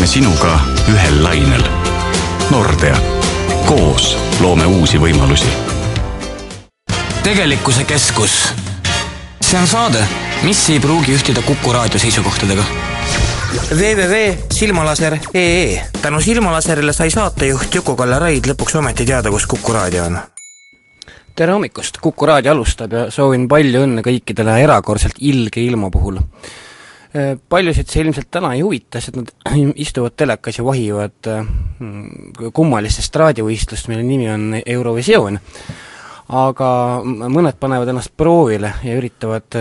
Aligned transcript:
oleme 0.00 0.12
sinuga 0.12 0.56
ühel 0.88 1.18
lainel. 1.20 1.60
Nordea, 2.50 2.96
koos 3.66 4.16
loome 4.40 4.64
uusi 4.64 4.96
võimalusi. 4.96 5.44
tegelikkuse 7.22 7.84
keskus. 7.84 8.48
see 9.44 9.60
on 9.60 9.66
saade, 9.66 10.08
mis 10.42 10.70
ei 10.70 10.80
pruugi 10.80 11.12
ühtida 11.12 11.42
Kuku 11.42 11.72
raadio 11.72 12.00
seisukohtadega 12.00 12.64
www.silmalaser.ee 13.76 15.82
tänu 16.02 16.20
Silmalaserile 16.20 16.92
sai 16.92 17.10
saatejuht 17.10 17.74
Juku-Kalle 17.74 18.18
Raid 18.18 18.46
lõpuks 18.46 18.78
ometi 18.78 19.04
teada, 19.04 19.30
kus 19.30 19.46
Kuku 19.46 19.72
raadio 19.72 20.04
on. 20.04 20.18
tere 21.36 21.52
hommikust, 21.52 21.98
Kuku 22.00 22.26
raadio 22.26 22.52
alustab 22.52 22.92
ja 22.92 23.10
soovin 23.10 23.48
palju 23.48 23.82
õnne 23.84 24.00
kõikidele 24.00 24.62
erakordselt 24.64 25.14
ilge 25.20 25.60
ilma 25.60 25.90
puhul. 25.90 26.18
Paljusid 27.48 27.88
see 27.90 28.04
ilmselt 28.04 28.28
täna 28.30 28.52
ei 28.54 28.60
huvita, 28.62 29.00
sest 29.02 29.16
nad 29.18 29.30
istuvad 29.84 30.14
telekas 30.16 30.60
ja 30.60 30.64
vahivad 30.64 31.30
kummalist 32.54 33.02
estraadivõistlust, 33.02 33.88
mille 33.90 34.04
nimi 34.06 34.28
on 34.30 34.60
Eurovisioon 34.60 35.40
aga 36.30 36.68
mõned 37.02 37.56
panevad 37.58 37.90
ennast 37.90 38.12
proovile 38.14 38.76
ja 38.86 38.94
üritavad 38.94 39.56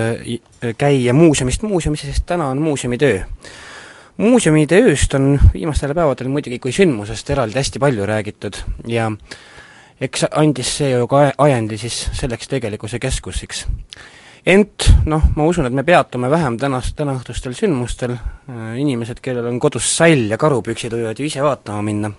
käia 0.78 1.16
muuseumist 1.18 1.66
muuseumisse, 1.66 2.12
sest 2.12 2.28
täna 2.30 2.52
on 2.54 2.62
muuseumitöö 2.62 3.24
muuseumide 4.20 4.82
ööst 4.84 5.14
on 5.16 5.38
viimastel 5.54 5.94
päevadel 5.96 6.28
muidugi 6.32 6.60
kui 6.60 6.74
sündmusest 6.76 7.30
eraldi 7.32 7.56
hästi 7.62 7.80
palju 7.80 8.08
räägitud 8.08 8.58
ja 8.92 9.08
eks 10.02 10.26
andis 10.30 10.74
see 10.80 10.90
ju 10.92 11.08
ka 11.08 11.30
ajandi 11.38 11.78
siis 11.80 12.02
selleks 12.20 12.52
tegelikkuse 12.52 13.00
keskuseks. 13.00 13.66
Ent 14.46 14.90
noh, 15.06 15.30
ma 15.36 15.46
usun, 15.50 15.68
et 15.68 15.76
me 15.76 15.84
peatume 15.84 16.30
vähem 16.32 16.58
tänast, 16.62 16.96
tänaõhtustel 17.00 17.54
sündmustel, 17.58 18.16
inimesed, 18.80 19.20
kellel 19.24 19.52
on 19.52 19.60
kodus 19.60 19.90
sall 19.98 20.30
ja 20.32 20.38
karupüksid, 20.40 20.96
võivad 20.96 21.20
ju 21.20 21.28
ise 21.30 21.44
vaatama 21.44 21.84
minna. 21.86 22.12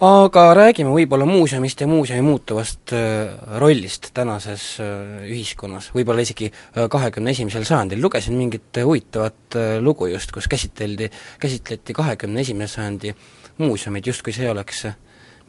Aga 0.00 0.46
räägime 0.56 0.94
võib-olla 0.94 1.26
muuseumist 1.28 1.82
ja 1.82 1.86
muuseumi 1.86 2.24
muutuvast 2.24 2.94
äh, 2.96 3.34
rollist 3.60 4.06
tänases 4.16 4.62
äh, 4.80 5.26
ühiskonnas, 5.28 5.90
võib-olla 5.92 6.24
isegi 6.24 6.48
äh, 6.48 6.86
kahekümne 6.88 7.34
esimesel 7.34 7.66
sajandil, 7.68 8.00
lugesin 8.00 8.38
mingit 8.38 8.80
huvitavat 8.80 9.58
lugu 9.84 10.08
just, 10.08 10.32
kus 10.32 10.48
käsiteldi, 10.48 11.10
käsitleti 11.42 11.92
kahekümne 11.92 12.40
esimese 12.40 12.78
sajandi 12.78 13.12
muuseumid, 13.60 14.08
justkui 14.08 14.32
see 14.32 14.48
oleks 14.48 14.86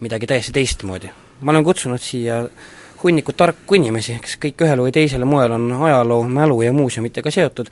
midagi 0.03 0.27
täiesti 0.27 0.51
teistmoodi. 0.59 1.13
ma 1.41 1.55
olen 1.55 1.63
kutsunud 1.63 2.03
siia 2.03 2.43
hunniku 3.03 3.33
tarku 3.37 3.75
inimesi, 3.77 4.17
kes 4.21 4.37
kõik 4.41 4.63
ühel 4.65 4.83
või 4.83 4.93
teisel 4.95 5.25
moel 5.25 5.55
on 5.57 5.67
ajaloo, 5.87 6.23
mälu 6.27 6.61
ja 6.65 6.73
muuseumitega 6.75 7.31
seotud, 7.33 7.71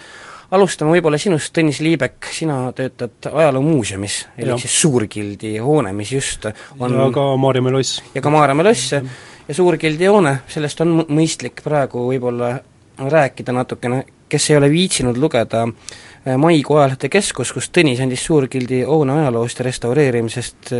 alustame 0.52 0.96
võib-olla 0.96 1.20
sinust, 1.22 1.54
Tõnis 1.56 1.82
Liibek, 1.86 2.30
sina 2.34 2.62
töötad 2.76 3.30
Ajaloomuuseumis, 3.32 4.20
elik 4.38 4.62
siis 4.64 4.78
Suurgildi 4.82 5.58
hoone, 5.64 5.94
mis 5.94 6.14
just 6.14 6.50
on 6.80 6.98
ja 6.98 7.10
ka 7.14 7.26
Maarjamäe 7.38 7.76
loss. 7.78 8.02
ja 8.16 8.22
ka 8.22 8.34
Maarjamäe 8.34 8.70
loss 8.72 8.94
ja 8.94 9.56
Suurgildi 9.56 10.10
hoone, 10.10 10.40
sellest 10.50 10.82
on 10.86 11.04
mõistlik 11.08 11.64
praegu 11.66 12.08
võib-olla 12.10 12.56
rääkida 13.00 13.54
natukene, 13.56 14.04
kes 14.30 14.50
ei 14.50 14.58
ole 14.58 14.70
viitsinud 14.70 15.18
lugeda 15.18 15.64
äh, 15.66 16.38
maikuu 16.38 16.78
ajalehte 16.78 17.10
Keskus, 17.10 17.54
kus 17.54 17.70
Tõnis 17.74 18.02
andis 18.04 18.26
Suurgildi 18.26 18.84
hoone 18.90 19.22
ajaloost 19.22 19.62
ja 19.62 19.70
restaureerimisest 19.70 20.74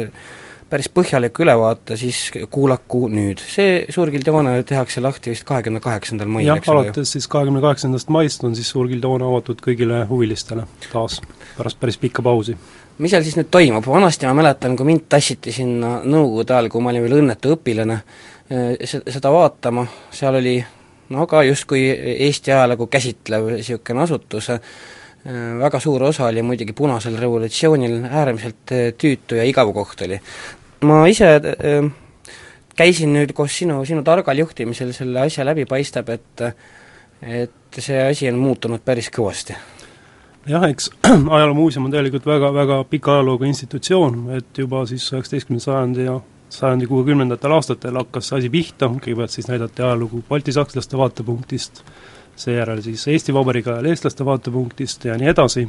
päris 0.70 0.90
põhjaliku 0.94 1.44
ülevaate, 1.44 1.98
siis 1.98 2.30
kuulaku 2.52 3.08
nüüd. 3.12 3.42
see 3.42 3.86
Suurgildi 3.94 4.34
hoone 4.34 4.54
tehakse 4.68 5.02
lahti 5.02 5.34
vist 5.34 5.46
kahekümne 5.50 5.82
kaheksandal 5.84 6.30
mail, 6.30 6.50
eks 6.56 6.70
ole? 6.70 6.86
alates 6.86 7.14
siis 7.16 7.28
kahekümne 7.32 7.62
kaheksandast 7.64 8.12
maist 8.14 8.44
on 8.46 8.56
siis 8.58 8.70
Suurgildi 8.70 9.10
hoone 9.10 9.26
avatud 9.28 9.62
kõigile 9.66 10.04
huvilistele 10.10 10.68
taas, 10.92 11.20
pärast 11.58 11.80
päris 11.80 11.98
pikka 12.02 12.26
pausi. 12.26 12.58
mis 12.98 13.16
seal 13.16 13.26
siis 13.26 13.40
nüüd 13.40 13.50
toimub, 13.52 13.88
vanasti 13.88 14.30
ma 14.30 14.36
mäletan, 14.42 14.78
kui 14.78 14.88
mind 14.90 15.08
tassiti 15.10 15.54
sinna 15.56 16.00
Nõukogude 16.04 16.56
ajal, 16.56 16.70
kui 16.70 16.84
ma 16.84 16.94
olin 16.94 17.06
veel 17.08 17.18
õnnetu 17.24 17.56
õpilane, 17.56 18.02
eh, 18.50 18.86
seda 18.86 19.34
vaatama, 19.34 19.88
seal 20.12 20.38
oli 20.42 20.60
no 21.10 21.28
ka 21.28 21.44
justkui 21.48 21.84
Eesti 22.20 22.54
ajalugu 22.54 22.88
käsitlev 22.92 23.50
niisugune 23.56 24.06
asutus, 24.06 24.50
eh, 24.54 24.62
väga 25.60 25.80
suur 25.80 26.04
osa 26.12 26.30
oli 26.30 26.46
muidugi 26.46 26.74
Punasel 26.74 27.18
revolutsioonil 27.18 28.04
äärmiselt 28.06 28.72
eh, 28.72 28.94
tüütu 28.94 29.40
ja 29.40 29.50
igav 29.50 29.74
koht 29.74 30.06
oli 30.06 30.22
ma 30.86 31.02
ise 31.12 31.34
äh, 31.36 31.90
käisin 32.80 33.14
nüüd 33.16 33.34
koos 33.36 33.58
sinu, 33.60 33.82
sinu 33.88 34.04
targal 34.08 34.40
juhtimisel 34.40 34.94
selle 34.96 35.26
asja 35.26 35.46
läbi, 35.48 35.68
paistab, 35.70 36.10
et 36.16 36.46
et 37.20 37.80
see 37.84 38.00
asi 38.00 38.30
on 38.32 38.38
muutunud 38.40 38.80
päris 38.86 39.10
kõvasti. 39.12 39.56
jah, 40.48 40.64
eks 40.70 40.92
Ajaloomuuseum 41.36 41.90
on 41.90 41.92
tegelikult 41.92 42.26
väga, 42.26 42.54
väga 42.56 42.84
pika 42.90 43.18
ajalooga 43.18 43.48
institutsioon, 43.50 44.22
et 44.38 44.64
juba 44.64 44.86
siis 44.88 45.10
üheksateistkümnenda 45.12 45.66
sajandi 45.66 46.06
ja 46.08 46.20
sajandi 46.50 46.88
kuuekümnendatel 46.90 47.52
aastatel 47.58 48.00
hakkas 48.00 48.32
see 48.32 48.40
asi 48.40 48.50
pihta, 48.54 48.88
kõigepealt 48.88 49.36
siis 49.36 49.50
näidati 49.52 49.84
ajalugu 49.84 50.24
baltisakslaste 50.30 50.98
vaatepunktist, 50.98 51.84
seejärel 52.40 52.82
siis 52.82 53.04
Eesti 53.12 53.36
Vabariigi 53.36 53.70
ajal 53.74 53.92
eestlaste 53.92 54.26
vaatepunktist 54.26 55.06
ja 55.12 55.20
nii 55.20 55.30
edasi 55.36 55.68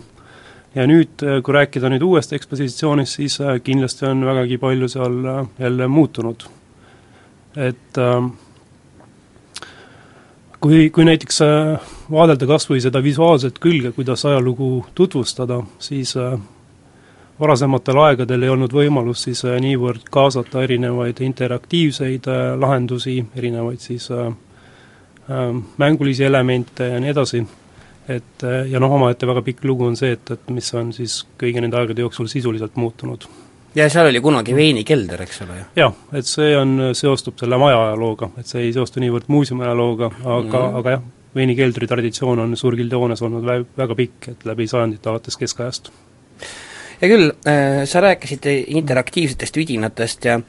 ja 0.75 0.87
nüüd, 0.87 1.23
äh, 1.23 1.41
kui 1.43 1.55
rääkida 1.55 1.91
nüüd 1.91 2.05
uuest 2.07 2.33
ekspositsioonist, 2.37 3.19
siis 3.19 3.41
äh, 3.43 3.59
kindlasti 3.65 4.07
on 4.07 4.25
vägagi 4.27 4.59
palju 4.63 4.89
seal 4.89 5.19
äh, 5.27 5.43
jälle 5.59 5.89
muutunud. 5.89 6.47
et 7.57 7.99
kui, 10.61 10.91
kui 10.91 11.05
näiteks 11.05 11.41
vaadelda 12.11 12.47
kas 12.47 12.69
või 12.71 12.79
seda 12.81 13.03
visuaalset 13.03 13.59
külge, 13.59 13.91
kuidas 13.97 14.23
ajalugu 14.25 14.87
tutvustada, 14.95 15.57
siis 15.83 16.15
varasematel 17.41 17.99
aegadel 18.05 18.47
ei 18.47 18.53
olnud 18.55 18.71
võimalust 18.71 19.27
siis 19.27 19.43
niivõrd 19.43 20.07
kaasata 20.15 20.63
erinevaid 20.63 21.19
interaktiivseid 21.27 22.31
lahendusi, 22.63 23.17
erinevaid 23.35 23.83
siis 23.83 24.07
mängulisi 25.83 26.25
elemente 26.25 26.87
ja 26.93 27.01
nii 27.03 27.11
edasi 27.11 27.43
et 28.11 28.45
ja 28.71 28.81
noh, 28.83 28.97
omaette 28.97 29.29
väga 29.29 29.43
pikk 29.47 29.65
lugu 29.69 29.87
on 29.87 29.97
see, 29.99 30.15
et, 30.17 30.35
et 30.35 30.51
mis 30.55 30.75
on 30.79 30.93
siis 30.97 31.21
kõigi 31.41 31.63
nende 31.63 31.79
aegade 31.79 32.05
jooksul 32.05 32.29
sisuliselt 32.33 32.77
muutunud. 32.81 33.27
ja 33.75 33.89
seal 33.93 34.11
oli 34.11 34.21
kunagi 34.25 34.57
veinikelder, 34.57 35.23
eks 35.27 35.43
ole 35.47 35.61
ju? 35.61 35.69
jah, 35.83 35.97
et 36.19 36.27
see 36.29 36.53
on, 36.59 36.91
seostub 36.99 37.39
selle 37.41 37.59
maja 37.61 37.79
ajalooga, 37.87 38.33
et 38.41 38.51
see 38.51 38.67
ei 38.67 38.75
seostu 38.77 39.03
niivõrd 39.05 39.31
muuseumi 39.31 39.67
ajalooga, 39.69 40.13
aga 40.21 40.41
mm, 40.41 40.53
-hmm. 40.53 40.79
aga 40.83 40.97
jah, 40.97 41.09
veinikeldri 41.35 41.87
traditsioon 41.87 42.47
on 42.47 42.57
Suurgilde 42.57 42.97
hoones 42.99 43.23
olnud 43.23 43.47
vä-, 43.47 43.65
väga 43.79 43.95
pikk, 43.95 44.33
et 44.35 44.47
läbi 44.49 44.67
sajandite 44.67 45.11
alates 45.11 45.37
keskajast 45.37 45.93
hea 47.01 47.09
küll, 47.09 47.31
äh, 47.49 47.85
sa 47.89 48.01
rääkisid 48.05 48.47
interaktiivsetest 48.67 49.57
vidinatest 49.57 50.25
ja 50.25 50.41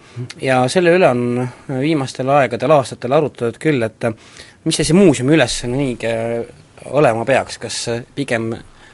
ja 0.41 0.67
selle 0.67 0.95
üle 0.97 1.07
on 1.07 1.47
viimastel 1.69 2.29
aegadel, 2.29 2.73
aastatel 2.75 3.15
arutatud 3.15 3.59
küll, 3.61 3.83
et 3.85 4.09
mis 4.65 4.75
see, 4.75 4.87
see 4.89 4.97
muuseumi 4.97 5.37
ülesanne 5.37 5.79
õige 5.85 6.11
olema 6.85 7.25
peaks, 7.25 7.57
kas 7.61 7.85
pigem 8.15 8.51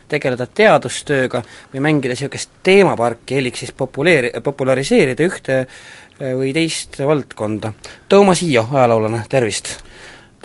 tegeleda 0.07 0.47
teadustööga 0.47 1.41
või 1.73 1.83
mängida 1.83 2.15
niisugust 2.15 2.59
teemaparki, 2.63 3.37
elik 3.41 3.59
siis 3.59 3.73
populeeri-, 3.75 4.31
populariseerida 4.43 5.27
ühte 5.27 5.57
äh, 5.63 6.33
või 6.37 6.53
teist 6.55 6.99
valdkonda. 6.99 7.73
Toomas 8.09 8.41
Hiio, 8.41 8.67
ajaloolane, 8.71 9.23
tervist! 9.29 9.77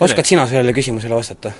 oskad 0.03 0.25
sina 0.27 0.43
sellele 0.47 0.73
küsimusele 0.75 1.15
vastata? 1.15 1.53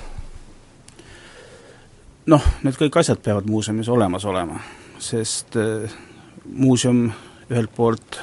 noh, 2.27 2.43
need 2.63 2.75
kõik 2.79 2.97
asjad 2.99 3.19
peavad 3.23 3.47
muuseumis 3.47 3.89
olemas 3.91 4.25
olema, 4.25 4.59
sest 4.99 5.57
äh, 5.59 5.91
muuseum 6.45 7.05
ühelt 7.51 7.71
poolt 7.75 8.19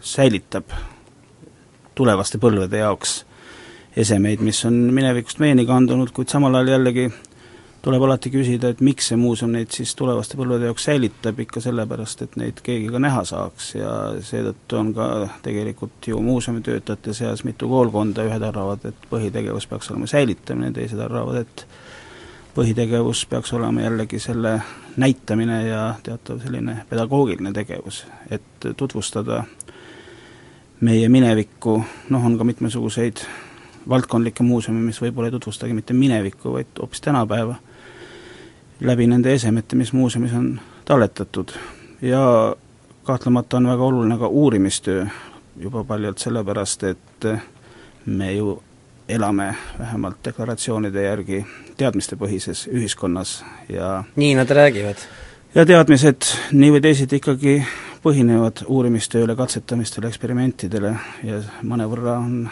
säilitab 0.00 0.70
tulevaste 1.98 2.38
põlvede 2.38 2.82
jaoks 2.82 3.20
esemeid, 3.96 4.40
mis 4.44 4.64
on 4.64 4.74
minevikust 4.94 5.40
meieni 5.42 5.66
kandunud, 5.66 6.12
kuid 6.14 6.30
samal 6.30 6.54
ajal 6.54 6.76
jällegi 6.76 7.10
tuleb 7.82 8.02
alati 8.04 8.30
küsida, 8.32 8.70
et 8.70 8.80
miks 8.84 9.08
see 9.10 9.18
muuseum 9.18 9.54
neid 9.54 9.72
siis 9.72 9.94
tulevaste 9.96 10.36
põlvede 10.38 10.68
jaoks 10.68 10.84
säilitab, 10.90 11.38
ikka 11.40 11.62
sellepärast, 11.64 12.24
et 12.26 12.36
neid 12.40 12.60
keegi 12.64 12.90
ka 12.92 13.00
näha 13.00 13.22
saaks 13.28 13.70
ja 13.78 13.94
seetõttu 14.24 14.80
on 14.80 14.92
ka 14.96 15.06
tegelikult 15.44 16.10
ju 16.12 16.20
muuseumitöötajate 16.24 17.14
seas 17.16 17.44
mitu 17.48 17.70
koolkonda, 17.72 18.26
ühed 18.28 18.44
arvavad, 18.50 18.84
et 18.90 19.08
põhitegevus 19.12 19.68
peaks 19.70 19.90
olema 19.92 20.10
säilitamine, 20.10 20.74
teised 20.76 21.00
arvavad, 21.00 21.40
et 21.46 21.64
põhitegevus 22.54 23.24
peaks 23.30 23.52
olema 23.56 23.86
jällegi 23.86 24.20
selle 24.20 24.58
näitamine 25.00 25.62
ja 25.68 25.82
teatav 26.04 26.42
selline 26.44 26.82
pedagoogiline 26.90 27.54
tegevus, 27.56 28.04
et 28.30 28.72
tutvustada 28.76 29.44
meie 30.84 31.08
minevikku, 31.08 31.80
noh, 32.12 32.26
on 32.26 32.36
ka 32.36 32.44
mitmesuguseid 32.44 33.24
valdkondlikke 33.88 34.42
muuseume, 34.42 34.80
mis 34.80 35.00
võib-olla 35.02 35.30
ei 35.30 35.36
tutvustagi 35.36 35.74
mitte 35.74 35.94
minevikku, 35.96 36.52
vaid 36.52 36.80
hoopis 36.80 37.00
tänapäeva, 37.00 37.54
läbi 38.80 39.06
nende 39.06 39.34
esemete, 39.34 39.76
mis 39.76 39.92
muuseumis 39.92 40.32
on 40.34 40.60
talletatud. 40.84 41.52
ja 42.02 42.56
kahtlemata 43.04 43.56
on 43.56 43.68
väga 43.68 43.82
oluline 43.82 44.18
ka 44.18 44.26
uurimistöö, 44.26 45.06
juba 45.60 45.84
paljalt 45.84 46.18
sellepärast, 46.18 46.82
et 46.84 47.26
me 48.06 48.32
ju 48.32 48.62
elame 49.08 49.54
vähemalt 49.78 50.16
deklaratsioonide 50.24 51.02
järgi 51.02 51.46
teadmistepõhises 51.76 52.68
ühiskonnas 52.70 53.40
ja 53.68 54.04
nii 54.16 54.34
nad 54.38 54.50
räägivad? 54.50 54.96
ja 55.54 55.66
teadmised 55.66 56.28
nii 56.52 56.70
või 56.76 56.82
teisiti 56.84 57.18
ikkagi 57.18 57.54
põhinevad 58.04 58.64
uurimistööle, 58.66 59.36
katsetamistele, 59.36 60.08
eksperimentidele 60.08 60.94
ja 61.26 61.40
mõnevõrra 61.66 62.16
on, 62.22 62.48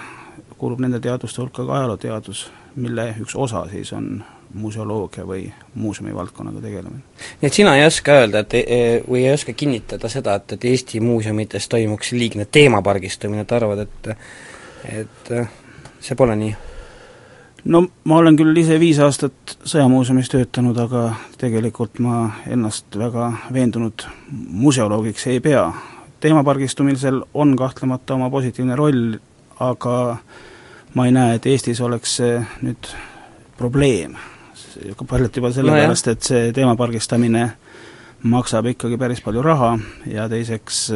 kuulub 0.58 0.80
nende 0.82 1.00
teaduste 1.00 1.42
hulka 1.42 1.66
ka 1.66 1.78
ajalooteadus, 1.78 2.48
mille 2.76 3.14
üks 3.22 3.36
osa 3.36 3.64
siis 3.70 3.92
on 3.92 4.24
museoloogia 4.54 5.26
või 5.26 5.42
muuseumi 5.74 6.14
valdkonnaga 6.14 6.60
tegelemine. 6.60 7.02
nii 7.40 7.48
et 7.50 7.54
sina 7.54 7.76
ei 7.76 7.86
oska 7.86 8.20
öelda, 8.22 8.44
et 8.44 8.54
e, 8.54 8.78
või 9.08 9.26
ei 9.26 9.32
oska 9.32 9.52
kinnitada 9.52 10.08
seda, 10.08 10.38
et, 10.40 10.56
et 10.56 10.64
Eesti 10.64 11.00
muuseumites 11.00 11.68
toimuks 11.68 12.12
liigne 12.12 12.46
teemapargistumine, 12.50 13.44
et 13.44 13.52
arvad, 13.52 13.84
et 13.84 14.14
et 14.88 15.32
see 16.00 16.16
pole 16.16 16.36
nii? 16.38 16.56
no 17.64 17.82
ma 18.04 18.18
olen 18.22 18.36
küll 18.38 18.56
ise 18.56 18.78
viis 18.80 18.98
aastat 19.02 19.56
Sõjamuuseumis 19.68 20.30
töötanud, 20.32 20.78
aga 20.78 21.10
tegelikult 21.40 21.98
ma 22.04 22.28
ennast 22.48 22.96
väga 22.96 23.32
veendunud 23.52 24.06
museoloogiks 24.30 25.26
ei 25.26 25.40
pea. 25.40 25.72
teemapargistumisel 26.20 27.22
on 27.34 27.56
kahtlemata 27.56 28.14
oma 28.14 28.30
positiivne 28.30 28.76
roll, 28.76 29.18
aga 29.60 29.94
ma 30.94 31.06
ei 31.06 31.12
näe, 31.12 31.36
et 31.36 31.46
Eestis 31.46 31.80
oleks 31.84 32.18
see 32.20 32.38
nüüd 32.62 32.90
probleem. 33.58 34.16
paljalt 35.08 35.36
juba 35.36 35.50
sellepärast 35.52 36.06
no, 36.06 36.12
et 36.12 36.22
see 36.22 36.52
teemapargistamine 36.54 37.48
maksab 38.22 38.66
ikkagi 38.66 38.98
päris 38.98 39.20
palju 39.22 39.42
raha 39.42 39.72
ja 40.06 40.28
teiseks 40.28 40.88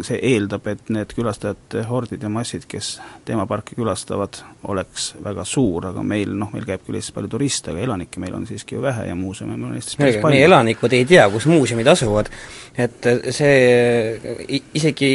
see 0.00 0.16
eeldab, 0.32 0.66
et 0.72 0.88
need 0.94 1.12
külastajate 1.12 1.84
hordid 1.88 2.24
ja 2.24 2.30
massid, 2.32 2.64
kes 2.68 2.94
teemaparki 3.28 3.76
külastavad, 3.76 4.40
oleks 4.72 5.10
väga 5.24 5.44
suur, 5.48 5.90
aga 5.90 6.04
meil 6.06 6.32
noh, 6.38 6.50
meil 6.54 6.64
käib 6.68 6.86
küll 6.86 6.96
Eestis 6.96 7.14
palju 7.16 7.30
turiste, 7.34 7.72
aga 7.72 7.84
elanikke 7.84 8.22
meil 8.22 8.36
on 8.38 8.46
siiski 8.48 8.78
ju 8.78 8.82
vähe 8.84 9.08
ja 9.10 9.16
muuseume 9.18 9.56
meil 9.56 9.70
on 9.70 9.76
Eestis 9.76 10.00
päris 10.00 10.16
palju. 10.22 10.38
meie 10.38 10.48
elanikud 10.48 10.96
ei 10.96 11.04
tea, 11.08 11.28
kus 11.32 11.46
muuseumid 11.50 11.92
asuvad, 11.92 12.32
et 12.80 13.08
see 13.34 14.58
isegi 14.80 15.12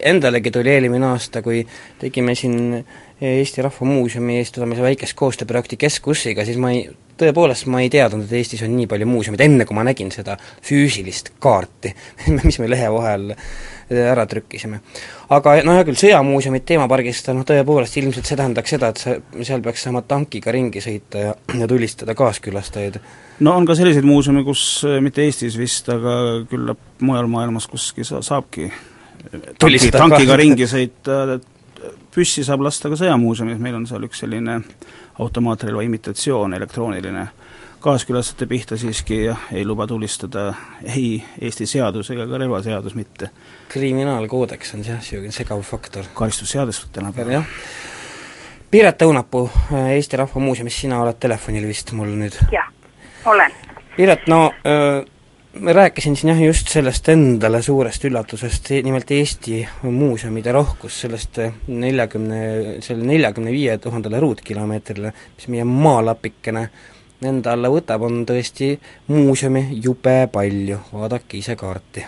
endalegi 0.00 0.50
tuli 0.54 0.74
eelmine 0.74 1.12
aasta, 1.12 1.44
kui 1.46 1.62
tegime 2.00 2.34
siin 2.34 2.84
Eesti 3.20 3.62
Rahva 3.64 3.86
Muuseumi 3.88 4.34
eestvedamise 4.42 4.82
väikest 4.84 5.16
koostööprojekti 5.16 5.78
Keskussiga, 5.80 6.44
siis 6.44 6.58
ma 6.60 6.74
ei, 6.74 6.82
tõepoolest 7.16 7.64
ma 7.72 7.80
ei 7.80 7.88
teadnud, 7.92 8.26
et 8.26 8.34
Eestis 8.36 8.60
on 8.66 8.74
nii 8.76 8.88
palju 8.90 9.08
muuseumeid, 9.08 9.40
enne 9.46 9.64
kui 9.64 9.76
ma 9.76 9.86
nägin 9.88 10.10
seda 10.12 10.36
füüsilist 10.66 11.32
kaarti, 11.40 11.94
mis 12.44 12.60
me 12.60 12.68
lehe 12.68 12.90
vahel 12.92 13.32
ära 13.90 14.26
trükkisime. 14.26 14.80
aga 15.30 15.54
no 15.66 15.76
hea 15.76 15.84
küll, 15.86 15.98
sõjamuuseumid 16.00 16.64
teemapargist, 16.66 17.30
noh 17.34 17.46
tõepoolest 17.46 17.98
ilmselt 18.00 18.26
see 18.26 18.38
tähendaks 18.38 18.74
seda, 18.74 18.90
et 18.90 19.02
sa, 19.02 19.14
seal 19.42 19.62
peaks 19.62 19.86
saama 19.86 20.02
tankiga 20.02 20.54
ringi 20.54 20.82
sõita 20.82 21.22
ja, 21.22 21.36
ja 21.60 21.68
tulistada 21.70 22.16
kaaskülastajaid. 22.18 22.98
no 23.46 23.54
on 23.54 23.66
ka 23.66 23.78
selliseid 23.78 24.06
muuseume, 24.06 24.42
kus 24.46 24.84
mitte 25.00 25.22
Eestis 25.22 25.58
vist, 25.58 25.88
aga 25.92 26.16
küllap 26.50 26.82
mujal 27.00 27.30
maailmas 27.30 27.70
kuskil 27.70 28.06
sa-, 28.08 28.22
saabki 28.26 28.70
tanki, 29.58 29.90
tankiga 29.94 30.36
ringi 30.38 30.66
sõita, 30.70 31.38
püssi 32.14 32.44
saab 32.46 32.66
lasta 32.66 32.90
ka 32.90 32.98
sõjamuuseumis, 32.98 33.60
meil 33.62 33.78
on 33.78 33.86
seal 33.86 34.06
üks 34.08 34.22
selline 34.24 34.60
automaatrelva 35.22 35.84
imitatsioon, 35.86 36.54
elektrooniline 36.58 37.26
kaaskülastajate 37.86 38.46
pihta 38.50 38.76
siiski 38.76 39.20
jah, 39.24 39.42
ei 39.52 39.64
luba 39.66 39.86
tulistada 39.86 40.48
ei 40.94 41.22
Eesti 41.40 41.66
seadus 41.70 42.10
ega 42.10 42.26
ka 42.26 42.38
relvaseadus 42.42 42.94
mitte. 42.98 43.30
kriminaalkoodeks 43.68 44.74
on 44.74 44.82
jah, 44.86 44.98
niisugune 44.98 45.32
segav 45.32 45.62
faktor. 45.62 46.04
karistusseadus 46.14 46.86
tänapäeval. 46.92 47.32
jah. 47.32 47.44
Piret 48.70 49.02
Õunapuu 49.06 49.50
Eesti 49.94 50.18
Rahva 50.18 50.40
Muuseumis, 50.40 50.80
sina 50.80 50.98
oled 51.02 51.20
telefonil 51.22 51.68
vist 51.68 51.92
mul 51.92 52.10
nüüd? 52.22 52.40
jah, 52.52 52.66
olen. 53.24 53.54
Piret, 53.96 54.26
no 54.26 54.40
öö, 54.66 55.04
ma 55.60 55.72
rääkisin 55.72 56.16
siin 56.16 56.32
jah 56.34 56.42
just 56.42 56.68
sellest 56.74 57.08
endale 57.08 57.62
suurest 57.62 58.04
üllatusest, 58.04 58.72
nimelt 58.82 59.10
Eesti 59.14 59.62
muuseumide 59.82 60.52
rohkus, 60.52 60.98
sellest 61.06 61.38
neljakümne, 61.68 62.42
selle 62.82 63.06
neljakümne 63.06 63.54
viie 63.54 63.78
tuhandele 63.78 64.20
ruutkilomeetrile, 64.26 65.14
mis 65.38 65.48
meie 65.54 65.64
maalapikene 65.70 66.68
enda 67.24 67.52
alla 67.56 67.70
võtab, 67.72 68.02
on 68.04 68.24
tõesti 68.28 68.74
muuseume 69.08 69.66
jube 69.84 70.28
palju, 70.32 70.78
vaadake 70.92 71.38
ise 71.38 71.56
kaarti. 71.56 72.04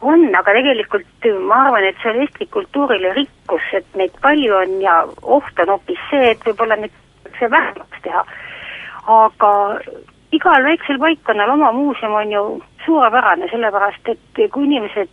on, 0.00 0.34
aga 0.34 0.52
tegelikult 0.56 1.26
ma 1.46 1.64
arvan, 1.66 1.84
et 1.84 1.96
see 2.02 2.10
on 2.10 2.20
Eesti 2.22 2.46
kultuurile 2.46 3.12
rikkus, 3.14 3.66
et 3.72 3.86
neid 3.96 4.14
palju 4.22 4.54
on 4.56 4.80
ja 4.80 5.02
oht 5.22 5.58
on 5.58 5.74
hoopis 5.74 6.00
see, 6.10 6.30
et 6.30 6.46
võib-olla 6.46 6.76
nüüd 6.76 6.94
see 7.38 7.50
vähemaks 7.50 8.02
teha. 8.02 8.24
aga 9.06 9.52
igal 10.32 10.64
väiksel 10.64 10.98
paikkonnal 10.98 11.50
oma 11.50 11.72
muuseum 11.72 12.14
on 12.14 12.32
ju 12.32 12.42
suurepärane, 12.84 13.48
sellepärast 13.50 14.08
et 14.08 14.44
kui 14.52 14.64
inimesed 14.64 15.08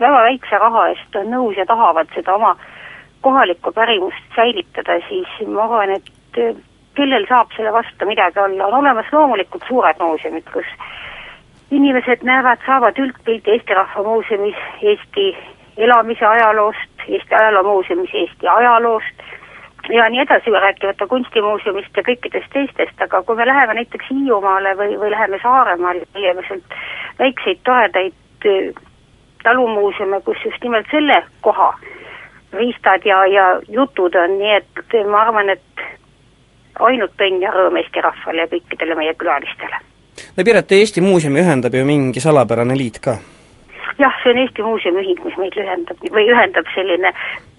väga 0.00 0.22
väikse 0.28 0.58
raha 0.58 0.88
eest 0.92 1.16
on 1.16 1.30
nõus 1.30 1.56
ja 1.56 1.66
tahavad 1.66 2.08
seda 2.14 2.34
oma 2.34 2.56
kohalikku 3.20 3.72
pärimust 3.72 4.36
säilitada, 4.36 4.98
siis 5.08 5.48
ma 5.48 5.64
arvan, 5.64 5.94
et 6.00 6.64
kellel 6.94 7.26
saab 7.28 7.52
selle 7.56 7.72
vastu 7.72 8.06
midagi 8.06 8.40
olla, 8.40 8.66
on 8.66 8.74
olemas 8.80 9.12
loomulikult 9.12 9.64
suured 9.68 10.00
muuseumid, 10.00 10.46
kus 10.52 10.68
inimesed 11.70 12.22
näevad, 12.22 12.62
saavad 12.66 12.98
üldpildi 12.98 13.50
Eesti 13.50 13.74
Rahva 13.74 14.02
Muuseumis 14.02 14.60
Eesti 14.82 15.30
elamise 15.76 16.26
ajaloost, 16.26 17.06
Eesti 17.08 17.34
Ajaloomuuseumis 17.34 18.14
Eesti 18.14 18.48
ajaloost 18.48 19.24
ja 19.88 20.08
nii 20.08 20.20
edasi, 20.20 20.50
rääkimata 20.50 21.06
Kunstimuuseumist 21.06 21.96
ja 21.96 22.02
kõikidest 22.02 22.52
teistest, 22.52 23.02
aga 23.02 23.22
kui 23.22 23.36
me 23.36 23.46
läheme 23.46 23.74
näiteks 23.74 24.10
Hiiumaale 24.10 24.76
või, 24.78 24.96
või 25.00 25.10
läheme 25.10 25.38
Saaremaale, 25.42 26.06
leiame 26.14 26.44
sealt 26.48 26.78
väikseid 27.18 27.60
toredaid 27.64 28.46
äh, 28.46 28.84
talumuuseume, 29.42 30.20
kus 30.24 30.44
just 30.44 30.62
nimelt 30.62 30.86
selle 30.90 31.22
koha 31.40 31.74
riistad 32.52 33.04
ja, 33.04 33.26
ja 33.26 33.46
jutud 33.68 34.14
on, 34.14 34.38
nii 34.38 34.54
et 34.56 34.98
ma 35.10 35.24
arvan, 35.26 35.50
et 35.50 35.73
ainult 36.80 37.20
õnn 37.20 37.42
ja 37.42 37.52
rõõm 37.54 37.76
Eesti 37.80 38.00
rahvale 38.00 38.44
ja 38.46 38.50
kõikidele 38.50 38.96
meie 38.98 39.14
külalistele. 39.14 39.78
no 40.36 40.44
Piret, 40.44 40.72
Eesti 40.72 41.00
Muuseumi 41.00 41.40
ühendab 41.40 41.74
ju 41.74 41.84
mingi 41.84 42.20
salapärane 42.20 42.76
liit 42.78 42.98
ka? 42.98 43.18
jah, 43.98 44.14
see 44.22 44.30
on 44.30 44.38
Eesti 44.38 44.62
Muuseumiühing, 44.62 45.24
mis 45.24 45.36
meid 45.38 45.56
ühendab 45.60 46.00
või 46.10 46.26
ühendab 46.30 46.68
selline, 46.74 47.12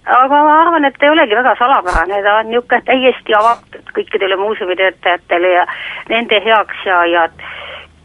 aga 0.05 0.41
ma 0.47 0.55
arvan, 0.61 0.85
et 0.85 1.03
ei 1.03 1.09
olegi 1.09 1.37
väga 1.37 1.55
salapärane, 1.59 2.21
ta 2.23 2.37
on 2.39 2.49
niisugune 2.51 2.81
täiesti 2.89 3.37
avatud 3.37 3.93
kõikidele 3.95 4.37
muuseumitöötajatele 4.41 5.53
ja 5.53 5.67
nende 6.09 6.41
heaks 6.45 6.85
ja, 6.85 7.05
ja 7.05 7.29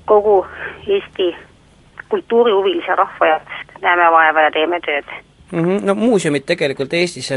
kogu 0.07 0.45
Eesti 0.87 1.33
kultuurihuvilise 2.11 2.95
rahva 2.99 3.27
jaoks 3.27 3.75
näeme 3.83 4.11
vaeva 4.13 4.47
ja 4.47 4.51
teeme 4.51 4.81
tööd 4.81 5.11
mm. 5.53 5.65
-hmm. 5.65 5.85
No 5.85 5.95
muuseumid 5.95 6.47
tegelikult 6.47 6.93
Eestis, 6.93 7.31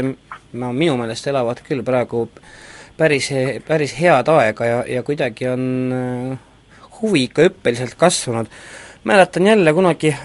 no 0.52 0.72
minu 0.72 0.96
meelest 0.96 1.26
elavad 1.26 1.62
küll 1.68 1.82
praegu 1.82 2.28
päris, 2.96 3.30
päris 3.66 3.94
head 4.00 4.28
aega 4.28 4.66
ja, 4.66 4.80
ja 4.88 5.02
kuidagi 5.02 5.48
on 5.48 5.68
äh, 5.92 6.38
huvi 7.00 7.28
ikka 7.28 7.48
hüppeliselt 7.48 7.94
kasvanud. 7.98 8.46
mäletan 9.04 9.46
jälle 9.46 9.72
kunagi 9.72 10.08
äh, 10.08 10.22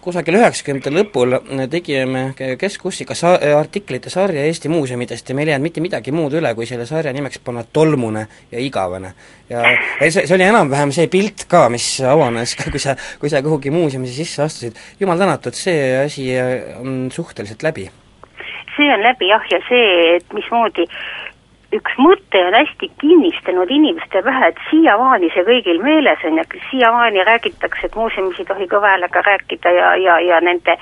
kusagil 0.00 0.36
üheksakümnendate 0.38 0.92
lõpul 0.94 1.32
tegime 1.70 2.34
Keskussiga 2.58 3.14
sa-, 3.14 3.40
artiklite 3.58 4.10
sarja 4.10 4.44
Eesti 4.44 4.68
muuseumidest 4.68 5.28
ja 5.28 5.34
meil 5.34 5.48
ei 5.48 5.56
jäänud 5.56 5.66
mitte 5.66 5.80
midagi 5.80 6.12
muud 6.12 6.36
üle, 6.38 6.54
kui 6.54 6.66
selle 6.66 6.86
sarja 6.86 7.12
nimeks 7.12 7.40
panna 7.42 7.64
tolmune 7.72 8.26
ja 8.52 8.62
igavene. 8.62 9.12
ja, 9.50 9.64
see, 10.00 10.26
see 10.26 10.34
oli 10.38 10.46
enam-vähem 10.46 10.92
see 10.94 11.10
pilt 11.10 11.48
ka, 11.50 11.66
mis 11.68 12.00
avanes, 12.00 12.54
kui 12.70 12.78
sa, 12.82 12.96
kui 13.20 13.30
sa 13.32 13.42
kuhugi 13.42 13.74
muuseumisse 13.74 14.22
sisse 14.22 14.42
astusid. 14.42 14.78
jumal 15.00 15.18
tänatud, 15.18 15.54
see 15.58 15.96
asi 16.04 16.30
on 16.78 17.08
suhteliselt 17.12 17.66
läbi 17.66 17.90
see 18.76 18.92
on 18.92 19.02
läbi 19.02 19.28
jah, 19.32 19.44
ja 19.50 19.58
see, 19.68 20.16
et 20.16 20.32
mismoodi 20.36 20.84
üks 21.74 21.96
mõte 21.98 22.40
on 22.46 22.54
hästi 22.54 22.88
kinnistunud 23.00 23.70
inimeste 23.70 24.22
pähe, 24.22 24.50
et 24.52 24.58
siiamaani 24.70 25.30
see 25.34 25.42
kõigil 25.48 25.80
meeles 25.82 26.22
on 26.28 26.38
ja 26.38 26.44
siiamaani 26.70 27.24
räägitakse, 27.26 27.88
et 27.88 27.96
muuseumis 27.98 28.38
ei 28.38 28.46
tohi 28.46 28.68
kõva 28.70 28.92
häälega 28.94 29.22
rääkida 29.26 29.72
ja, 29.74 29.88
ja, 29.98 30.18
ja 30.22 30.38
nende 30.40 30.76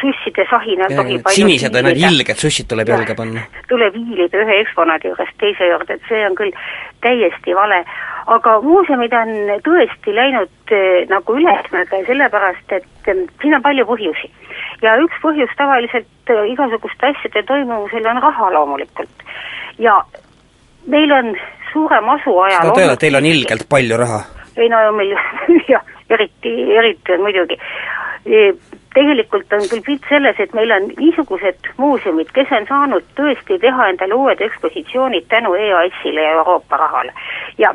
susside 0.00 0.44
sahinal 0.50 0.92
tohib 0.92 1.30
sinised 1.36 1.78
on 1.78 1.88
need 1.88 2.02
ilged 2.02 2.42
sussid 2.42 2.68
tuleb 2.68 2.92
jalga 2.92 3.16
panna. 3.16 3.46
tuleb 3.70 3.96
hiilida 3.96 4.42
ühe 4.44 4.60
eksponaadi 4.64 5.08
juurest 5.08 5.38
teise 5.40 5.70
juurde, 5.70 5.96
et 5.96 6.10
see 6.10 6.20
on 6.28 6.36
küll 6.36 6.52
täiesti 7.00 7.56
vale. 7.56 7.80
aga 8.26 8.58
muuseumid 8.60 9.12
on 9.14 9.32
tõesti 9.64 10.14
läinud 10.14 10.74
äh, 10.74 11.06
nagu 11.08 11.36
ülesmäge 11.40 12.02
sellepärast, 12.10 12.72
et 12.76 13.08
äh, 13.08 13.24
siin 13.40 13.56
on 13.56 13.64
palju 13.64 13.88
põhjusi. 13.88 14.30
ja 14.84 14.98
üks 15.00 15.16
põhjus 15.24 15.56
tavaliselt 15.56 16.34
äh, 16.34 16.44
igasuguste 16.52 17.14
asjade 17.14 17.46
toimumisel 17.48 18.12
on 18.12 18.22
raha 18.28 18.52
loomulikult 18.52 19.24
ja 19.78 20.02
meil 20.86 21.12
on 21.12 21.34
suure 21.72 22.00
masu 22.00 22.38
ajal 22.46 22.62
seda 22.62 22.78
tõele, 22.78 22.96
teil 23.00 23.20
on 23.20 23.28
ilgelt 23.32 23.68
palju 23.68 24.00
raha? 24.00 24.22
ei 24.56 24.68
no 24.72 24.80
meil 24.96 25.14
jah, 25.72 25.84
eriti, 26.10 26.54
eriti 26.78 27.16
on 27.16 27.26
muidugi 27.26 27.58
e, 28.26 28.52
tegelikult 28.96 29.52
on 29.52 29.66
küll 29.70 29.84
pilt 29.84 30.06
selles, 30.08 30.38
et 30.40 30.54
meil 30.56 30.72
on 30.72 30.88
niisugused 30.94 31.68
muuseumid, 31.80 32.30
kes 32.36 32.52
on 32.56 32.68
saanud 32.70 33.10
tõesti 33.18 33.58
teha 33.62 33.90
endale 33.92 34.16
uued 34.16 34.40
ekspositsioonid 34.48 35.28
tänu 35.32 35.52
EAS-ile 35.58 36.24
ja 36.24 36.38
Euroopa 36.38 36.80
rahale. 36.80 37.12
ja 37.58 37.74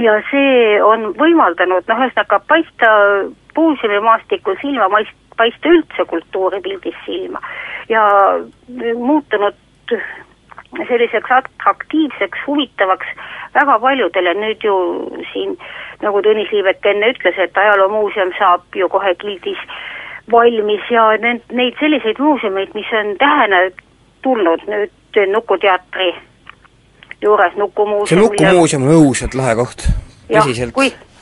ja 0.00 0.16
see 0.30 0.80
on 0.84 1.10
võimaldanud 1.18 1.88
noh, 1.88 2.04
ühesõnaga 2.04 2.40
paista 2.48 2.92
muuseumimaastikul 3.56 4.56
silma, 4.60 4.88
paista 5.36 5.72
üldse 5.72 6.06
kultuuripildis 6.08 6.96
silma 7.04 7.40
ja 7.88 8.04
muutunud 8.96 9.56
selliseks 10.78 11.30
atraktiivseks, 11.34 12.42
huvitavaks 12.46 13.06
väga 13.54 13.78
paljudele, 13.82 14.34
nüüd 14.38 14.64
ju 14.64 14.74
siin 15.32 15.56
nagu 16.04 16.22
Tõnis 16.24 16.52
Liivet 16.54 16.86
enne 16.86 17.10
ütles, 17.14 17.38
et 17.42 17.58
ajaloomuuseum 17.58 18.32
saab 18.38 18.78
ju 18.78 18.88
kohe 18.88 19.14
Gildis 19.20 19.60
valmis 20.30 20.86
ja 20.90 21.10
need, 21.18 21.42
neid 21.52 21.78
selliseid 21.80 22.22
muuseumeid, 22.22 22.74
mis 22.74 22.92
on 23.02 23.16
tähele 23.18 23.70
tulnud 24.22 24.66
nüüd 24.70 25.22
Nuku 25.32 25.58
juures, 27.22 27.56
Nuku 27.56 27.86
muuseum 27.86 28.08
see 28.08 28.22
Nuku 28.22 28.58
muuseum 28.58 28.86
on 28.86 28.94
õudselt 28.94 29.34
lahe 29.36 29.56
koht, 29.58 29.86
tõsiselt. 30.30 30.76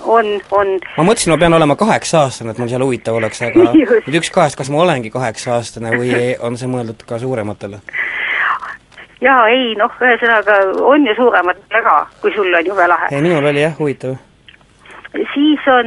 on, 0.04 0.28
on. 0.54 0.74
ma 0.96 1.06
mõtlesin, 1.08 1.32
ma 1.32 1.38
pean 1.40 1.56
olema 1.56 1.76
kaheksa-aastane, 1.78 2.54
et 2.54 2.60
mul 2.60 2.70
seal 2.70 2.84
huvitav 2.84 3.18
oleks, 3.18 3.42
aga 3.48 3.72
nüüd 4.06 4.20
üks 4.20 4.30
kahest, 4.34 4.58
kas 4.60 4.70
ma 4.70 4.82
olengi 4.84 5.10
kaheksa-aastane 5.14 5.94
või 5.96 6.12
on 6.46 6.60
see 6.60 6.70
mõeldud 6.70 7.02
ka 7.08 7.20
suurematele? 7.22 7.80
Jaa, 9.20 9.48
ei 9.48 9.74
noh, 9.78 9.92
ühesõnaga 10.00 10.60
on 10.86 11.06
ju 11.06 11.18
suuremad 11.18 11.60
väga, 11.72 11.98
kui 12.22 12.32
sul 12.36 12.54
on 12.54 12.66
jube 12.66 12.88
lahe. 12.88 13.10
ei, 13.10 13.22
minul 13.22 13.50
oli 13.50 13.62
jah, 13.62 13.76
huvitav. 13.78 14.16
siis 15.34 15.68
on 15.72 15.86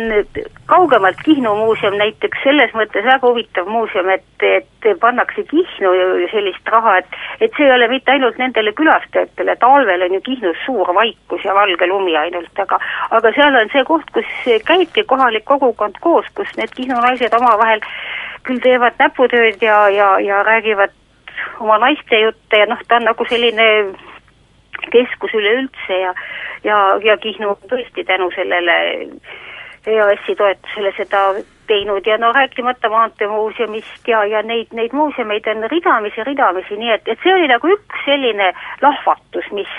kaugemalt 0.66 1.20
Kihnu 1.26 1.56
muuseum 1.56 1.96
näiteks 2.00 2.44
selles 2.44 2.74
mõttes 2.74 3.06
väga 3.06 3.28
huvitav 3.28 3.68
muuseum, 3.70 4.10
et, 4.10 4.26
et 4.44 4.88
pannakse 5.00 5.44
Kihnu 5.50 5.94
sellist 6.34 6.72
raha, 6.76 6.98
et 6.98 7.20
et 7.42 7.58
see 7.58 7.66
ei 7.66 7.76
ole 7.76 7.88
mitte 7.88 8.12
ainult 8.12 8.38
nendele 8.42 8.74
külastajatele, 8.78 9.56
talvel 9.62 10.08
on 10.08 10.18
ju 10.18 10.22
Kihnus 10.28 10.66
suur 10.66 10.94
vaikus 10.96 11.46
ja 11.46 11.56
valge 11.56 11.88
lumi 11.88 12.18
ainult, 12.18 12.66
aga 12.66 12.80
aga 13.12 13.36
seal 13.38 13.62
on 13.62 13.72
see 13.74 13.86
koht, 13.88 14.10
kus 14.16 14.34
käibki 14.66 15.06
kohalik 15.08 15.46
kogukond 15.46 16.02
koos, 16.02 16.26
kus 16.36 16.52
need 16.58 16.74
Kihnu 16.76 17.00
naised 17.00 17.40
omavahel 17.40 17.86
küll 18.44 18.60
teevad 18.60 18.98
näputööd 19.00 19.62
ja, 19.62 19.86
ja, 19.94 20.16
ja 20.20 20.42
räägivad 20.44 20.98
oma 21.60 21.78
naiste 21.78 22.20
jutte 22.20 22.60
ja 22.64 22.66
noh, 22.70 22.80
ta 22.88 23.00
on 23.00 23.10
nagu 23.10 23.26
selline 23.30 23.68
keskus 24.92 25.34
üleüldse 25.38 26.02
ja 26.02 26.14
ja, 26.64 26.78
ja 27.04 27.18
Kihnu 27.18 27.50
on 27.50 27.70
tõesti 27.70 28.06
tänu 28.06 28.30
sellele 28.36 28.76
EAS-i 29.88 30.36
toetusele 30.38 30.92
seda 30.98 31.22
teinud 31.68 32.06
ja 32.06 32.18
no 32.18 32.32
rääkimata 32.34 32.90
Maanteemuuseumist 32.90 34.08
ja, 34.08 34.26
ja 34.26 34.42
neid, 34.44 34.74
neid 34.78 34.94
muuseumeid 34.94 35.48
on 35.48 35.66
ridamisi, 35.72 36.24
ridamisi, 36.24 36.78
nii 36.78 36.92
et, 36.98 37.08
et 37.08 37.24
see 37.24 37.34
oli 37.34 37.48
nagu 37.50 37.72
üks 37.74 38.06
selline 38.06 38.52
lahvatus, 38.82 39.48
mis 39.58 39.74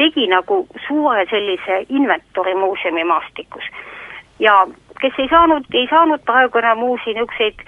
tegi 0.00 0.26
nagu 0.32 0.64
suure 0.86 1.26
sellise 1.30 1.84
inventuuri 1.88 2.54
muuseumi 2.54 3.04
maastikus. 3.04 3.64
ja 4.40 4.66
kes 5.00 5.18
ei 5.18 5.28
saanud, 5.28 5.64
ei 5.74 5.86
saanud 5.90 6.24
praegu 6.24 6.58
enam 6.58 6.82
uusi 6.82 7.14
niisuguseid 7.14 7.60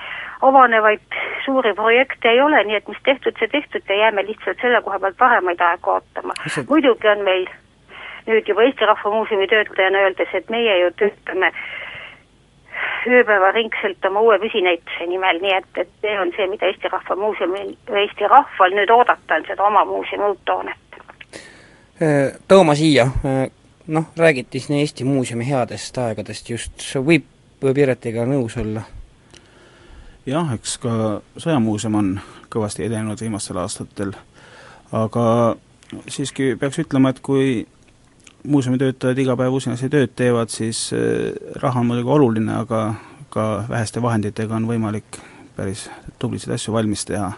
avanevaid 0.42 1.18
suuri 1.44 1.74
projekte 1.74 2.30
ei 2.30 2.40
ole, 2.40 2.64
nii 2.64 2.76
et 2.76 2.88
mis 2.88 3.02
tehtud, 3.04 3.36
see 3.38 3.48
tehtud 3.48 3.88
ja 3.88 3.96
jääme 3.96 4.24
lihtsalt 4.26 4.58
selle 4.60 4.82
koha 4.82 4.98
pealt 4.98 5.16
paremaid 5.18 5.60
aegu 5.60 5.90
ootama. 5.90 6.34
muidugi 6.68 7.08
on 7.08 7.24
meil 7.24 7.46
nüüd 8.26 8.48
juba 8.48 8.62
Eesti 8.62 8.86
Rahva 8.86 9.10
Muuseumi 9.10 9.48
töötajana 9.48 10.04
öeldes, 10.06 10.34
et 10.34 10.50
meie 10.50 10.78
ju 10.80 10.90
töötame 10.98 11.52
ööpäevaringselt 13.06 14.04
oma 14.06 14.20
uue 14.20 14.38
püsinäituse 14.42 15.06
nimel, 15.10 15.40
nii 15.42 15.56
et, 15.56 15.70
et 15.76 15.90
see 16.04 16.14
on 16.20 16.30
see, 16.36 16.46
mida 16.50 16.70
Eesti 16.70 16.90
Rahva 16.92 17.16
Muuseumil, 17.18 17.74
Eesti 18.04 18.30
rahval 18.30 18.78
nüüd 18.78 18.94
oodata 18.94 19.38
on, 19.38 19.46
seda 19.48 19.66
oma 19.66 19.84
muuseumi 19.84 20.30
uut 20.30 20.54
hoonet. 20.54 20.78
Tooma 22.48 22.74
siia, 22.74 23.06
äh, 23.26 23.44
noh, 23.86 24.10
räägiti 24.18 24.62
siin 24.62 24.80
Eesti 24.80 25.04
Muuseumi 25.04 25.46
headest 25.50 25.98
aegadest 25.98 26.50
just, 26.50 26.88
võib 26.98 27.30
Piretiga 27.62 28.24
nõus 28.26 28.56
olla 28.58 28.82
jah, 30.26 30.52
eks 30.54 30.78
ka 30.82 30.94
Sõjamuuseum 31.36 31.98
on 31.98 32.14
kõvasti 32.52 32.86
edenenud 32.86 33.20
viimastel 33.20 33.58
aastatel, 33.62 34.14
aga 34.92 35.24
siiski 36.08 36.54
peaks 36.60 36.82
ütlema, 36.82 37.12
et 37.12 37.20
kui 37.24 37.62
muuseumi 38.42 38.78
töötajad 38.78 39.18
iga 39.22 39.36
päev 39.38 39.56
usinasti 39.58 39.90
tööd 39.92 40.14
teevad, 40.18 40.50
siis 40.52 40.90
eh, 40.96 41.32
raha 41.62 41.82
on 41.82 41.90
muidugi 41.90 42.14
oluline, 42.16 42.54
aga 42.64 42.84
ka 43.32 43.64
väheste 43.68 44.02
vahenditega 44.02 44.56
on 44.58 44.68
võimalik 44.68 45.20
päris 45.56 45.86
tublisid 46.20 46.52
asju 46.54 46.74
valmis 46.74 47.04
teha. 47.08 47.32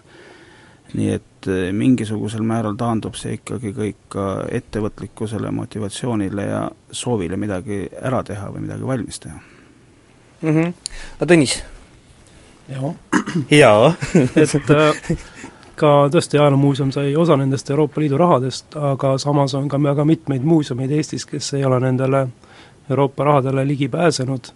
nii 0.95 1.09
et 1.11 1.47
eh, 1.51 1.73
mingisugusel 1.75 2.43
määral 2.47 2.77
taandub 2.79 3.17
see 3.19 3.35
ikkagi 3.41 3.73
kõik 3.75 4.09
ka 4.09 4.27
ettevõtlikkusele, 4.55 5.51
motivatsioonile 5.51 6.45
ja 6.47 6.61
soovile 6.93 7.37
midagi 7.37 7.89
ära 8.01 8.23
teha 8.23 8.51
või 8.55 8.67
midagi 8.69 8.87
valmis 8.87 9.21
teha 9.21 9.41
mm. 10.43 10.51
-hmm. 10.51 10.75
no 11.21 11.27
Tõnis, 11.27 11.63
jaa. 13.51 13.95
et 14.37 14.71
äh, 14.71 15.17
ka 15.77 15.93
tõesti, 16.13 16.39
Ajaloomuuseum 16.39 16.93
sai 16.95 17.17
osa 17.17 17.37
nendest 17.37 17.71
Euroopa 17.71 18.01
Liidu 18.01 18.19
rahadest, 18.19 18.77
aga 18.77 19.17
samas 19.19 19.55
on 19.59 19.69
ka 19.69 19.81
väga 19.83 20.05
mitmeid 20.05 20.45
muuseumeid 20.47 20.93
Eestis, 20.95 21.27
kes 21.27 21.55
ei 21.59 21.65
ole 21.65 21.81
nendele 21.81 22.27
Euroopa 22.91 23.25
rahadele 23.25 23.67
ligi 23.67 23.89
pääsenud. 23.89 24.53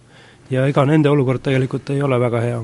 Ja 0.50 0.64
ega 0.66 0.84
nende 0.88 1.10
olukord 1.10 1.42
tegelikult 1.44 1.90
ei 1.92 2.02
ole 2.02 2.16
väga 2.20 2.40
hea. 2.40 2.60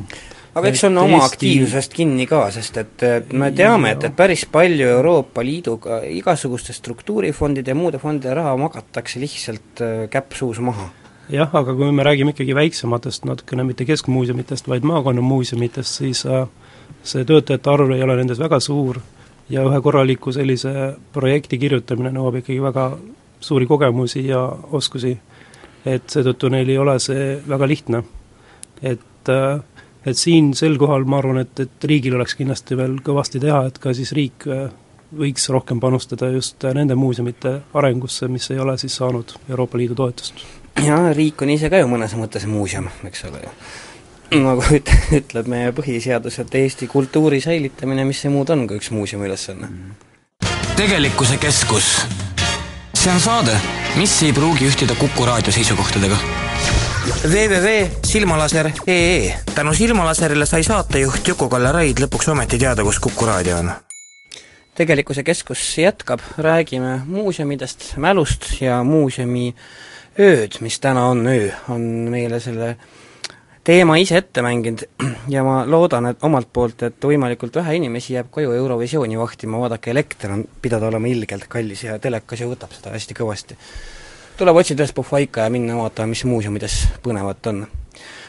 Aga 0.54 0.70
eks 0.70 0.80
see 0.80 0.88
on 0.88 0.98
oma 1.02 1.18
Eesti... 1.18 1.34
aktiivsusest 1.34 1.96
kinni 1.98 2.24
ka, 2.30 2.46
sest 2.54 2.76
et 2.80 3.32
me 3.34 3.50
teame, 3.52 3.90
et, 3.92 4.04
et 4.08 4.16
päris 4.16 4.46
palju 4.48 4.86
Euroopa 4.88 5.44
Liiduga 5.44 5.98
igasuguste 6.08 6.72
struktuurifondide 6.72 7.74
ja 7.74 7.76
muude 7.76 7.98
fondide 8.00 8.36
raha 8.38 8.54
magatakse 8.56 9.20
lihtsalt 9.20 9.82
äh, 9.82 10.04
käpp 10.10 10.38
suus 10.38 10.62
maha 10.64 10.88
jah, 11.28 11.50
aga 11.52 11.74
kui 11.74 11.92
me 11.92 12.04
räägime 12.04 12.34
ikkagi 12.34 12.54
väiksematest, 12.54 13.24
natukene 13.24 13.64
mitte 13.64 13.84
keskmuuseumitest, 13.84 14.68
vaid 14.68 14.84
maakonnamuuseumitest, 14.88 16.00
siis 16.02 16.24
äh, 16.26 16.46
see 17.02 17.24
töötajate 17.24 17.70
arv 17.70 17.92
ei 17.94 18.02
ole 18.02 18.16
nendes 18.20 18.40
väga 18.40 18.60
suur 18.60 19.00
ja 19.48 19.64
ühe 19.64 19.80
korraliku 19.84 20.32
sellise 20.32 20.94
projekti 21.12 21.58
kirjutamine 21.60 22.12
nõuab 22.14 22.40
ikkagi 22.40 22.62
väga 22.64 22.88
suuri 23.44 23.66
kogemusi 23.66 24.26
ja 24.28 24.44
oskusi. 24.72 25.18
et 25.84 26.08
seetõttu 26.08 26.48
neil 26.48 26.68
ei 26.68 26.78
ole 26.78 26.98
see 26.98 27.40
väga 27.48 27.66
lihtne. 27.68 28.02
et, 28.82 29.28
äh, 29.28 29.60
et 30.06 30.16
siin 30.16 30.54
sel 30.54 30.78
kohal 30.78 31.04
ma 31.04 31.18
arvan, 31.18 31.38
et, 31.38 31.60
et 31.60 31.84
riigil 31.84 32.14
oleks 32.14 32.34
kindlasti 32.34 32.76
veel 32.76 32.98
kõvasti 33.04 33.40
teha, 33.40 33.66
et 33.66 33.78
ka 33.78 33.94
siis 33.94 34.12
riik 34.12 34.48
äh, 34.48 34.70
võiks 35.14 35.48
rohkem 35.48 35.80
panustada 35.80 36.28
just 36.30 36.64
nende 36.74 36.94
muuseumite 36.94 37.60
arengusse, 37.74 38.28
mis 38.28 38.50
ei 38.50 38.58
ole 38.58 38.78
siis 38.78 38.96
saanud 38.96 39.36
Euroopa 39.48 39.78
Liidu 39.78 39.94
toetust 39.94 40.63
jaa, 40.82 41.12
riik 41.12 41.42
on 41.42 41.52
ise 41.54 41.70
ka 41.70 41.82
ju 41.82 41.90
mõnes 41.90 42.14
mõttes 42.18 42.46
muuseum, 42.50 42.88
eks 43.06 43.26
ole 43.30 43.44
ju. 43.44 43.52
nagu 44.42 44.64
üt-, 44.74 44.94
ütleb 45.20 45.50
meie 45.50 45.72
põhiseadus, 45.76 46.40
et 46.42 46.54
Eesti 46.62 46.90
kultuuri 46.90 47.40
säilitamine, 47.44 48.06
mis 48.08 48.24
see 48.24 48.32
muud 48.32 48.50
on 48.50 48.66
kui 48.68 48.80
üks 48.82 48.90
muuseumi 48.94 49.28
ülesanne. 49.28 49.70
tegelikkuse 50.76 51.38
keskus. 51.42 51.94
see 52.94 53.12
on 53.12 53.20
saade, 53.20 53.54
mis 54.00 54.22
ei 54.22 54.32
pruugi 54.32 54.70
ühtida 54.70 54.96
Kuku 54.98 55.26
raadio 55.26 55.52
seisukohtadega 55.52 56.18
www.silmalaser.ee 57.24 59.34
tänu 59.54 59.74
Silmalaserile 59.74 60.46
sai 60.46 60.62
saatejuht 60.64 61.28
Juku-Kalle 61.28 61.72
Raid 61.72 62.00
lõpuks 62.00 62.30
ometi 62.32 62.58
teada, 62.58 62.84
kus 62.84 62.98
Kuku 63.00 63.26
raadio 63.28 63.58
on. 63.58 63.70
tegelikkuse 64.74 65.22
keskus 65.22 65.78
jätkab, 65.78 66.20
räägime 66.38 67.00
muuseumidest, 67.06 67.96
mälust 67.96 68.60
ja 68.60 68.84
muuseumi 68.84 69.54
ööd, 70.18 70.60
mis 70.60 70.78
täna 70.80 71.08
on 71.10 71.26
öö, 71.26 71.48
on 71.68 71.82
meile 72.10 72.40
selle 72.40 72.76
teema 73.64 73.96
ise 73.98 74.18
ette 74.20 74.42
mänginud 74.44 74.84
ja 75.34 75.42
ma 75.46 75.62
loodan, 75.66 76.10
et 76.12 76.24
omalt 76.26 76.50
poolt, 76.52 76.84
et 76.86 77.08
võimalikult 77.08 77.56
vähe 77.56 77.78
inimesi 77.80 78.14
jääb 78.14 78.30
koju 78.34 78.52
Eurovisiooni 78.52 79.18
vahtima, 79.18 79.58
vaadake, 79.64 79.90
elekter 79.94 80.36
on 80.36 80.44
pidada 80.62 80.90
olema 80.90 81.10
ilgelt 81.10 81.48
kallis 81.50 81.86
ja 81.86 81.98
telekas 81.98 82.44
ju 82.44 82.50
võtab 82.52 82.74
seda 82.76 82.94
hästi 82.94 83.18
kõvasti. 83.18 83.58
tuleb 84.36 84.56
otsida 84.56 84.86
puhvaika 84.94 85.46
ja 85.46 85.50
minna 85.50 85.76
vaatama, 85.76 86.12
mis 86.12 86.24
muuseumides 86.24 86.80
põnevat 87.02 87.46
on. 87.46 87.66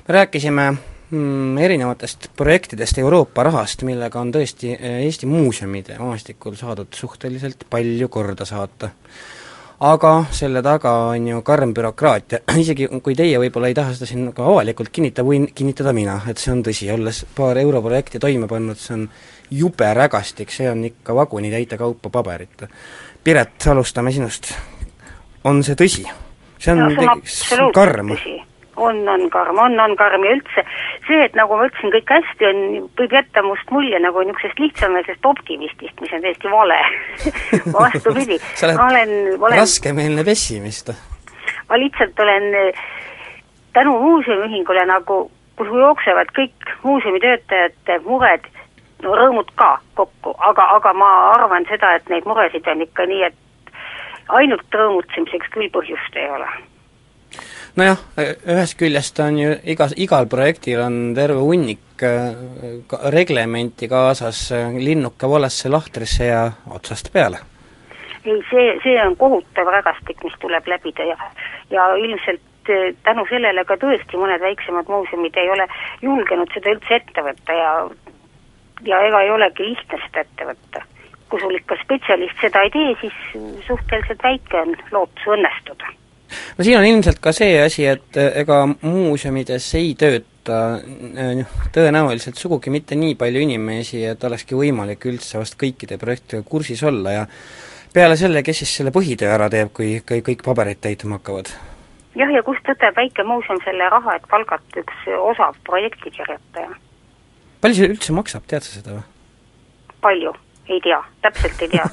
me 0.07 0.13
rääkisime 0.19 0.71
mm, 1.09 1.57
erinevatest 1.57 2.29
projektidest 2.35 2.97
Euroopa 2.97 3.43
rahast, 3.43 3.83
millega 3.83 4.19
on 4.19 4.31
tõesti 4.31 4.73
eh, 4.79 5.01
Eesti 5.05 5.25
muuseumide 5.25 5.99
maastikul 5.99 6.55
saadud 6.55 6.93
suhteliselt 6.93 7.65
palju 7.69 8.09
korda 8.09 8.45
saata 8.45 8.89
aga 9.79 10.11
selle 10.31 10.61
taga 10.63 10.91
on 11.11 11.27
ju 11.27 11.41
karm 11.45 11.73
bürokraatia, 11.75 12.41
isegi 12.63 12.87
kui 13.03 13.15
teie 13.17 13.39
võib-olla 13.41 13.71
ei 13.71 13.77
taha 13.77 13.95
seda 13.95 14.09
siin 14.09 14.29
ka 14.35 14.45
avalikult 14.47 14.91
kinnitada, 14.95 15.27
võin 15.27 15.49
kinnitada 15.55 15.93
mina, 15.95 16.19
et 16.29 16.41
see 16.41 16.53
on 16.53 16.63
tõsi, 16.65 16.89
olles 16.93 17.23
paar 17.35 17.59
europrojekti 17.61 18.21
toime 18.23 18.47
pannud, 18.51 18.79
see 18.79 18.95
on 18.97 19.07
jube 19.51 19.91
rägastik, 19.93 20.53
see 20.53 20.69
on 20.71 20.85
ikka 20.87 21.15
vagunitäite 21.15 21.77
kaupa 21.77 22.09
paberit. 22.09 22.67
Piret, 23.23 23.57
alustame 23.71 24.13
sinust. 24.15 24.53
on 25.43 25.63
see 25.63 25.75
tõsi? 25.75 26.05
see 26.59 26.71
on 26.73 26.85
no, 26.85 27.15
see 27.23 27.61
on 27.61 27.73
karm? 27.75 28.15
On, 28.75 29.09
on 29.09 29.29
karm, 29.29 29.57
on, 29.57 29.79
on 29.79 29.95
karm 29.95 30.23
ja 30.25 30.35
üldse 30.35 30.63
see, 31.07 31.21
et 31.25 31.35
nagu 31.37 31.57
ma 31.57 31.67
ütlesin, 31.69 31.93
kõik 31.93 32.11
hästi 32.15 32.47
on, 32.49 32.61
võib 32.99 33.15
jätta 33.17 33.43
must 33.45 33.71
mulje 33.73 33.99
nagu 34.03 34.23
niisugusest 34.23 34.59
lihtsameelsest 34.59 35.29
optimistist, 35.29 36.01
mis 36.01 36.15
on 36.15 36.25
täiesti 36.25 36.51
vale 36.51 36.79
vastupidi 37.77 38.39
sa 38.59 38.67
oled 38.69 38.83
olen, 38.87 39.15
olen 39.39 39.59
raskemeelne 39.59 40.25
pessimist. 40.27 40.91
ma 41.69 41.79
lihtsalt 41.79 42.19
olen 42.19 42.51
tänu 43.73 43.95
muuseumiühingule 44.01 44.85
nagu, 44.89 45.31
kuhu 45.55 45.79
jooksevad 45.79 46.31
kõik 46.37 46.75
muuseumi 46.83 47.19
töötajate 47.23 47.99
mured, 48.05 48.45
no 49.03 49.15
rõõmud 49.19 49.51
ka 49.59 49.75
kokku, 49.95 50.35
aga, 50.51 50.69
aga 50.79 50.93
ma 50.93 51.09
arvan 51.33 51.67
seda, 51.71 51.95
et 51.95 52.07
neid 52.09 52.27
muresid 52.29 52.67
on 52.71 52.85
ikka 52.85 53.07
nii, 53.11 53.27
et 53.31 53.73
ainult 54.39 54.79
rõõmutsemiseks 54.79 55.51
küll 55.53 55.69
põhjust 55.73 56.17
ei 56.19 56.29
ole 56.31 56.47
nojah, 57.75 57.99
ühest 58.47 58.77
küljest 58.79 59.19
on 59.23 59.39
ju 59.39 59.55
igas, 59.67 59.93
igal 59.99 60.27
projektil 60.31 60.81
on 60.85 60.99
terve 61.17 61.41
hunnik 61.43 62.03
äh, 62.03 62.31
reglementi 63.11 63.89
kaasas, 63.91 64.47
linnuke 64.79 65.29
valesse 65.29 65.71
lahtrisse 65.71 66.29
ja 66.29 66.45
otsast 66.71 67.11
peale. 67.13 67.43
ei, 68.25 68.39
see, 68.49 68.67
see 68.83 68.95
on 69.03 69.15
kohutav 69.19 69.69
rägastik, 69.69 70.23
mis 70.23 70.33
tuleb 70.41 70.67
läbida 70.67 71.03
ja, 71.11 71.17
ja 71.69 71.89
ilmselt 71.95 72.71
äh, 72.71 72.95
tänu 73.03 73.27
sellele 73.29 73.65
ka 73.65 73.77
tõesti 73.81 74.21
mõned 74.21 74.41
väiksemad 74.41 74.89
muuseumid 74.89 75.37
ei 75.37 75.51
ole 75.57 75.67
julgenud 76.01 76.51
seda 76.55 76.71
üldse 76.77 76.99
ette 77.01 77.27
võtta 77.27 77.59
ja 77.59 77.71
ja 78.85 79.03
ega 79.07 79.21
ei 79.23 79.29
olegi 79.31 79.67
lihtne 79.67 79.99
seda 80.07 80.23
ette 80.23 80.47
võtta. 80.47 80.87
kui 81.29 81.41
sul 81.41 81.59
ikka 81.59 81.75
spetsialist 81.83 82.39
seda 82.39 82.63
ei 82.63 82.71
tee, 82.71 82.97
siis 83.01 83.21
suhteliselt 83.67 84.23
väike 84.23 84.59
on 84.61 84.75
lootus 84.91 85.31
õnnestuda 85.35 85.91
no 86.57 86.63
siin 86.65 86.79
on 86.79 86.87
ilmselt 86.87 87.19
ka 87.23 87.33
see 87.35 87.59
asi, 87.61 87.85
et 87.89 88.19
eh, 88.19 88.31
ega 88.41 88.63
muuseumides 88.69 89.67
ei 89.79 89.93
tööta 89.99 90.59
noh, 90.79 91.53
tõenäoliselt 91.73 92.37
sugugi 92.37 92.73
mitte 92.73 92.97
nii 92.99 93.15
palju 93.19 93.45
inimesi, 93.47 94.03
et 94.05 94.23
olekski 94.23 94.57
võimalik 94.57 95.05
üldse 95.09 95.39
vast 95.41 95.57
kõikide 95.61 95.97
projektidega 96.01 96.45
kursis 96.49 96.83
olla 96.85 97.15
ja 97.15 97.23
peale 97.93 98.17
selle, 98.19 98.43
kes 98.43 98.63
siis 98.63 98.75
selle 98.79 98.93
põhitöö 98.95 99.31
ära 99.33 99.49
teeb, 99.49 99.71
kui 99.73 99.97
kõik, 100.05 100.25
kõik 100.29 100.45
pabereid 100.45 100.81
täitma 100.83 101.19
hakkavad? 101.19 101.51
jah, 102.15 102.31
ja 102.31 102.43
kust 102.47 102.67
võtab 102.69 102.97
väike 103.01 103.25
muuseum 103.27 103.61
selle 103.65 103.89
raha, 103.91 104.17
et 104.19 104.29
palgata 104.31 104.83
üks 104.83 105.11
osav 105.17 105.57
projektikirjutaja? 105.67 106.71
palju 107.61 107.81
see 107.81 107.93
üldse 107.93 108.17
maksab, 108.17 108.45
tead 108.49 108.67
sa 108.67 108.79
seda 108.79 108.97
või? 108.99 109.05
palju 110.05 110.35
ei 110.69 110.79
tea, 110.83 111.01
täpselt 111.21 111.61
ei 111.61 111.69
tea 111.69 111.85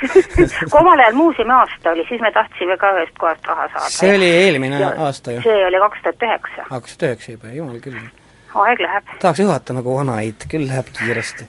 kui 0.70 0.80
omal 0.80 0.98
ajal 0.98 1.14
muuseumi 1.18 1.52
aasta 1.52 1.90
oli, 1.90 2.06
siis 2.08 2.22
me 2.24 2.32
tahtsime 2.32 2.76
ka 2.80 2.92
ühest 2.96 3.18
kohast 3.20 3.46
raha 3.50 3.68
saada. 3.72 3.92
see 3.94 4.14
oli 4.16 4.30
eelmine 4.44 4.80
ja, 4.80 4.92
aasta 5.06 5.36
ju? 5.36 5.44
see 5.44 5.66
oli 5.66 5.82
kaks 5.84 6.02
tuhat 6.04 6.26
üheksa. 6.28 6.66
kaks 6.70 6.96
tuhat 6.96 7.08
üheksa 7.10 7.36
juba, 7.36 7.52
jumal 7.56 7.78
küll. 7.84 7.98
aeg 8.64 8.84
läheb. 8.86 9.14
tahaks 9.22 9.42
juhata 9.44 9.76
nagu 9.76 9.96
vanaid, 9.96 10.46
küll 10.50 10.66
läheb 10.68 10.92
kiiresti. 10.98 11.48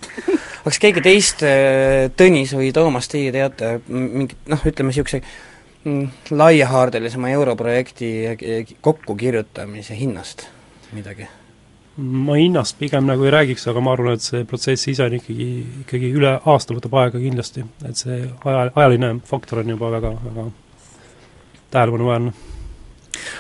kas 0.66 0.82
keegi 0.84 1.06
teist, 1.06 1.46
äh, 1.48 2.10
Tõnis 2.18 2.56
või 2.58 2.72
Toomas, 2.76 3.10
teie 3.12 3.34
teate 3.36 3.78
mingit 3.88 4.52
noh, 4.52 4.66
ütleme 4.68 4.92
niisuguse 4.92 5.22
mm, 5.84 6.34
laiahaardelisema 6.44 7.32
europrojekti 7.38 8.12
kokkukirjutamise 8.82 9.98
hinnast 9.98 10.50
midagi? 10.92 11.30
Ma 11.98 12.38
hinnast 12.40 12.78
pigem 12.80 13.08
nagu 13.08 13.26
ei 13.28 13.34
räägiks, 13.34 13.66
aga 13.68 13.82
ma 13.84 13.96
arvan, 13.96 14.16
et 14.16 14.24
see 14.24 14.46
protsess 14.48 14.88
ise 14.88 15.04
on 15.04 15.18
ikkagi, 15.18 15.48
ikkagi 15.84 16.14
üle 16.16 16.38
aasta 16.40 16.76
võtab 16.78 16.96
aega 17.02 17.20
kindlasti, 17.20 17.66
et 17.88 18.00
see 18.00 18.22
aja, 18.24 18.70
ajaline 18.70 19.18
faktor 19.28 19.64
on 19.64 19.74
juba 19.76 19.92
väga, 19.98 20.14
väga 20.30 20.48
tähelepanuväärne. 21.76 22.32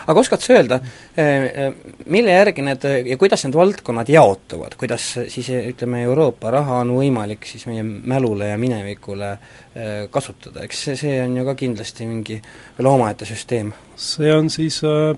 aga 0.07 0.19
oskad 0.19 0.43
sa 0.43 0.53
öelda, 0.53 0.81
eh, 1.15 1.43
eh, 1.43 1.73
mille 2.11 2.31
järgi 2.31 2.61
need 2.61 2.83
ja 3.07 3.17
kuidas 3.17 3.45
need 3.45 3.55
valdkonnad 3.55 4.09
jaotuvad, 4.11 4.75
kuidas 4.77 5.07
siis 5.31 5.47
ütleme, 5.55 6.03
Euroopa 6.03 6.51
raha 6.51 6.81
on 6.83 6.91
võimalik 6.97 7.47
siis 7.47 7.65
meie 7.71 7.83
mälule 7.83 8.51
ja 8.51 8.59
minevikule 8.59 9.31
eh, 9.31 10.09
kasutada, 10.11 10.67
eks 10.67 10.83
see, 10.89 10.99
see 10.99 11.17
on 11.23 11.39
ju 11.39 11.47
ka 11.47 11.55
kindlasti 11.55 12.05
mingi 12.05 12.41
veel 12.77 12.91
omaette 12.91 13.25
süsteem? 13.25 13.71
see 13.95 14.35
on 14.35 14.51
siis 14.51 14.83
äh, 14.83 15.15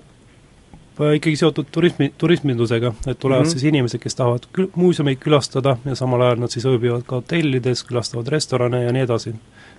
ikkagi 1.14 1.36
seotud 1.36 1.66
turismi, 1.72 2.12
turismindusega, 2.18 2.92
et 3.06 3.18
tulevad 3.18 3.42
mm 3.42 3.48
-hmm. 3.48 3.52
siis 3.52 3.64
inimesed, 3.64 4.00
kes 4.00 4.14
tahavad 4.14 4.46
kül-, 4.58 4.70
muuseumeid 4.74 5.18
külastada 5.18 5.76
ja 5.84 5.94
samal 5.94 6.20
ajal 6.20 6.40
nad 6.40 6.50
siis 6.50 6.66
ööbivad 6.66 7.02
ka 7.06 7.16
hotellides, 7.16 7.84
külastavad 7.84 8.28
restorane 8.28 8.84
ja 8.84 8.92
nii 8.92 9.02
edasi. 9.02 9.34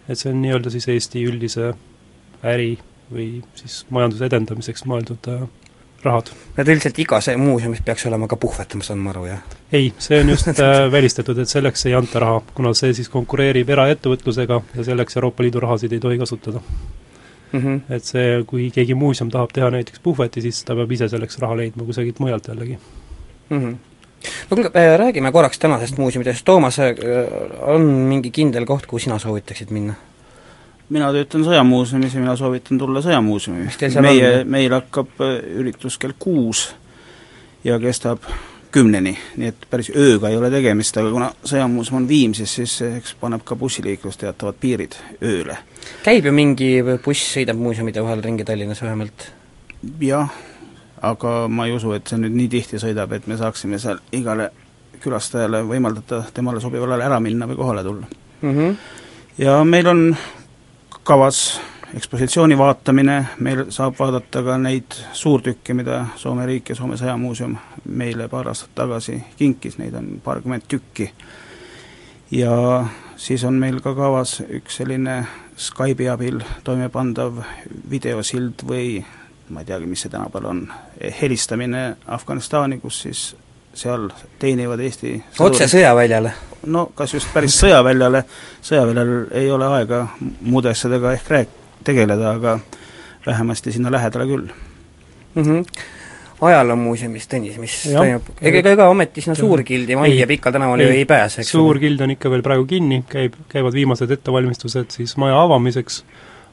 et 0.09 0.19
see 0.19 0.31
on 0.31 0.41
nii-öelda 0.41 0.69
siis 0.69 0.87
Eesti 0.87 1.23
üldise 1.25 1.73
äri 2.43 2.77
või 3.13 3.43
siis 3.55 3.85
majanduse 3.89 4.25
edendamiseks 4.25 4.85
mõeldud 4.85 5.27
äh, 5.27 5.47
rahad. 6.03 6.29
Need 6.57 6.67
üldiselt 6.67 6.99
igas 6.99 7.29
muuseumis 7.37 7.81
peaks 7.85 8.05
olema 8.05 8.27
ka 8.27 8.35
puhvet, 8.35 8.75
ma 8.75 8.83
saan 8.83 9.07
aru, 9.07 9.25
jah? 9.25 9.41
ei, 9.71 9.93
see 9.97 10.19
on 10.21 10.29
just 10.29 10.47
äh, 10.59 10.91
välistatud, 10.91 11.37
et 11.37 11.49
selleks 11.49 11.85
ei 11.85 11.93
anta 11.93 12.19
raha, 12.19 12.41
kuna 12.53 12.73
see 12.73 12.93
siis 12.93 13.09
konkureerib 13.09 13.69
eraettevõtlusega 13.69 14.61
ja 14.75 14.83
selleks 14.83 15.17
Euroopa 15.17 15.43
Liidu 15.43 15.59
rahasid 15.59 15.91
ei 15.93 15.99
tohi 15.99 16.17
kasutada 16.17 16.61
mm. 17.55 17.65
-hmm. 17.65 17.95
et 17.95 18.03
see, 18.03 18.43
kui 18.47 18.69
keegi 18.71 18.95
muuseum 18.95 19.31
tahab 19.31 19.53
teha 19.53 19.71
näiteks 19.71 19.99
puhveti, 20.03 20.41
siis 20.41 20.63
ta 20.63 20.75
peab 20.75 20.91
ise 20.91 21.09
selleks 21.09 21.39
raha 21.39 21.57
leidma 21.57 21.83
kusagilt 21.83 22.19
mujalt 22.19 22.47
jällegi 22.47 22.79
mm. 23.49 23.59
-hmm 23.59 23.75
no 24.49 24.55
kuulge, 24.55 24.71
äh, 24.79 24.97
räägime 24.97 25.31
korraks 25.31 25.59
tänasest 25.59 25.97
muuseumidest, 25.97 26.45
Toomas, 26.45 26.79
äh, 26.79 26.95
on 27.61 27.81
mingi 27.81 28.31
kindel 28.31 28.65
koht, 28.65 28.85
kuhu 28.85 28.99
sina 28.99 29.19
soovitaksid 29.19 29.71
minna? 29.71 29.93
mina 30.89 31.11
töötan 31.13 31.41
Sõjamuuseumis 31.41 32.13
ja 32.13 32.21
mina 32.21 32.35
soovitan 32.37 32.77
tulla 32.77 33.01
Sõjamuuseumi. 33.01 33.71
meie, 34.01 34.43
meil 34.43 34.73
hakkab 34.73 35.21
äh, 35.21 35.39
üritus 35.57 35.97
kell 35.97 36.13
kuus 36.19 36.75
ja 37.63 37.79
kestab 37.79 38.19
kümneni, 38.75 39.13
nii 39.39 39.51
et 39.51 39.67
päris 39.71 39.89
ööga 39.95 40.29
ei 40.29 40.37
ole 40.37 40.49
tegemist, 40.51 40.97
aga 40.99 41.11
kuna 41.13 41.29
sõjamuuseum 41.47 42.01
on 42.01 42.09
Viimsis, 42.09 42.57
siis 42.59 42.75
eks 42.87 43.15
paneb 43.21 43.45
ka 43.47 43.55
bussiliiklus 43.59 44.19
teatavad 44.21 44.59
piirid 44.59 44.97
ööle. 45.23 45.57
käib 46.03 46.27
ju 46.27 46.33
mingi 46.35 46.69
buss, 47.03 47.31
sõidab 47.37 47.59
muuseumide 47.61 48.03
vahel 48.03 48.23
ringi 48.25 48.45
Tallinnas 48.47 48.81
vähemalt? 48.83 49.29
jah, 50.01 50.33
aga 51.01 51.33
ma 51.47 51.67
ei 51.69 51.75
usu, 51.75 51.93
et 51.95 52.07
see 52.07 52.19
nüüd 52.19 52.35
nii 52.35 52.51
tihti 52.51 52.81
sõidab, 52.81 53.15
et 53.15 53.27
me 53.27 53.37
saaksime 53.39 53.79
seal 53.79 54.01
igale 54.11 54.49
külastajale 55.03 55.61
võimaldada 55.69 56.23
temale 56.33 56.61
sobival 56.63 56.95
ajal 56.95 57.07
ära 57.09 57.19
minna 57.23 57.47
või 57.47 57.59
kohale 57.59 57.83
tulla 57.83 58.07
mm. 58.41 58.51
-hmm. 58.51 58.75
ja 59.37 59.63
meil 59.63 59.87
on 59.87 60.03
kavas 61.03 61.61
ekspositsiooni 61.93 62.57
vaatamine, 62.57 63.17
meil 63.39 63.65
saab 63.69 63.95
vaadata 63.99 64.43
ka 64.43 64.57
neid 64.57 64.97
suurtükke, 65.13 65.73
mida 65.73 66.05
Soome 66.17 66.45
riik 66.45 66.69
ja 66.69 66.75
Soome 66.75 66.97
sõjamuuseum 66.99 67.55
meile 67.85 68.27
paar 68.31 68.49
aastat 68.51 68.73
tagasi 68.75 69.19
kinkis, 69.37 69.77
neid 69.77 69.93
on 69.95 70.19
paarkümmend 70.23 70.67
tükki. 70.67 71.11
ja 72.31 72.85
siis 73.15 73.43
on 73.43 73.53
meil 73.53 73.79
ka 73.81 73.95
kavas 73.95 74.41
üks 74.49 74.81
selline 74.81 75.25
Skype'i 75.57 76.09
abil 76.09 76.41
toimepandav 76.63 77.37
videosild 77.89 78.65
või 78.67 79.03
ma 79.49 79.61
ei 79.61 79.65
teagi, 79.65 79.85
mis 79.85 80.01
see 80.01 80.09
tänapäeval 80.09 80.49
on, 80.49 80.61
helistamine 81.21 81.95
Afganistani, 82.07 82.79
kus 82.79 83.01
siis 83.05 83.35
seal 83.75 84.09
teenivad 84.39 84.79
Eesti 84.79 85.17
otse 85.39 85.67
sõjaväljale? 85.69 86.31
no 86.65 86.87
kas 86.95 87.13
just 87.13 87.29
päris 87.33 87.59
sõjaväljale, 87.61 88.23
sõjaväljal 88.65 89.13
ei 89.37 89.51
ole 89.51 89.69
aega 89.77 90.07
muude 90.41 90.71
asjadega 90.71 91.13
ehk 91.13 91.31
rääk-, 91.35 91.61
tegeleda, 91.85 92.31
aga 92.39 92.59
vähemasti 93.25 93.71
sinna 93.71 93.91
lähedale 93.91 94.25
küll. 94.31 94.49
Mm. 95.35 95.43
-hmm 95.43 95.85
ajaloomuuseumis, 96.41 97.27
Tõnis, 97.31 97.57
mis 97.61 97.75
toimub, 97.87 98.29
ega, 98.41 98.59
ega, 98.59 98.73
ega 98.75 98.87
ometi 98.91 99.23
sinna 99.23 99.37
Suurgildi 99.39 99.95
majja 99.95 100.27
Pikal 100.27 100.55
tänaval 100.55 100.83
ju 100.83 100.91
ei. 100.91 101.05
pääse, 101.07 101.41
eks 101.41 101.53
Suurgild 101.55 102.01
on 102.03 102.11
ikka 102.15 102.31
veel 102.33 102.43
praegu 102.45 102.65
kinni, 102.69 103.03
käib, 103.09 103.37
käivad 103.51 103.75
viimased 103.75 104.11
ettevalmistused 104.11 104.91
siis 104.97 105.15
maja 105.21 105.37
avamiseks, 105.45 106.01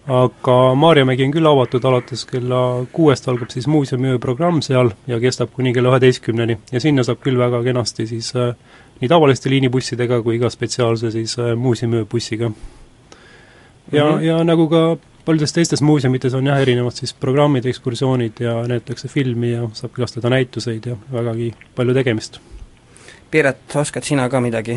aga 0.07 0.59
Maarjamägi 0.79 1.27
on 1.27 1.35
küll 1.35 1.51
avatud, 1.51 1.85
alates 1.91 2.25
kella 2.31 2.63
kuuest 2.95 3.27
algab 3.31 3.51
siis 3.55 3.67
muuseumiöö 3.71 4.21
programm 4.23 4.63
seal 4.63 4.93
ja 5.11 5.19
kestab 5.23 5.53
kuni 5.57 5.75
kella 5.75 5.93
üheteistkümneni. 5.95 6.59
Ja 6.73 6.83
sinna 6.83 7.07
saab 7.07 7.23
küll 7.23 7.39
väga 7.39 7.63
kenasti 7.67 8.07
siis 8.11 8.33
äh, 8.39 8.55
nii 9.03 9.11
tavaliste 9.11 9.51
liinibussidega 9.51 10.23
kui 10.23 10.39
ka 10.43 10.51
spetsiaalse 10.51 11.11
siis 11.15 11.39
äh, 11.43 11.57
muuseumiöö 11.59 12.07
bussiga. 12.07 12.53
ja 13.93 14.05
mm, 14.05 14.19
-hmm. 14.19 14.23
ja 14.23 14.45
nagu 14.45 14.69
ka 14.69 14.97
paljudes 15.25 15.53
teistes 15.53 15.83
muuseumites 15.83 16.35
on 16.35 16.47
jah, 16.47 16.61
erinevad 16.61 16.97
siis 16.97 17.15
programmid, 17.15 17.67
ekskursioonid 17.67 18.41
ja 18.41 18.55
näidatakse 18.67 19.09
filmi 19.09 19.53
ja 19.53 19.69
saab 19.73 19.95
külastada 19.97 20.31
näituseid 20.33 20.87
ja 20.87 20.97
vägagi 21.13 21.53
palju 21.77 21.95
tegemist. 21.95 22.41
Piret, 23.31 23.63
oskad 23.81 24.05
sina 24.05 24.29
ka 24.29 24.41
midagi 24.45 24.77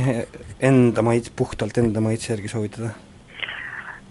enda 0.63 1.01
maid, 1.03 1.33
puhtalt 1.35 1.77
enda 1.77 2.01
maitse 2.01 2.33
järgi 2.33 2.51
soovitada? 2.51 2.93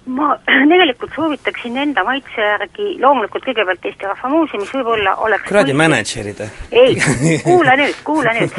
ma 0.07 0.35
tegelikult 0.71 1.15
soovitaksin 1.17 1.77
enda 1.81 2.05
maitse 2.05 2.41
järgi 2.41 2.89
loomulikult 3.01 3.47
kõigepealt 3.47 3.87
Eesti 3.89 4.05
Rahva 4.05 4.29
Muuseumis 4.29 4.73
võib-olla 4.77 5.15
oleks 5.25 5.49
kuradi 5.49 5.73
mänedžerid? 5.73 6.43
ei, 6.73 6.99
kuula 7.47 7.77
nüüd, 7.81 7.97
kuula 8.05 8.35
nüüd, 8.37 8.59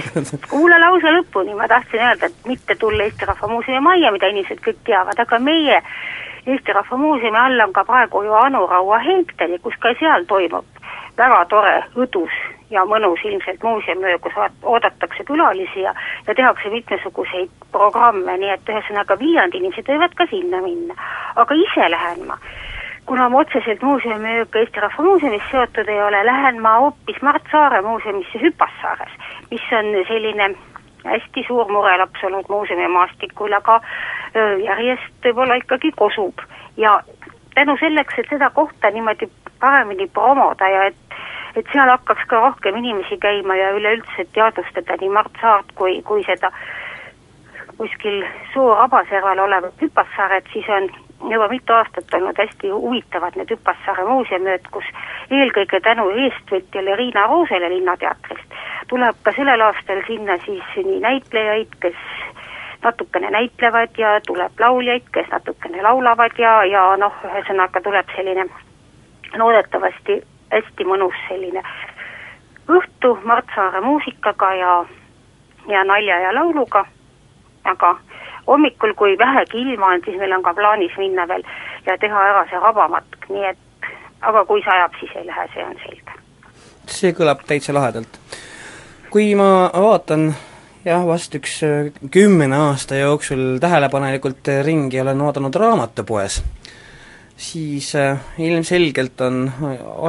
kuula 0.50 0.80
lause 0.82 1.14
lõpuni, 1.20 1.54
ma 1.58 1.70
tahtsin 1.70 2.02
öelda, 2.02 2.32
et 2.32 2.50
mitte 2.50 2.80
tulla 2.82 3.06
Eesti 3.06 3.30
Rahva 3.30 3.52
Muuseumi 3.52 3.84
majja, 3.86 4.14
mida 4.16 4.32
inimesed 4.34 4.64
kõik 4.66 4.82
teavad, 4.90 5.22
aga 5.22 5.40
meie 5.40 5.82
Eesti 6.46 6.74
Rahva 6.74 6.98
Muuseumi 6.98 7.38
all 7.38 7.60
on 7.60 7.74
ka 7.74 7.84
praegu 7.84 8.24
ju 8.24 8.34
Anu 8.34 8.68
Raua 8.68 9.00
henktel 9.02 9.52
ja 9.52 9.60
kus 9.60 9.78
ka 9.80 9.94
seal 10.00 10.26
toimub 10.30 10.66
väga 11.18 11.46
tore, 11.50 11.76
õdus 11.96 12.36
ja 12.70 12.84
mõnus 12.86 13.24
ilmselt 13.24 13.64
muuseumöö, 13.64 14.18
kus 14.20 14.34
oodatakse 14.64 15.24
külalisi 15.24 15.82
ja 15.82 15.94
ja 16.28 16.36
tehakse 16.36 16.70
mitmesuguseid 16.70 17.50
programme, 17.72 18.38
nii 18.38 18.54
et 18.54 18.70
ühesõnaga 18.70 19.20
Viljandi 19.20 19.62
inimesed 19.62 19.90
võivad 19.90 20.16
ka 20.16 20.28
sinna 20.30 20.62
minna. 20.62 20.96
aga 21.36 21.56
ise 21.56 21.90
lähen 21.92 22.28
ma, 22.28 22.38
kuna 23.06 23.30
ma 23.30 23.40
otseselt 23.40 23.82
muuseumimööga 23.82 24.60
Eesti 24.60 24.80
Rahva 24.80 25.04
Muuseumis 25.04 25.50
seotud 25.52 25.90
ei 25.90 26.02
ole, 26.02 26.24
lähen 26.26 26.62
ma 26.62 26.78
hoopis 26.80 27.22
Mart 27.22 27.52
Saare 27.52 27.82
muuseumisse 27.82 28.42
Hüpassaares, 28.42 29.18
mis 29.52 29.72
on 29.72 29.92
selline 30.08 30.56
hästi 31.06 31.46
suur 31.48 31.72
murelaps 31.72 32.24
olnud 32.24 32.50
muuseumimaastikul, 32.50 33.54
aga 33.54 33.80
järjest 34.64 35.26
võib-olla 35.26 35.56
ikkagi 35.62 35.92
kosub. 35.96 36.42
Ja 36.78 37.00
tänu 37.56 37.78
selleks, 37.80 38.20
et 38.20 38.30
seda 38.30 38.50
kohta 38.50 38.92
niimoodi 38.92 39.30
paremini 39.60 40.08
promoda 40.08 40.70
ja 40.70 40.84
et 40.92 41.02
et 41.56 41.70
seal 41.72 41.88
hakkaks 41.90 42.26
ka 42.28 42.40
rohkem 42.44 42.76
inimesi 42.76 43.18
käima 43.24 43.56
ja 43.56 43.70
üleüldse 43.78 44.26
teadvustada 44.36 44.98
nii 45.00 45.10
Mart 45.10 45.38
Saart 45.42 45.72
kui, 45.80 46.02
kui 46.04 46.24
seda 46.28 46.52
kuskil 47.78 48.24
Suur-Abaserval 48.54 49.40
olevat 49.40 49.82
hüpassaaret, 49.82 50.48
siis 50.54 50.68
on 50.70 50.90
juba 51.32 51.48
mitu 51.48 51.74
aastat 51.74 52.14
olnud 52.14 52.38
hästi 52.38 52.70
huvitavad 52.70 53.36
need 53.36 53.52
Hüppassaare 53.52 54.06
muuseumid, 54.08 54.68
kus 54.72 54.86
eelkõige 55.32 55.80
tänu 55.82 56.10
eestvõtjale 56.10 56.96
Riina 56.96 57.28
Roosele 57.28 57.70
Linnateatrist 57.70 58.56
tuleb 58.88 59.16
ka 59.24 59.34
sellel 59.36 59.62
aastal 59.62 60.02
sinna 60.08 60.38
siis 60.46 60.76
nii 60.76 61.00
näitlejaid, 61.00 61.74
kes 61.80 61.98
natukene 62.84 63.30
näitlevad 63.34 63.98
ja 63.98 64.20
tuleb 64.28 64.60
lauljaid, 64.60 65.10
kes 65.14 65.28
natukene 65.32 65.82
laulavad 65.82 66.38
ja, 66.38 66.54
ja 66.66 66.86
noh, 67.02 67.14
ühesõnaga 67.26 67.82
tuleb 67.82 68.12
selline 68.16 68.46
loodetavasti 69.38 70.22
hästi 70.52 70.86
mõnus 70.86 71.18
selline 71.28 71.64
õhtu 72.70 73.16
Mart 73.24 73.50
Saare 73.56 73.82
muusikaga 73.82 74.54
ja, 74.60 74.76
ja 75.70 75.84
nalja 75.84 76.20
ja 76.28 76.34
lauluga, 76.36 76.86
aga 77.64 77.96
hommikul, 78.48 78.94
kui 78.94 79.18
vähegi 79.18 79.62
ilma 79.62 79.94
on, 79.94 80.02
siis 80.06 80.18
meil 80.18 80.34
on 80.38 80.44
ka 80.44 80.54
plaanis 80.54 80.98
minna 80.98 81.28
veel 81.28 81.44
ja 81.86 81.98
teha 81.98 82.26
ära 82.32 82.44
see 82.50 82.60
rabamatk, 82.62 83.30
nii 83.30 83.46
et 83.52 83.92
aga 84.22 84.46
kui 84.46 84.64
sajab, 84.66 84.98
siis 85.00 85.16
ei 85.20 85.28
lähe, 85.28 85.48
see 85.54 85.66
on 85.66 85.78
selge. 85.84 86.20
see 86.88 87.14
kõlab 87.18 87.46
täitsa 87.48 87.74
lahedalt. 87.74 88.20
kui 89.10 89.34
ma 89.36 89.70
vaatan 89.74 90.34
jah, 90.86 91.06
vast 91.08 91.36
üks 91.38 91.60
äh, 91.66 91.90
kümne 92.12 92.50
aasta 92.56 93.00
jooksul 93.00 93.58
tähelepanelikult 93.62 94.48
ringi 94.66 95.02
olen 95.02 95.24
vaadanud 95.28 95.56
raamatupoes, 95.56 96.42
siis 97.38 97.94
äh, 97.96 98.20
ilmselgelt 98.38 99.22
on 99.22 99.48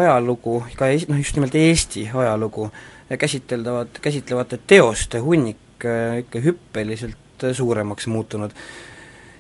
ajalugu, 0.03 0.63
ka 0.77 0.91
noh, 1.09 1.23
just 1.23 1.37
nimelt 1.39 1.55
Eesti 1.55 2.11
ajalugu 2.15 2.71
käsiteldavad, 3.19 4.01
käsitlevate 4.03 4.59
teoste 4.67 5.23
hunnik 5.23 5.85
äh, 5.85 6.19
ikka 6.25 6.43
hüppeliselt 6.45 7.26
suuremaks 7.53 8.07
muutunud. 8.07 8.51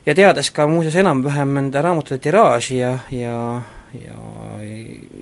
ja 0.07 0.15
teades 0.15 0.51
ka 0.51 0.67
muuseas 0.67 0.97
enam-vähem 0.97 1.55
nende 1.55 1.83
raamatute 1.83 2.19
tiraaži 2.19 2.79
ja, 2.79 2.99
ja 3.11 3.63
ja 3.97 4.17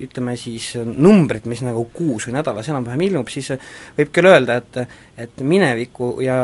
ütleme 0.03 0.35
siis 0.39 0.73
numbrit, 0.85 1.45
mis 1.49 1.61
nagu 1.63 1.85
kuus 1.93 2.27
või 2.27 2.35
nädalas 2.37 2.69
enam-vähem 2.71 3.03
ilmub, 3.07 3.29
siis 3.31 3.53
võib 3.97 4.11
küll 4.13 4.29
öelda, 4.29 4.57
et 4.59 4.79
et 5.25 5.41
mineviku 5.41 6.15
ja 6.23 6.37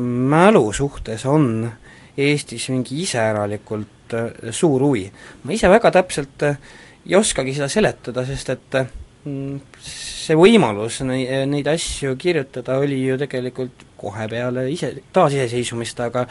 mälu 0.00 0.72
suhtes 0.72 1.24
on 1.26 1.70
Eestis 2.18 2.66
mingi 2.72 2.98
iseäralikult 3.04 4.16
suur 4.50 4.82
huvi. 4.82 5.06
ma 5.44 5.52
ise 5.52 5.68
väga 5.70 5.90
täpselt 5.94 6.42
ei 6.48 7.14
oskagi 7.16 7.54
seda 7.54 7.68
seletada, 7.68 8.24
sest 8.26 8.50
et 8.52 8.78
mm, 9.24 9.60
see 9.80 10.36
võimalus 10.36 11.00
neid, 11.06 11.30
neid 11.48 11.68
asju 11.70 12.16
kirjutada 12.20 12.78
oli 12.82 13.04
ju 13.06 13.18
tegelikult 13.20 13.87
kohe 13.98 14.28
peale 14.30 14.68
ise, 14.70 14.92
taasiseseisvumist, 15.12 16.00
aga 16.06 16.24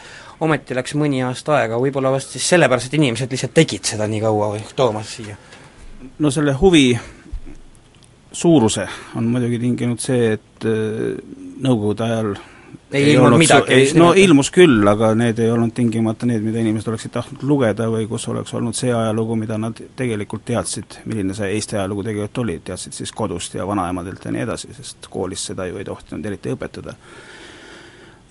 ometi 0.45 0.77
läks 0.77 0.95
mõni 0.99 1.21
aasta 1.25 1.57
aega, 1.59 1.79
võib-olla 1.81 2.13
vast 2.13 2.35
siis 2.35 2.47
sellepärast, 2.55 2.89
et 2.89 2.99
inimesed 2.99 3.31
lihtsalt 3.31 3.55
tegid 3.57 3.87
seda 3.93 4.07
nii 4.07 4.23
kaua 4.23 4.51
või 4.55 4.65
Toomas 4.75 5.15
siia? 5.19 5.37
no 6.19 6.31
selle 6.31 6.53
huvi 6.57 6.91
suuruse 8.31 8.85
on 9.15 9.31
muidugi 9.33 9.59
tinginud 9.59 10.03
see, 10.03 10.37
et 10.37 10.67
äh, 10.67 11.17
Nõukogude 11.57 12.05
ajal 12.05 12.35
ei 12.91 13.13
ilmunud 13.13 13.39
midagi? 13.39 13.79
no 13.97 14.11
ilmus 14.15 14.49
küll, 14.53 14.85
aga 14.87 15.11
need 15.17 15.39
ei 15.43 15.49
olnud 15.51 15.73
tingimata 15.75 16.27
need, 16.29 16.43
mida 16.45 16.61
inimesed 16.61 16.91
oleksid 16.91 17.13
tahtnud 17.15 17.43
lugeda 17.47 17.89
või 17.91 18.07
kus 18.07 18.27
oleks 18.31 18.53
olnud 18.55 18.77
see 18.77 18.93
ajalugu, 18.93 19.35
mida 19.39 19.57
nad 19.59 19.79
tegelikult 19.99 20.45
teadsid, 20.47 21.01
milline 21.05 21.35
see 21.37 21.49
Eesti 21.55 21.79
ajalugu 21.79 22.05
tegelikult 22.07 22.43
oli, 22.45 22.59
teadsid 22.69 22.95
siis 22.95 23.11
kodust 23.11 23.57
ja 23.57 23.67
vanaemadelt 23.67 24.25
ja 24.25 24.35
nii 24.35 24.45
edasi, 24.45 24.71
sest 24.77 25.09
koolis 25.11 25.49
seda 25.51 25.67
ju 25.67 25.81
ei 25.81 25.87
tohtinud 25.87 26.25
eriti 26.31 26.53
õpetada. 26.55 26.95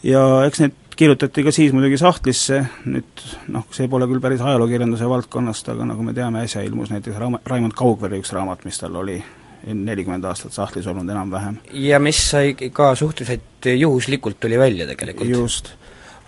Ja 0.02 0.24
eks 0.46 0.60
need 0.64 0.76
kirjutati 0.96 1.44
ka 1.44 1.52
siis 1.52 1.74
muidugi 1.76 1.98
sahtlisse, 2.00 2.62
nüüd 2.88 3.24
noh, 3.52 3.66
see 3.74 3.88
pole 3.92 4.08
küll 4.08 4.22
päris 4.24 4.40
ajalookirjanduse 4.44 5.08
valdkonnast, 5.10 5.68
aga 5.72 5.88
nagu 5.92 6.04
me 6.04 6.14
teame, 6.16 6.44
äsja 6.46 6.64
ilmus 6.64 6.92
näiteks 6.92 7.18
Raam-, 7.20 7.40
Raimond 7.44 7.76
Kaugvere 7.76 8.20
üks 8.20 8.32
raamat, 8.32 8.64
mis 8.68 8.80
tal 8.80 8.96
oli 8.96 9.18
nelikümmend 9.66 10.24
aastat 10.28 10.54
sahtlis 10.54 10.86
olnud 10.86 11.08
enam-vähem. 11.10 11.58
ja 11.72 11.98
mis 12.00 12.20
sai 12.30 12.54
ka 12.54 12.94
suhteliselt 12.94 13.68
juhuslikult 13.76 14.40
tuli 14.40 14.58
välja 14.58 14.86
tegelikult. 14.86 15.28
just, 15.28 15.72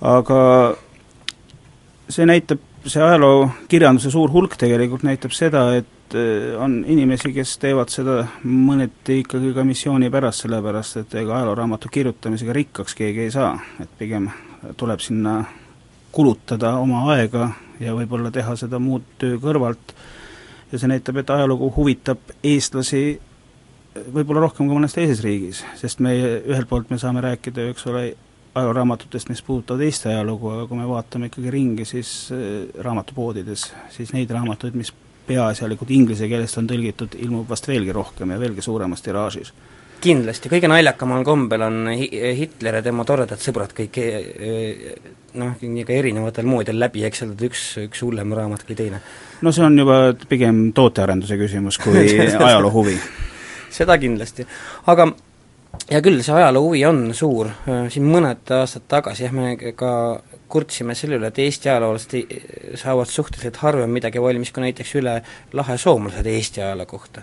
aga 0.00 0.40
see 2.08 2.26
näitab, 2.28 2.60
see 2.86 3.02
ajalookirjanduse 3.04 4.10
suur 4.10 4.32
hulk 4.32 4.56
tegelikult 4.60 5.06
näitab 5.06 5.32
seda, 5.36 5.70
et 5.78 5.88
eh, 6.14 6.56
on 6.60 6.80
inimesi, 6.88 7.32
kes 7.36 7.56
teevad 7.62 7.92
seda 7.92 8.22
mõneti 8.44 9.20
ikkagi 9.22 9.52
ka 9.56 9.64
missiooni 9.66 10.10
pärast, 10.12 10.44
sellepärast 10.44 11.02
et 11.02 11.16
ega 11.22 11.36
ajalooraamatu 11.38 11.90
kirjutamisega 11.92 12.56
rikkaks 12.56 12.96
keegi 12.98 13.26
ei 13.26 13.34
saa, 13.34 13.54
et 13.82 13.90
pigem 13.98 14.30
tuleb 14.76 15.02
sinna 15.04 15.40
kulutada 16.12 16.76
oma 16.80 17.04
aega 17.14 17.50
ja 17.80 17.94
võib-olla 17.94 18.32
teha 18.34 18.56
seda 18.58 18.80
muud 18.82 19.04
töö 19.18 19.38
kõrvalt. 19.42 19.94
Ja 20.72 20.78
see 20.78 20.90
näitab, 20.90 21.16
et 21.16 21.30
ajalugu 21.32 21.70
huvitab 21.76 22.34
eestlasi 22.44 23.02
võib-olla 24.12 24.46
rohkem 24.46 24.68
kui 24.68 24.76
mõnes 24.76 24.94
teises 24.94 25.22
riigis, 25.24 25.62
sest 25.78 26.02
me 26.04 26.14
ühelt 26.20 26.68
poolt 26.70 26.90
me 26.92 26.98
saame 27.00 27.22
rääkida 27.24 27.64
ju, 27.64 27.74
eks 27.74 27.86
ole, 27.90 28.04
ajoraamatutest, 28.58 29.30
mis 29.30 29.42
puudutavad 29.44 29.84
Eesti 29.86 30.10
ajalugu, 30.12 30.50
aga 30.54 30.66
kui 30.68 30.78
me 30.78 30.86
vaatame 30.88 31.28
ikkagi 31.30 31.52
ringi, 31.54 31.86
siis 31.88 32.12
äh, 32.34 32.68
raamatupoodides, 32.84 33.68
siis 33.94 34.12
neid 34.14 34.32
raamatuid, 34.34 34.76
mis 34.78 34.92
peaasjalikult 35.28 35.90
inglise 35.94 36.28
keelest 36.30 36.60
on 36.60 36.68
tõlgitud, 36.70 37.18
ilmub 37.20 37.48
vast 37.50 37.68
veelgi 37.68 37.94
rohkem 37.94 38.34
ja 38.34 38.40
veelgi 38.40 38.64
suuremas 38.64 39.04
tiraažis. 39.04 39.52
kindlasti, 40.00 40.48
kõige 40.48 40.68
naljakamal 40.70 41.24
kombel 41.26 41.62
on 41.66 41.88
Hitler 41.90 42.78
ja 42.78 42.82
tema 42.82 43.04
toredad 43.04 43.40
sõbrad 43.42 43.72
kõik 43.74 43.98
äh, 44.02 44.98
noh, 45.38 45.56
nii 45.60 45.84
ka 45.84 45.92
erinevatel 45.92 46.46
moodidel 46.46 46.78
läbi 46.80 47.04
ekseldatud, 47.08 47.48
üks, 47.50 47.64
üks 47.82 48.04
hullem 48.06 48.34
raamat 48.34 48.66
kui 48.66 48.78
teine. 48.78 49.02
no 49.42 49.52
see 49.52 49.64
on 49.66 49.78
juba 49.78 50.02
pigem 50.28 50.68
tootearenduse 50.72 51.38
küsimus 51.40 51.80
kui 51.82 52.04
ajaloo 52.50 52.74
huvi 52.74 52.98
seda 53.70 53.98
kindlasti. 53.98 54.46
aga 54.86 55.08
hea 55.90 56.00
küll, 56.04 56.22
see 56.24 56.34
ajaloo 56.34 56.68
huvi 56.68 56.84
on 56.88 57.02
suur, 57.16 57.50
siin 57.92 58.08
mõned 58.08 58.52
aastad 58.56 58.86
tagasi 58.88 59.26
jah, 59.26 59.34
me 59.34 59.56
ka 59.76 59.92
kurtsime 60.48 60.96
selle 60.98 61.18
üle, 61.18 61.30
et 61.30 61.38
Eesti 61.44 61.70
ajaloolased 61.70 62.16
saavad 62.80 63.10
suhteliselt 63.12 63.60
harvem 63.62 63.92
midagi 63.92 64.22
valmis 64.22 64.52
kui 64.54 64.64
näiteks 64.64 64.94
üle 65.00 65.18
lahe 65.52 65.78
soomlased 65.78 66.26
Eesti 66.26 66.64
ajaloo 66.64 66.86
kohta. 66.88 67.22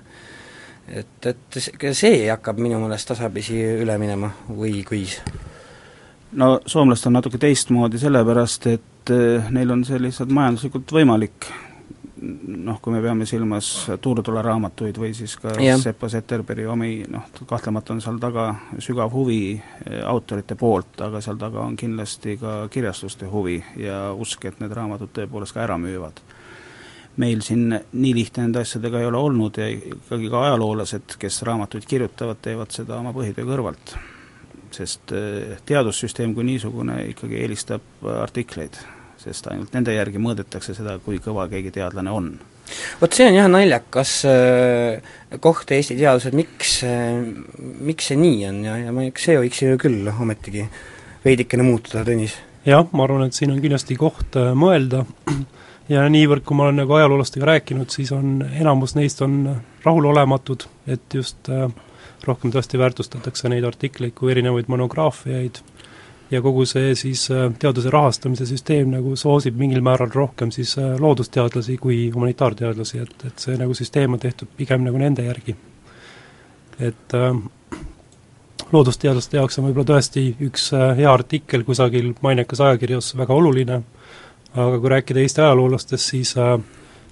et, 0.87 1.25
et 1.25 1.59
see 1.97 2.27
hakkab 2.29 2.59
minu 2.61 2.79
meelest 2.79 3.09
tasapisi 3.09 3.57
üle 3.81 3.97
minema 3.97 4.31
või 4.49 4.83
kuis? 4.85 5.19
no 6.35 6.59
soomlased 6.65 7.07
on 7.09 7.17
natuke 7.17 7.39
teistmoodi 7.41 7.99
sellepärast, 8.01 8.67
et 8.67 9.13
eh, 9.13 9.49
neil 9.51 9.71
on 9.71 9.85
see 9.87 9.99
lihtsalt 10.01 10.33
majanduslikult 10.35 10.91
võimalik 10.97 11.49
noh, 12.21 12.79
kui 12.81 12.93
me 12.93 13.01
peame 13.03 13.25
silmas 13.27 13.69
Tuurdula 14.01 14.41
raamatuid 14.45 14.97
või 14.99 15.11
siis 15.17 15.35
ka 15.39 15.55
yeah. 15.59 15.79
Seppo 15.81 16.07
Zetterbergi 16.11 16.67
omi, 16.69 16.91
noh, 17.11 17.27
kahtlemata 17.47 17.95
on 17.95 18.01
seal 18.03 18.19
taga 18.23 18.47
sügav 18.83 19.11
huvi 19.13 19.39
eh, 19.55 19.99
autorite 20.07 20.57
poolt, 20.59 20.95
aga 21.05 21.21
seal 21.23 21.39
taga 21.41 21.63
on 21.65 21.75
kindlasti 21.79 22.37
ka 22.41 22.55
kirjastuste 22.71 23.29
huvi 23.31 23.59
ja 23.81 24.07
usk, 24.13 24.47
et 24.47 24.63
need 24.63 24.73
raamatud 24.75 25.11
tõepoolest 25.15 25.55
ka 25.55 25.65
ära 25.65 25.77
müüvad. 25.81 26.23
meil 27.15 27.39
siin 27.41 27.69
nii 27.71 28.13
lihtne 28.15 28.43
nende 28.43 28.59
asjadega 28.59 28.99
ei 28.99 29.05
ole 29.07 29.17
olnud 29.17 29.57
ja 29.57 29.69
ikkagi 29.71 30.29
ka 30.29 30.41
ajaloolased, 30.49 31.15
kes 31.19 31.43
raamatuid 31.47 31.85
kirjutavad, 31.87 32.41
teevad 32.41 32.75
seda 32.75 32.99
oma 32.99 33.13
põhitöö 33.15 33.47
kõrvalt. 33.51 33.97
sest 34.71 35.11
eh, 35.11 35.57
teadussüsteem 35.65 36.33
kui 36.35 36.47
niisugune 36.47 37.01
ikkagi 37.11 37.43
eelistab 37.43 38.07
artikleid 38.21 38.94
sest 39.25 39.47
ainult 39.51 39.73
nende 39.75 39.95
järgi 39.95 40.21
mõõdetakse 40.21 40.75
seda, 40.77 40.97
kui 41.03 41.19
kõva 41.23 41.47
keegi 41.51 41.73
teadlane 41.75 42.13
on. 42.13 42.31
vot 43.01 43.13
see 43.13 43.27
on 43.29 43.37
jah 43.37 43.49
naljakas 43.51 44.15
äh, 44.29 45.15
koht 45.41 45.71
Eesti 45.75 45.97
teaduses, 45.99 46.33
miks 46.37 46.79
äh,, 46.87 47.21
miks 47.85 48.11
see 48.11 48.19
nii 48.21 48.43
on 48.49 48.63
ja, 48.65 48.77
ja 48.87 48.95
ma, 48.95 49.07
see 49.21 49.37
võiks 49.41 49.61
ju 49.63 49.79
küll 49.81 50.09
ometigi 50.13 50.67
veidikene 51.25 51.65
muutuda, 51.65 52.05
Tõnis. 52.05 52.37
jah, 52.65 52.85
ma 52.93 53.05
arvan, 53.05 53.27
et 53.27 53.37
siin 53.37 53.53
on 53.53 53.61
kindlasti 53.63 53.97
koht 53.99 54.37
äh, 54.39 54.53
mõelda, 54.57 55.05
ja 55.93 56.05
niivõrd, 56.09 56.45
kui 56.45 56.57
ma 56.57 56.67
olen 56.67 56.83
nagu 56.83 56.97
ajaloolastega 56.97 57.49
rääkinud, 57.53 57.93
siis 57.93 58.13
on, 58.15 58.39
enamus 58.53 58.95
neist 58.97 59.21
on 59.25 59.41
rahulolematud, 59.85 60.67
et 60.89 61.17
just 61.17 61.49
äh, 61.53 61.69
rohkem 62.25 62.53
tõesti 62.53 62.79
väärtustatakse 62.81 63.49
neid 63.51 63.65
artikleid 63.67 64.15
kui 64.17 64.33
erinevaid 64.33 64.69
monograafiaid 64.71 65.61
ja 66.31 66.41
kogu 66.41 66.65
see 66.65 66.95
siis 66.95 67.27
äh, 67.31 67.49
teaduse 67.59 67.89
rahastamise 67.93 68.47
süsteem 68.49 68.93
nagu 68.93 69.15
soosib 69.19 69.57
mingil 69.59 69.83
määral 69.85 70.11
rohkem 70.13 70.51
siis 70.51 70.77
äh, 70.81 70.95
loodusteadlasi 70.99 71.77
kui 71.77 72.09
humanitaarteadlasi, 72.13 73.03
et, 73.05 73.27
et 73.27 73.45
see 73.47 73.57
nagu 73.61 73.73
süsteem 73.77 74.17
on 74.17 74.23
tehtud 74.23 74.49
pigem 74.57 74.83
nagu 74.87 74.97
nende 75.01 75.25
järgi. 75.27 75.55
et 76.79 77.13
äh, 77.13 77.35
loodusteadlaste 78.71 79.37
jaoks 79.37 79.59
on 79.59 79.67
võib-olla 79.69 79.95
tõesti 79.95 80.25
üks 80.47 80.71
äh, 80.73 80.95
hea 80.97 81.11
artikkel 81.11 81.63
kusagil 81.67 82.13
mainekas 82.25 82.61
ajakirjas 82.65 83.13
väga 83.17 83.33
oluline, 83.33 83.81
aga 84.55 84.79
kui 84.79 84.91
rääkida 84.91 85.21
Eesti 85.21 85.43
ajaloolastest, 85.43 86.11
siis 86.15 86.33
äh, 86.41 86.57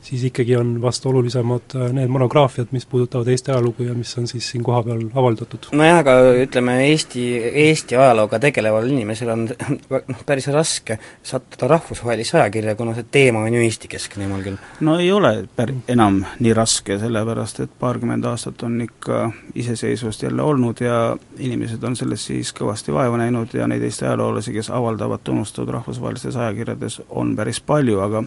siis 0.04 0.24
ikkagi 0.24 0.56
on 0.56 0.82
vast 0.82 1.06
olulisemad 1.06 1.76
äh, 1.76 1.92
need 1.94 2.08
monograafiad, 2.08 2.68
mis 2.72 2.86
puudutavad 2.86 3.28
Eesti 3.28 3.52
ajalugu 3.52 3.84
ja 3.84 3.94
mis 3.94 4.18
on 4.18 4.28
siis 4.28 4.50
siin 4.52 4.64
kohapeal 4.64 5.02
avaldatud. 5.16 5.70
nojah, 5.72 5.98
aga 6.04 6.16
ütleme, 6.44 6.78
Eesti, 6.90 7.26
Eesti 7.68 7.96
ajalooga 7.96 8.40
tegeleval 8.40 8.90
inimesel 8.90 9.32
on 9.34 9.46
noh, 10.14 10.24
päris 10.26 10.48
raske 10.54 11.00
sattuda 11.24 11.68
rahvusvahelisse 11.76 12.38
ajakirja, 12.38 12.76
kuna 12.76 12.96
see 12.98 13.08
teema 13.12 13.46
on 13.48 13.54
ju 13.54 13.64
Eesti-keskne, 13.64 14.28
jumal 14.28 14.44
küll. 14.46 14.60
no 14.80 14.98
ei 15.00 15.12
ole 15.12 15.34
pär-, 15.58 15.76
enam 15.88 16.24
nii 16.40 16.54
raske, 16.58 17.00
sellepärast 17.00 17.64
et 17.64 17.78
paarkümmend 17.80 18.28
aastat 18.28 18.64
on 18.68 18.82
ikka 18.84 19.24
iseseisvust 19.56 20.24
jälle 20.28 20.42
olnud 20.42 20.84
ja 20.84 21.00
inimesed 21.40 21.84
on 21.84 21.96
selles 21.96 22.26
siis 22.26 22.54
kõvasti 22.56 22.94
vaeva 22.94 23.18
näinud 23.22 23.56
ja 23.56 23.68
neid 23.68 23.84
Eesti 23.84 24.06
ajaloolasi, 24.06 24.54
kes 24.54 24.70
avaldavad 24.74 25.24
tunnustatud 25.24 25.72
rahvusvahelistes 25.74 26.36
ajakirjades, 26.36 27.02
on 27.10 27.36
päris 27.36 27.62
palju, 27.64 28.00
aga 28.04 28.24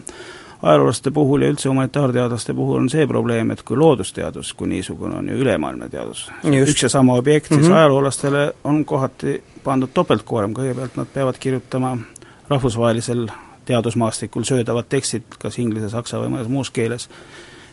ajaloolaste 0.61 1.11
puhul 1.11 1.41
ja 1.41 1.49
üldse 1.51 1.69
humanitaarteadlaste 1.69 2.53
puhul 2.53 2.81
on 2.81 2.89
see 2.89 3.07
probleem, 3.07 3.51
et 3.51 3.61
kui 3.63 3.77
loodusteadus 3.77 4.53
kui 4.57 4.67
niisugune 4.67 5.15
on 5.15 5.29
ju 5.29 5.37
ülemaailmne 5.43 5.89
teadus, 5.89 6.27
üks 6.43 6.83
ja 6.83 6.89
sama 6.89 7.15
objekt, 7.15 7.47
siis 7.47 7.61
mm 7.61 7.67
-hmm. 7.67 7.77
ajaloolastele 7.77 8.53
on 8.63 8.85
kohati 8.85 9.43
pandud 9.63 9.89
topeltkoorem, 9.93 10.53
kõigepealt 10.53 10.95
nad 10.95 11.07
peavad 11.13 11.37
kirjutama 11.39 11.97
rahvusvahelisel 12.49 13.27
teadusmaastikul 13.65 14.43
söödavad 14.43 14.85
tekstid 14.89 15.23
kas 15.39 15.59
inglise, 15.59 15.89
saksa 15.89 16.17
või 16.17 16.31
mõnes 16.35 16.47
muus 16.47 16.71
keeles, 16.71 17.09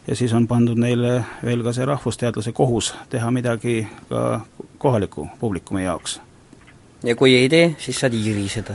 ja 0.06 0.16
siis 0.16 0.32
on 0.32 0.46
pandud 0.46 0.78
neile 0.78 1.24
veel 1.44 1.62
ka 1.62 1.72
see 1.72 1.84
rahvusteadlase 1.84 2.52
kohus 2.52 2.94
teha 3.08 3.30
midagi 3.30 3.86
ka 4.08 4.40
kohaliku 4.78 5.28
publikumi 5.40 5.84
jaoks. 5.84 6.20
ja 7.02 7.16
kui 7.16 7.34
ei 7.34 7.48
tee, 7.48 7.76
siis 7.78 8.00
saad 8.00 8.12
iiriseda 8.12 8.74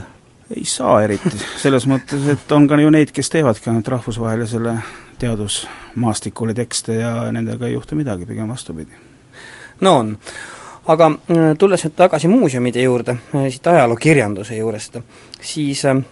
ei 0.56 0.64
saa 0.64 1.02
eriti, 1.02 1.38
selles 1.60 1.86
mõttes, 1.90 2.24
et 2.32 2.52
on 2.52 2.66
ka 2.68 2.78
ju 2.80 2.90
neid, 2.90 3.12
kes 3.14 3.30
teevadki 3.30 3.70
ainult 3.70 3.88
rahvusvahelisele 3.88 4.74
teadusmaastikule 5.20 6.54
tekste 6.54 6.96
ja 7.00 7.12
nendega 7.32 7.68
ei 7.68 7.76
juhtu 7.76 7.98
midagi, 7.98 8.26
pigem 8.26 8.48
vastupidi. 8.48 8.90
no 9.80 9.96
on. 9.98 10.16
aga 10.86 11.10
äh, 11.10 11.52
tulles 11.58 11.84
nüüd 11.84 11.96
tagasi 11.96 12.28
muuseumide 12.28 12.82
juurde, 12.82 13.18
äh, 13.34 13.50
siit 13.50 13.66
ajalookirjanduse 13.66 14.56
juurest, 14.56 14.98
siis 15.42 15.84
äh, 15.84 16.02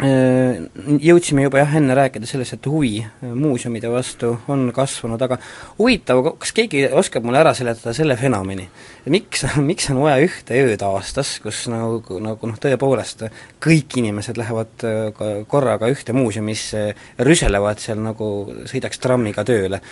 jõudsime 0.00 1.44
juba 1.44 1.60
jah, 1.60 1.74
enne 1.76 1.94
rääkida 1.96 2.28
sellest, 2.28 2.54
et 2.56 2.66
huvi 2.70 3.02
äh, 3.02 3.32
muuseumide 3.36 3.90
vastu 3.92 4.30
on 4.48 4.70
kasvanud, 4.72 5.20
aga 5.20 5.36
huvitav, 5.76 6.22
kas 6.40 6.54
keegi 6.56 6.86
oskab 6.96 7.26
mulle 7.26 7.42
ära 7.42 7.52
seletada 7.56 7.92
selle 7.96 8.16
fenomeni? 8.20 8.64
miks, 9.12 9.44
miks 9.70 9.90
on 9.92 10.00
vaja 10.00 10.24
ühte 10.24 10.56
ööd 10.56 10.84
aastas, 10.86 11.34
kus 11.44 11.66
nagu, 11.72 12.20
nagu 12.22 12.48
noh, 12.48 12.60
tõepoolest 12.60 13.26
kõik 13.60 13.98
inimesed 14.00 14.40
lähevad 14.40 14.86
äh, 14.88 15.30
korraga 15.50 15.90
ühte 15.92 16.16
muuseumisse, 16.16 16.86
rüselevad 17.20 17.82
seal 17.82 18.00
nagu 18.00 18.30
sõidaks 18.70 19.02
trammiga 19.04 19.44
tööle 19.44 19.82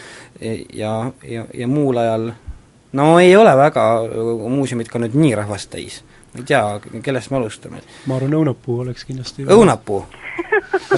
ja, 0.40 0.94
ja, 1.25 1.44
ja 1.53 1.68
muul 1.68 2.01
ajal 2.01 2.31
no 2.97 3.11
ei 3.21 3.37
ole 3.37 3.53
väga 3.57 3.88
muuseumid 4.49 4.88
ka 4.88 5.03
nüüd 5.03 5.16
nii 5.18 5.35
rahvast 5.37 5.73
täis 5.75 6.01
ma 6.33 6.43
ei 6.43 6.49
tea, 6.49 6.62
kellest 7.03 7.31
me 7.31 7.41
alustame? 7.41 7.83
ma 8.07 8.19
arvan, 8.19 8.37
õunapuu 8.41 8.81
oleks 8.85 9.07
kindlasti 9.09 9.47
õunapuu? 9.49 10.03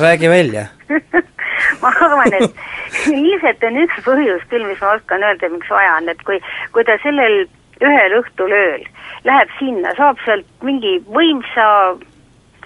räägi 0.01 0.31
välja 0.31 0.67
ma 1.83 1.93
arvan, 1.95 2.35
et 2.41 3.09
ilmselt 3.15 3.65
on 3.69 3.81
üks 3.85 4.05
põhjus 4.07 4.45
küll, 4.51 4.67
mis 4.69 4.81
ma 4.83 4.95
oskan 4.99 5.25
öelda, 5.27 5.51
miks 5.53 5.71
vaja 5.73 5.97
on, 6.01 6.09
et 6.13 6.23
kui, 6.27 6.41
kui 6.75 6.87
ta 6.89 6.99
sellel 7.05 7.43
ühel 7.81 8.17
õhtul 8.21 8.53
ööl 8.53 8.87
läheb 9.25 9.53
sinna, 9.59 9.93
saab 9.97 10.21
sealt 10.25 10.49
mingi 10.67 10.99
võimsa 11.09 11.67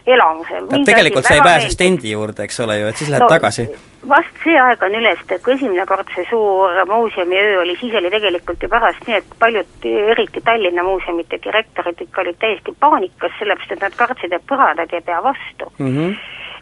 elamuse. 0.07 0.63
tegelikult 0.87 1.27
sa 1.27 1.39
ei 1.39 1.45
pääse 1.45 1.73
stendi 1.73 2.13
juurde, 2.13 2.47
eks 2.47 2.61
ole 2.65 2.79
ju, 2.81 2.91
et 2.91 3.01
siis 3.01 3.11
lähed 3.13 3.27
no, 3.27 3.31
tagasi. 3.31 3.69
Vast 4.09 4.43
see 4.45 4.59
aeg 4.61 4.83
on 4.83 4.95
üles, 5.01 5.21
et 5.29 5.43
kui 5.45 5.55
esimene 5.55 5.87
kord 5.89 6.11
see 6.15 6.27
suur 6.31 6.77
muuseumi 6.91 7.41
öö 7.41 7.61
oli, 7.63 7.77
siis 7.81 7.95
oli 7.95 8.13
tegelikult 8.13 8.63
ju 8.63 8.69
pärast 8.73 9.07
nii, 9.09 9.19
et 9.21 9.35
paljud, 9.41 9.89
eriti 10.15 10.45
Tallinna 10.45 10.87
muuseumite 10.87 11.41
direktorid 11.45 12.07
ikka 12.07 12.25
olid 12.25 12.41
täiesti 12.41 12.77
paanikas, 12.81 13.37
sellepärast 13.39 13.77
et 13.77 13.85
nad 13.85 13.99
kartsid, 13.99 14.33
et 14.33 14.49
põrandad 14.49 14.93
ei 14.93 15.05
pea 15.05 15.23
vastu 15.23 15.73
mm. 15.79 15.93
-hmm 15.97 16.17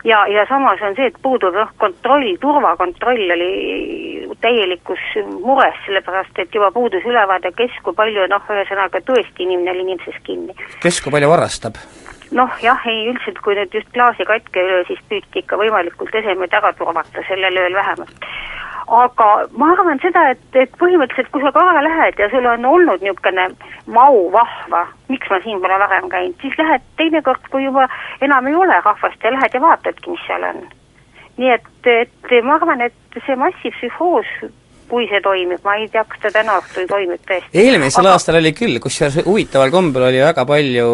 ja, 0.05 0.26
ja 0.26 0.46
samas 0.48 0.83
on 0.83 0.96
see, 0.96 1.07
et 1.07 1.18
puudub 1.22 1.55
noh, 1.55 1.70
kontroll, 1.78 2.37
turvakontroll 2.40 3.35
oli 3.37 3.50
täielikus 4.42 5.02
mures, 5.44 5.78
sellepärast 5.87 6.38
et 6.42 6.55
juba 6.55 6.72
puudus 6.74 7.07
ülevaade, 7.07 7.52
kes 7.57 7.78
kui 7.87 7.94
palju 7.94 8.26
noh, 8.31 8.52
ühesõnaga 8.57 9.02
tõesti 9.07 9.46
inimene 9.46 9.74
oli 9.74 9.87
inimeses 9.87 10.18
kinni. 10.26 10.57
kes 10.83 11.00
kui 11.05 11.14
palju 11.14 11.31
varastab? 11.31 11.78
Noh 12.33 12.57
jah, 12.62 12.87
ei 12.88 13.09
üldiselt, 13.11 13.40
kui 13.45 13.57
nüüd 13.57 13.75
just 13.77 13.90
klaasi 13.95 14.25
katki 14.29 14.61
ei 14.61 14.71
löö, 14.71 14.85
siis 14.88 15.01
püüti 15.11 15.42
ikka 15.42 15.59
võimalikult 15.61 16.14
esemeid 16.23 16.55
ära 16.57 16.73
turvata, 16.79 17.25
sellel 17.29 17.59
ööl 17.64 17.77
vähemalt. 17.79 18.27
aga 18.92 19.27
ma 19.57 19.71
arvan 19.73 20.01
seda, 20.03 20.25
et, 20.35 20.42
et 20.59 20.73
põhimõtteliselt, 20.81 21.31
kui 21.33 21.42
sa 21.45 21.53
korra 21.55 21.85
lähed 21.85 22.18
ja 22.18 22.29
sul 22.33 22.47
on 22.51 22.64
olnud 22.68 23.05
niisugune 23.05 23.47
vau, 23.95 24.16
vahva, 24.33 24.87
miks 25.09 25.31
ma 25.31 25.38
siin 25.45 25.61
pole 25.62 25.79
varem 25.85 26.09
käinud, 26.12 26.35
siis 26.42 26.59
lähed 26.59 26.83
teinekord, 27.01 27.47
kui 27.53 27.64
juba 27.64 27.87
enam 28.21 28.49
ei 28.51 28.59
ole 28.64 28.81
rahvast 28.85 29.25
ja 29.25 29.33
lähed 29.33 29.55
ja 29.55 29.61
vaatadki, 29.61 30.11
mis 30.11 30.27
seal 30.27 30.49
on. 30.49 30.66
nii 31.37 31.55
et, 31.55 31.71
et 31.87 32.35
ma 32.45 32.59
arvan, 32.59 32.83
et 32.88 33.23
see 33.27 33.38
massipsühhoos 33.38 34.35
kui 34.92 35.07
see 35.09 35.22
toimib, 35.24 35.62
ma 35.64 35.78
ei 35.81 35.87
tea, 35.88 36.05
kas 36.05 36.20
ta 36.20 36.31
täna 36.35 36.59
õhtul 36.61 36.85
toimib 36.90 37.22
tõesti. 37.24 37.48
eelmisel 37.57 38.05
Aga... 38.05 38.16
aastal 38.18 38.37
oli 38.42 38.52
küll, 38.57 38.76
kusjuures 38.85 39.22
huvitaval 39.24 39.72
kombel 39.72 40.05
oli 40.11 40.20
väga 40.20 40.44
palju, 40.48 40.88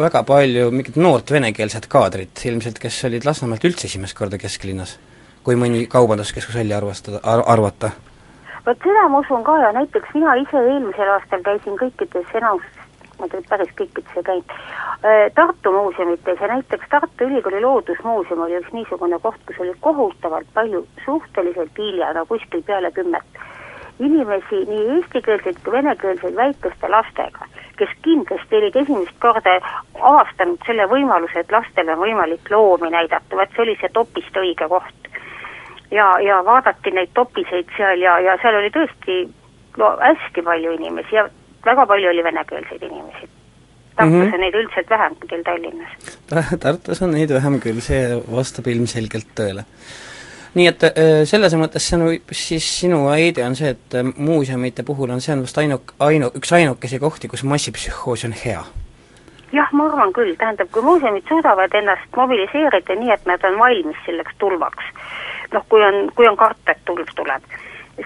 väga 0.00 0.22
palju 0.30 0.70
mingit 0.72 0.96
noort 0.96 1.32
venekeelset 1.36 1.90
kaadrit 1.92 2.44
ilmselt, 2.48 2.80
kes 2.80 3.02
olid 3.10 3.28
Lasnamäelt 3.28 3.68
üldse 3.68 3.84
esimest 3.90 4.16
korda 4.16 4.40
kesklinnas, 4.40 4.96
kui 5.44 5.60
mõni 5.60 5.84
kaubanduskeskus 5.92 6.56
välja 6.56 6.80
arvestada 6.80 7.20
ar, 7.20 7.44
arvata. 7.52 7.92
vot 8.64 8.88
seda 8.88 9.08
ma 9.12 9.20
usun 9.20 9.44
ka 9.44 9.60
ja 9.60 9.72
näiteks 9.76 10.16
mina 10.16 10.38
ise 10.40 10.64
eelmisel 10.72 11.16
aastal 11.18 11.44
käisin 11.44 11.76
kõikides 11.84 12.36
enamus 12.40 12.79
ma 13.20 13.28
nüüd 13.30 13.46
päris 13.48 13.70
kõikides 13.78 14.16
ei 14.16 14.26
käinud, 14.26 14.56
äh, 15.04 15.22
Tartu 15.36 15.72
muuseumites 15.72 16.40
ja 16.40 16.48
näiteks 16.54 16.88
Tartu 16.90 17.28
Ülikooli 17.28 17.60
Loodusmuuseum 17.62 18.44
oli 18.46 18.58
üks 18.60 18.72
niisugune 18.72 19.18
koht, 19.22 19.40
kus 19.46 19.60
oli 19.60 19.74
kohutavalt 19.80 20.48
palju 20.54 20.86
suhteliselt 21.04 21.78
hilja, 21.78 22.12
no 22.16 22.26
kuskil 22.26 22.62
peale 22.66 22.92
kümmet, 22.96 23.40
inimesi, 24.00 24.64
nii 24.68 24.86
eestikeelseid 24.96 25.60
kui 25.64 25.72
venekeelseid 25.72 26.36
väikeste 26.36 26.88
lastega, 26.88 27.48
kes 27.78 27.92
kindlasti 28.04 28.56
olid 28.56 28.76
esimest 28.82 29.18
korda 29.20 29.58
avastanud 30.00 30.62
selle 30.66 30.86
võimaluse, 30.88 31.42
et 31.44 31.52
lastel 31.52 31.92
on 31.92 32.00
võimalik 32.00 32.50
loomi 32.50 32.90
näidata, 32.94 33.36
vaat 33.36 33.52
see 33.54 33.66
oli 33.66 33.76
see 33.80 33.92
topist 33.92 34.40
õige 34.44 34.68
koht. 34.68 34.96
ja, 35.90 36.06
ja 36.22 36.44
vaadati 36.46 36.90
neid 36.94 37.12
topiseid 37.14 37.68
seal 37.76 38.00
ja, 38.00 38.18
ja 38.20 38.36
seal 38.42 38.56
oli 38.60 38.70
tõesti 38.70 39.24
no 39.76 39.96
hästi 40.00 40.42
palju 40.42 40.72
inimesi 40.78 41.16
ja 41.16 41.28
väga 41.66 41.86
palju 41.86 42.10
oli 42.10 42.24
venekeelseid 42.24 42.82
inimesi. 42.82 43.28
Tartus 43.96 44.12
mm 44.12 44.22
-hmm. 44.22 44.34
on 44.34 44.40
neid 44.40 44.54
üldiselt 44.54 44.90
vähem 44.90 45.16
kui 45.16 45.28
teil 45.28 45.42
Tallinnas 45.42 45.90
Tartus 46.60 47.02
on 47.02 47.10
neid 47.10 47.34
vähem 47.34 47.60
küll, 47.60 47.80
see 47.80 48.22
vastab 48.32 48.66
ilmselgelt 48.66 49.26
tõele. 49.40 49.64
nii 50.54 50.66
et 50.66 50.82
äh, 50.84 50.92
selles 51.24 51.54
mõttes 51.54 51.88
see 51.88 51.98
on 51.98 52.18
siis 52.32 52.80
sinu 52.80 53.02
idee 53.14 53.44
on 53.46 53.56
see, 53.56 53.68
et 53.68 53.94
äh, 53.94 54.12
muuseumite 54.16 54.82
puhul 54.82 55.10
on 55.10 55.20
see 55.20 55.34
on 55.34 55.42
vast 55.42 55.58
ainuk-, 55.58 55.94
ainu-, 55.98 56.32
üks 56.34 56.52
ainukesi 56.52 56.98
kohti, 56.98 57.28
kus 57.28 57.44
massipsühhoos 57.44 58.24
on 58.24 58.34
hea? 58.44 58.64
jah, 59.52 59.72
ma 59.72 59.86
arvan 59.86 60.12
küll, 60.12 60.34
tähendab, 60.38 60.70
kui 60.72 60.82
muuseumid 60.82 61.28
suudavad 61.28 61.74
ennast 61.74 62.16
mobiliseerida 62.16 62.94
nii, 62.94 63.12
et 63.12 63.26
nad 63.26 63.44
on 63.44 63.58
valmis 63.58 63.96
selleks 64.06 64.34
tulvaks, 64.38 64.84
noh, 65.52 65.64
kui 65.68 65.84
on, 65.84 66.10
kui 66.14 66.28
on 66.28 66.36
karta, 66.36 66.72
et 66.72 66.84
tulv 66.84 67.14
tuleb, 67.16 67.42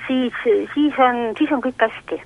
siis, 0.07 0.33
siis 0.75 0.99
on, 0.99 1.27
siis 1.39 1.53
on 1.53 1.63
kõik 1.65 1.85
hästi 1.87 2.23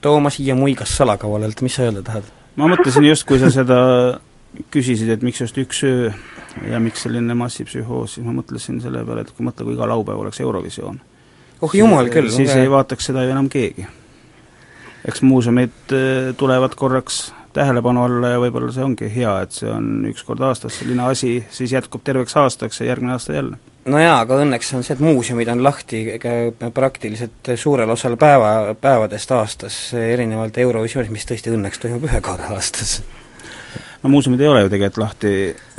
Toomas 0.00 0.38
siia 0.38 0.54
muigas 0.54 0.94
salakavalalt, 0.96 1.62
mis 1.66 1.74
sa 1.74 1.88
öelda 1.88 2.04
tahad? 2.06 2.26
ma 2.58 2.66
mõtlesin 2.70 3.06
just, 3.06 3.26
kui 3.26 3.38
sa 3.38 3.50
seda 3.54 3.78
küsisid, 4.74 5.10
et 5.14 5.22
miks 5.22 5.40
just 5.42 5.58
üks 5.60 5.84
öö 5.86 6.10
ja 6.66 6.80
miks 6.82 7.04
selline 7.06 7.34
massipsühhoos, 7.38 8.16
siis 8.16 8.26
ma 8.26 8.34
mõtlesin 8.40 8.80
selle 8.82 9.04
peale, 9.06 9.22
et 9.22 9.32
kui 9.34 9.46
mõtle, 9.46 9.66
kui 9.66 9.76
iga 9.76 9.86
laupäev 9.90 10.24
oleks 10.24 10.40
Eurovisioon. 10.42 11.00
oh 11.62 11.74
jumal 11.74 12.10
küll! 12.10 12.30
siis 12.30 12.50
okay. 12.50 12.66
ei 12.66 12.70
vaataks 12.70 13.10
seda 13.10 13.22
ju 13.26 13.34
enam 13.34 13.48
keegi. 13.52 13.86
eks 15.08 15.22
muuseumid 15.22 15.94
tulevad 16.36 16.74
korraks 16.74 17.28
tähelepanu 17.52 18.04
alla 18.04 18.34
ja 18.34 18.42
võib-olla 18.42 18.72
see 18.74 18.84
ongi 18.84 19.10
hea, 19.14 19.38
et 19.42 19.54
see 19.54 19.70
on 19.70 20.06
üks 20.10 20.26
kord 20.26 20.42
aastas 20.46 20.78
selline 20.78 21.06
asi, 21.10 21.40
siis 21.50 21.72
jätkub 21.74 22.04
terveks 22.04 22.36
aastaks 22.36 22.80
ja 22.80 22.92
järgmine 22.92 23.16
aasta 23.16 23.38
jälle 23.38 23.58
no 23.88 24.00
jaa, 24.00 24.18
aga 24.22 24.40
õnneks 24.42 24.72
on 24.76 24.84
see, 24.86 24.96
et 24.96 25.04
muuseumid 25.04 25.48
on 25.52 25.62
lahti 25.64 26.02
praktiliselt 26.74 27.52
suurel 27.56 27.90
osal 27.94 28.16
päeva, 28.20 28.74
päevadest 28.80 29.32
aastas, 29.36 29.78
erinevalt 29.98 30.58
Eurovisioonis, 30.58 31.12
mis 31.14 31.26
tõesti 31.28 31.54
õnneks 31.54 31.80
toimub 31.82 32.08
ühe 32.08 32.20
korra 32.24 32.52
aastas. 32.56 33.00
No 34.02 34.10
muuseumid 34.12 34.40
ei 34.40 34.46
ole 34.46 34.60
ju 34.62 34.68
tegelikult 34.70 35.00
lahti, 35.02 35.30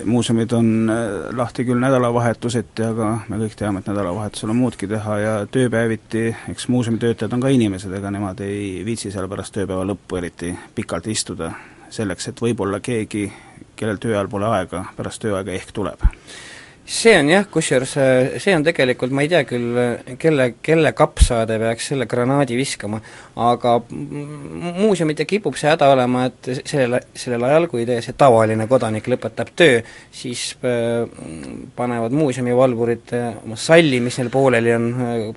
muuseumid 0.03 0.51
on 0.57 0.91
äh, 0.91 1.13
lahti 1.39 1.63
küll 1.63 1.79
nädalavahetuseti, 1.79 2.83
aga 2.83 3.13
me 3.31 3.39
kõik 3.39 3.55
teame, 3.61 3.79
et 3.79 3.87
nädalavahetusel 3.87 4.51
on 4.51 4.59
muudki 4.59 4.89
teha 4.91 5.15
ja 5.23 5.35
tööpäeviti, 5.47 6.25
eks 6.51 6.67
muuseumitöötajad 6.67 7.37
on 7.37 7.45
ka 7.45 7.53
inimesed, 7.55 7.93
ega 7.95 8.11
nemad 8.11 8.43
ei 8.43 8.83
viitsi 8.85 9.13
seal 9.13 9.29
pärast 9.31 9.55
tööpäeva 9.55 9.87
lõppu 9.87 10.19
eriti 10.19 10.51
pikalt 10.75 11.07
istuda, 11.07 11.53
selleks 11.95 12.33
et 12.33 12.43
võib-olla 12.43 12.81
keegi, 12.83 13.29
kellel 13.79 14.03
töö 14.03 14.17
ajal 14.17 14.27
pole 14.35 14.51
aega, 14.51 14.83
pärast 14.99 15.23
tööaega 15.23 15.55
ehk 15.55 15.71
tuleb 15.79 16.03
see 16.89 17.13
on 17.19 17.27
jah, 17.29 17.45
kusjuures 17.51 17.91
äh, 18.01 18.39
see 18.41 18.55
on 18.57 18.63
tegelikult, 18.65 19.11
ma 19.13 19.21
ei 19.21 19.29
tea 19.29 19.43
küll, 19.47 19.77
kelle, 20.21 20.47
kelle 20.65 20.91
kapsaade 20.97 21.59
peaks 21.61 21.91
selle 21.91 22.07
granaadi 22.09 22.57
viskama, 22.57 22.97
aga 23.45 23.75
muuseumidel 23.89 25.27
kipub 25.29 25.57
see 25.59 25.69
häda 25.69 25.91
olema, 25.93 26.25
et 26.31 26.49
sellel, 26.63 26.97
sellel 27.13 27.45
ajal, 27.45 27.67
kui 27.69 27.85
see 27.89 28.15
tavaline 28.17 28.65
kodanik 28.71 29.09
lõpetab 29.11 29.53
töö, 29.59 29.83
siis 30.11 30.51
äh, 30.65 31.05
panevad 31.77 32.15
muuseumi 32.17 32.55
valvurid 32.57 33.13
äh, 33.17 33.27
oma 33.43 33.59
salli, 33.59 34.01
mis 34.01 34.17
neil 34.17 34.31
pooleli 34.33 34.73
on, 34.73 34.89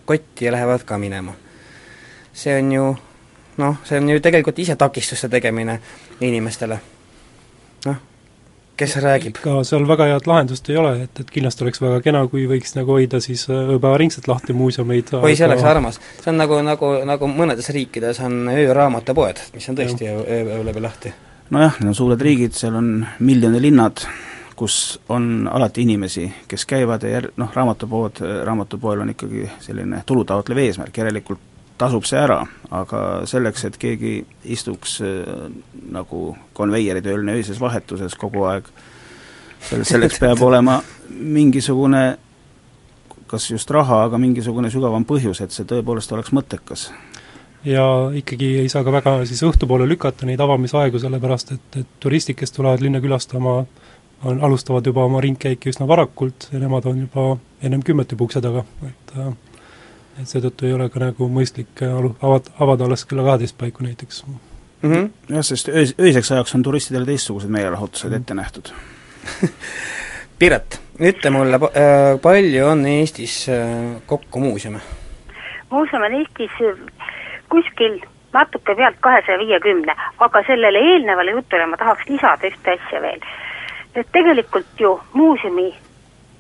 kotti 0.08 0.48
ja 0.48 0.54
lähevad 0.56 0.86
ka 0.88 0.98
minema. 0.98 1.36
see 2.32 2.54
on 2.56 2.72
ju 2.72 2.86
noh, 3.60 3.76
see 3.84 4.00
on 4.00 4.08
ju 4.08 4.22
tegelikult 4.24 4.58
ise 4.58 4.76
takistuste 4.80 5.28
tegemine 5.28 5.76
inimestele. 6.24 6.80
noh 7.84 8.00
kes 8.82 8.96
räägib? 9.02 9.38
ega 9.40 9.60
seal 9.66 9.84
väga 9.88 10.08
head 10.10 10.28
lahendust 10.30 10.70
ei 10.72 10.78
ole, 10.80 10.92
et, 11.06 11.20
et 11.22 11.30
kindlasti 11.32 11.66
oleks 11.66 11.82
väga 11.82 12.00
kena, 12.04 12.24
kui 12.30 12.46
võiks 12.50 12.74
nagu 12.78 12.96
hoida 12.96 13.20
siis 13.24 13.44
äh, 13.50 13.72
ööpäevaringselt 13.76 14.28
lahti 14.30 14.56
muuseumeid 14.56 15.14
oi, 15.18 15.34
see 15.38 15.46
oleks 15.46 15.66
armas. 15.68 16.00
see 16.18 16.32
on 16.32 16.40
nagu, 16.40 16.58
nagu, 16.66 16.92
nagu 17.08 17.30
mõnedes 17.30 17.70
riikides 17.74 18.22
on 18.26 18.50
ööraamatupoed, 18.52 19.46
mis 19.54 19.70
on 19.70 19.78
tõesti 19.78 20.10
öö, 20.10 20.58
läbi 20.66 20.82
lahti. 20.82 21.14
nojah, 21.54 21.78
need 21.80 21.94
on 21.94 21.98
suured 21.98 22.26
riigid, 22.28 22.56
seal 22.58 22.76
on 22.80 22.92
miljonilinnad, 23.20 24.04
kus 24.58 24.76
on 25.12 25.48
alati 25.50 25.86
inimesi, 25.86 26.26
kes 26.48 26.66
käivad 26.68 27.06
ja 27.06 27.16
jär-, 27.16 27.30
noh, 27.40 27.54
raamatupood, 27.54 28.22
raamatupoel 28.48 29.06
on 29.06 29.14
ikkagi 29.14 29.48
selline 29.62 30.02
tulutaotlev 30.06 30.64
eesmärk, 30.66 31.02
järelikult 31.02 31.51
tasub 31.82 32.06
see 32.06 32.20
ära, 32.20 32.40
aga 32.70 33.02
selleks, 33.28 33.66
et 33.68 33.78
keegi 33.80 34.16
istuks 34.54 35.00
äh, 35.02 35.46
nagu 35.92 36.32
konveieritööline 36.56 37.38
öises 37.40 37.60
vahetuses 37.62 38.14
kogu 38.18 38.46
aeg, 38.50 38.68
selle, 39.68 39.86
selleks 39.88 40.20
peab 40.22 40.42
olema 40.50 40.80
mingisugune 41.12 42.04
kas 43.32 43.48
just 43.50 43.70
raha, 43.72 44.02
aga 44.06 44.20
mingisugune 44.20 44.68
sügavam 44.72 45.06
põhjus, 45.08 45.40
et 45.40 45.54
see 45.54 45.64
tõepoolest 45.68 46.12
oleks 46.12 46.34
mõttekas. 46.36 46.90
ja 47.64 47.84
ikkagi 48.18 48.48
ei 48.64 48.68
saa 48.68 48.82
ka 48.84 48.92
väga 48.92 49.14
siis 49.30 49.40
õhtupoole 49.46 49.86
lükata 49.88 50.26
neid 50.28 50.40
avamisaegu, 50.42 51.00
sellepärast 51.00 51.54
et, 51.54 51.78
et 51.80 51.94
turistid, 52.02 52.36
kes 52.36 52.52
tulevad 52.52 52.82
linna 52.84 53.00
külastama, 53.00 53.62
on, 54.24 54.42
alustavad 54.44 54.86
juba 54.86 55.06
oma 55.08 55.22
ringkäiki 55.24 55.70
üsna 55.72 55.86
varakult 55.88 56.48
ja 56.52 56.60
nemad 56.60 56.86
on 56.90 57.06
juba 57.06 57.24
ennem 57.62 57.82
kümmet 57.86 58.12
juba 58.12 58.28
ukse 58.28 58.42
taga, 58.44 58.66
et 58.90 59.16
äh, 59.16 59.32
et 60.22 60.30
seetõttu 60.30 60.66
ei 60.68 60.74
ole 60.76 60.88
ka 60.92 61.02
nagu 61.02 61.28
mõistlik 61.32 61.82
äh, 61.82 61.92
alu-, 61.98 62.14
avad, 62.22 62.48
avada 62.62 62.87
alles 62.88 63.04
kella 63.08 63.26
kaheteist 63.26 63.58
paiku 63.58 63.87
näiteks 63.87 64.24
mm. 64.26 64.38
-hmm. 64.82 65.11
jah, 65.35 65.44
sest 65.46 65.68
öös, 65.68 65.94
öiseks 66.00 66.32
ajaks 66.32 66.54
on 66.54 66.62
turistidele 66.62 67.06
teistsugused 67.06 67.50
meelelahutused 67.50 68.11
mm 68.11 68.14
-hmm. 68.14 68.20
ette 68.20 68.35
nähtud 68.35 68.72
Piret, 70.38 70.80
ütle 70.98 71.30
mulle, 71.30 71.54
äh, 71.54 72.20
palju 72.22 72.66
on 72.66 72.87
Eestis 72.87 73.48
äh, 73.48 74.02
kokku 74.06 74.40
muuseume? 74.40 74.80
muuseum 75.70 76.02
on 76.02 76.12
Eestis 76.12 76.50
kuskil 77.48 78.00
natuke 78.32 78.74
pealt 78.74 78.96
kahesaja 79.00 79.38
viiekümne, 79.38 79.94
aga 80.18 80.42
sellele 80.46 80.78
eelnevale 80.78 81.30
jutule 81.30 81.66
ma 81.66 81.76
tahaks 81.76 82.08
lisada 82.08 82.48
ühte 82.48 82.76
asja 82.78 83.02
veel. 83.02 83.20
et 83.94 84.08
tegelikult 84.12 84.80
ju 84.80 85.00
muuseumi 85.12 85.74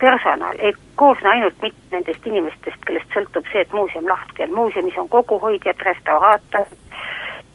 personal 0.02 0.56
ei 0.58 0.74
koosne 0.98 1.28
ainult 1.28 1.62
mitte 1.62 1.96
nendest 1.96 2.26
inimestest, 2.26 2.80
kellest 2.86 3.14
sõltub 3.14 3.46
see, 3.52 3.62
et 3.62 3.74
muuseum 3.76 4.08
lahti 4.10 4.46
on, 4.46 4.54
muuseumis 4.58 4.98
on 4.98 5.08
koguhoidjad, 5.12 5.84
restauraatorid, 5.88 6.78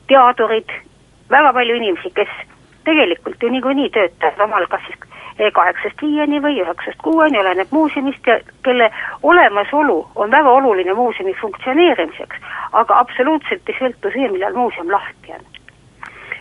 teadurid, 0.08 0.72
väga 1.30 1.52
palju 1.58 1.76
inimesi, 1.82 2.14
kes 2.16 2.32
tegelikult 2.88 3.44
ju 3.44 3.52
niikuinii 3.52 3.90
töötavad 3.98 4.46
omal 4.48 4.68
kas 4.72 4.88
siis 4.88 5.52
kaheksast 5.54 6.02
viieni 6.02 6.40
või 6.42 6.62
üheksast 6.64 7.04
kuueni, 7.04 7.40
oleneb 7.40 7.68
muuseumist 7.72 8.28
ja 8.32 8.40
kelle 8.64 8.88
olemasolu 9.24 9.98
on 10.16 10.32
väga 10.32 10.56
oluline 10.62 10.94
muuseumi 10.94 11.36
funktsioneerimiseks, 11.42 12.40
aga 12.72 13.00
absoluutselt 13.04 13.70
ei 13.70 13.78
sõltu 13.80 14.14
see, 14.16 14.32
millal 14.32 14.56
muuseum 14.58 14.92
lahti 14.92 15.36
on. 15.36 15.46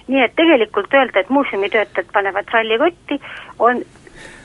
nii 0.07 0.23
et 0.23 0.35
tegelikult 0.39 0.95
öelda, 0.95 1.21
et 1.21 1.31
muuseumitöötajad 1.35 2.13
panevad 2.15 2.47
sallikotti, 2.53 3.21
on 3.59 3.83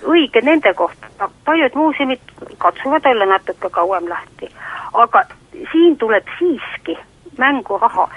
õige 0.04 0.42
nende 0.42 0.74
kohta, 0.74 1.30
paljud 1.46 1.76
muuseumid 1.76 2.20
katsuvad 2.58 3.06
olla 3.06 3.26
natuke 3.26 3.70
kauem 3.70 4.10
lahti. 4.10 4.50
aga 4.94 5.24
siin 5.72 5.98
tuleb 5.98 6.28
siiski 6.40 6.98
mängu 7.38 7.78
raha 7.78 8.10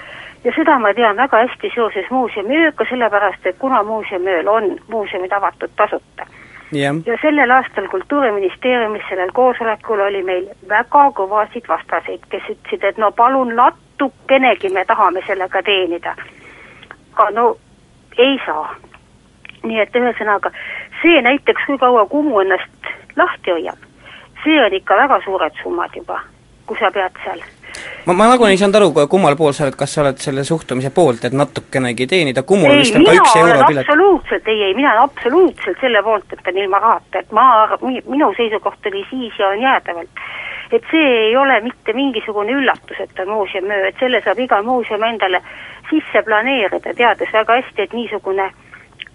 ja 0.43 0.51
seda 0.55 0.79
ma 0.79 0.93
tean 0.93 1.17
väga 1.17 1.37
hästi 1.37 1.71
seoses 1.75 2.09
muuseumiööga, 2.11 2.85
sellepärast 2.89 3.45
et 3.45 3.57
kuna 3.59 3.83
muuseumiööl 3.83 4.47
on 4.47 4.77
muuseumid 4.87 5.31
avatud 5.31 5.71
tasuta 5.75 6.27
yeah.. 6.73 6.95
ja 7.05 7.17
sellel 7.21 7.51
aastal 7.51 7.87
Kultuuriministeeriumis 7.87 9.03
sellel 9.09 9.31
koosolekul 9.33 9.99
oli 9.99 10.23
meil 10.23 10.47
väga 10.69 11.05
kõvasid 11.19 11.67
vastaseid, 11.67 12.25
kes 12.29 12.49
ütlesid, 12.49 12.83
et 12.83 12.97
no 12.97 13.11
palun 13.11 13.55
natukenegi 13.55 14.69
me 14.69 14.85
tahame 14.85 15.23
sellega 15.27 15.63
teenida. 15.63 16.15
aga 17.13 17.29
no 17.31 17.57
ei 18.17 18.39
saa. 18.45 18.75
Nii 19.65 19.81
et 19.81 19.95
ühesõnaga, 19.95 20.51
see 21.01 21.21
näiteks, 21.21 21.67
kui 21.67 21.77
kaua 21.81 22.05
Kumu 22.11 22.39
ennast 22.39 22.93
lahti 23.15 23.51
hoiab, 23.51 23.91
see 24.43 24.57
on 24.63 24.73
ikka 24.73 24.97
väga 25.03 25.21
suured 25.25 25.61
summad 25.63 25.95
juba, 25.95 26.21
kui 26.65 26.79
sa 26.79 26.91
pead 26.91 27.23
seal 27.23 27.43
ma, 28.05 28.13
ma 28.13 28.27
nagunii 28.29 28.55
ei 28.55 28.59
saanud 28.61 28.77
aru, 28.79 29.07
kummal 29.09 29.35
pool 29.39 29.53
sa 29.55 29.65
oled, 29.65 29.75
kas 29.79 29.93
sa 29.95 30.03
oled 30.03 30.21
selle 30.23 30.43
suhtumise 30.47 30.91
poolt, 30.95 31.25
et 31.27 31.35
natukenegi 31.35 32.07
teenida, 32.07 32.43
Kumul 32.47 32.75
vist 32.79 32.95
on 32.97 33.05
ka 33.07 33.15
üks 33.17 33.37
euro 33.41 33.67
pilet? 33.67 33.83
absoluutselt, 33.83 34.49
ei, 34.51 34.63
ei, 34.69 34.73
mina 34.77 34.93
olen 34.93 35.03
absoluutselt 35.09 35.81
selle 35.81 36.03
poolt, 36.05 36.33
et 36.33 36.51
on 36.51 36.59
ilma 36.63 36.81
rahata, 36.83 37.23
et 37.23 37.31
ma, 37.35 37.45
minu 37.83 38.31
seisukoht 38.37 38.91
oli 38.91 39.05
siis 39.09 39.39
ja 39.39 39.51
on 39.53 39.61
jäädavalt. 39.61 40.25
et 40.71 40.83
see 40.91 41.09
ei 41.27 41.35
ole 41.37 41.59
mitte 41.61 41.93
mingisugune 41.93 42.51
üllatus, 42.51 42.99
et 42.99 43.19
on 43.19 43.29
muuseumöö, 43.29 43.87
et 43.87 43.99
selle 43.99 44.21
saab 44.25 44.39
iga 44.39 44.61
muuseum 44.63 45.03
endale 45.03 45.41
sisse 45.89 46.23
planeerida, 46.25 46.93
teades 46.97 47.33
väga 47.33 47.61
hästi, 47.61 47.81
et 47.81 47.93
niisugune 47.93 48.49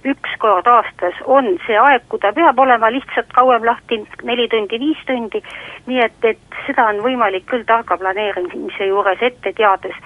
üks 0.05 0.37
kord 0.41 0.67
aastas 0.67 1.19
on 1.25 1.51
see 1.67 1.77
aeg, 1.79 2.07
kui 2.09 2.21
ta 2.23 2.33
peab 2.33 2.59
olema 2.59 2.91
lihtsalt 2.93 3.33
kauem 3.37 3.65
lahti, 3.67 4.01
neli 4.25 4.49
tundi, 4.49 4.81
viis 4.81 5.03
tundi, 5.07 5.43
nii 5.87 6.01
et, 6.05 6.25
et 6.25 6.61
seda 6.67 6.89
on 6.93 7.03
võimalik 7.05 7.47
küll 7.51 7.67
targa 7.69 7.99
planeerimise 8.01 8.89
juures 8.89 9.23
ette 9.23 9.53
teades 9.53 9.97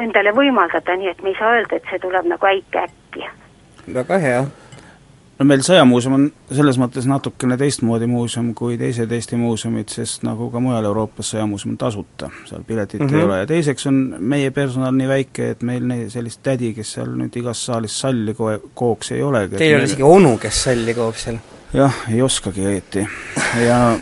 endale 0.00 0.32
võimaldada, 0.34 0.96
nii 0.96 1.12
et 1.12 1.22
me 1.22 1.32
ei 1.32 1.38
saa 1.38 1.54
öelda, 1.58 1.76
et 1.76 1.88
see 1.90 2.02
tuleb 2.02 2.26
nagu 2.26 2.48
äike 2.48 2.86
äkki. 2.86 3.30
väga 3.94 4.18
hea 4.18 4.42
no 5.38 5.46
meil 5.48 5.62
Sõjamuuseum 5.64 6.16
on 6.16 6.26
selles 6.52 6.78
mõttes 6.80 7.06
natukene 7.08 7.56
teistmoodi 7.60 8.06
muuseum 8.10 8.52
kui 8.58 8.76
teised 8.80 9.12
Eesti 9.12 9.38
muuseumid, 9.40 9.90
sest 9.92 10.26
nagu 10.26 10.48
ka 10.52 10.60
mujal 10.62 10.86
Euroopas, 10.90 11.32
Sõjamuuseum 11.34 11.74
on 11.74 11.80
tasuta, 11.80 12.30
seal 12.48 12.64
piletit 12.68 13.00
mm 13.00 13.06
-hmm. 13.06 13.16
ei 13.16 13.22
mhm. 13.22 13.30
ole 13.30 13.38
ja 13.38 13.46
teiseks 13.46 13.86
on 13.86 14.00
meie 14.18 14.50
personal 14.50 14.94
nii 14.94 15.08
väike, 15.08 15.50
et 15.50 15.62
meil 15.62 15.86
nii 15.88 16.10
sellist 16.10 16.42
tädi, 16.42 16.74
kes 16.74 16.92
seal 16.98 17.14
nüüd 17.16 17.36
igas 17.36 17.66
saalis 17.66 17.98
salli 18.00 18.34
koe-, 18.34 18.60
kooks 18.74 19.12
ei 19.12 19.22
olegi. 19.22 19.56
Teil 19.56 19.70
ei 19.70 19.76
ole 19.76 19.84
isegi 19.90 20.02
onu, 20.02 20.38
kes 20.38 20.62
salli 20.64 20.94
koob 20.94 21.16
seal? 21.16 21.38
jah, 21.74 21.94
ei 22.12 22.22
oskagi 22.22 22.60
õieti. 22.60 23.08
ja 23.66 23.98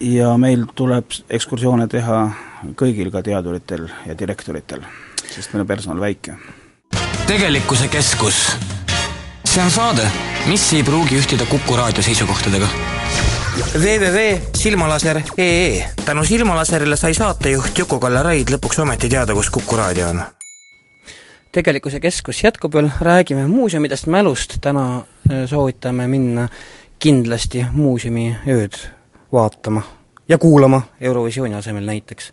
ja 0.00 0.36
meil 0.38 0.66
tuleb 0.74 1.06
ekskursioone 1.30 1.86
teha 1.86 2.30
kõigil, 2.76 3.10
ka 3.12 3.22
teaduritel 3.22 3.88
ja 4.06 4.18
direktoritel, 4.18 4.82
sest 5.30 5.52
meil 5.52 5.60
on 5.60 5.66
personal 5.66 6.00
väike. 6.00 6.34
tegelikkuse 7.26 7.88
keskus 7.88 8.56
see 9.54 9.62
on 9.62 9.70
saade, 9.70 10.02
mis 10.50 10.64
ei 10.74 10.82
pruugi 10.82 11.14
ühtida 11.14 11.46
Kuku 11.46 11.76
raadio 11.76 12.02
seisukohtadega. 12.02 12.66
Www.silmalaser.ee 13.74 15.90
tänu 16.04 16.24
Silmalaserile 16.24 16.96
sai 16.96 17.14
saatejuht 17.14 17.78
Juku-Kalle 17.78 18.22
Raid 18.26 18.50
lõpuks 18.50 18.80
ometi 18.82 19.08
teada, 19.12 19.34
kus 19.34 19.50
Kuku 19.54 19.76
raadio 19.78 20.08
on. 20.08 20.22
tegelikkuse 21.52 22.00
keskus 22.00 22.44
jätkub 22.44 22.74
veel, 22.74 22.90
räägime 23.00 23.46
muuseumidest, 23.46 24.06
mälust, 24.06 24.56
täna 24.60 24.96
äh, 24.96 25.04
soovitame 25.46 26.08
minna 26.10 26.48
kindlasti 26.98 27.66
muuseumiööd 27.72 28.74
vaatama 29.32 29.82
ja 30.28 30.38
kuulama 30.38 30.82
Eurovisiooni 31.00 31.54
asemel 31.54 31.86
näiteks 31.86 32.32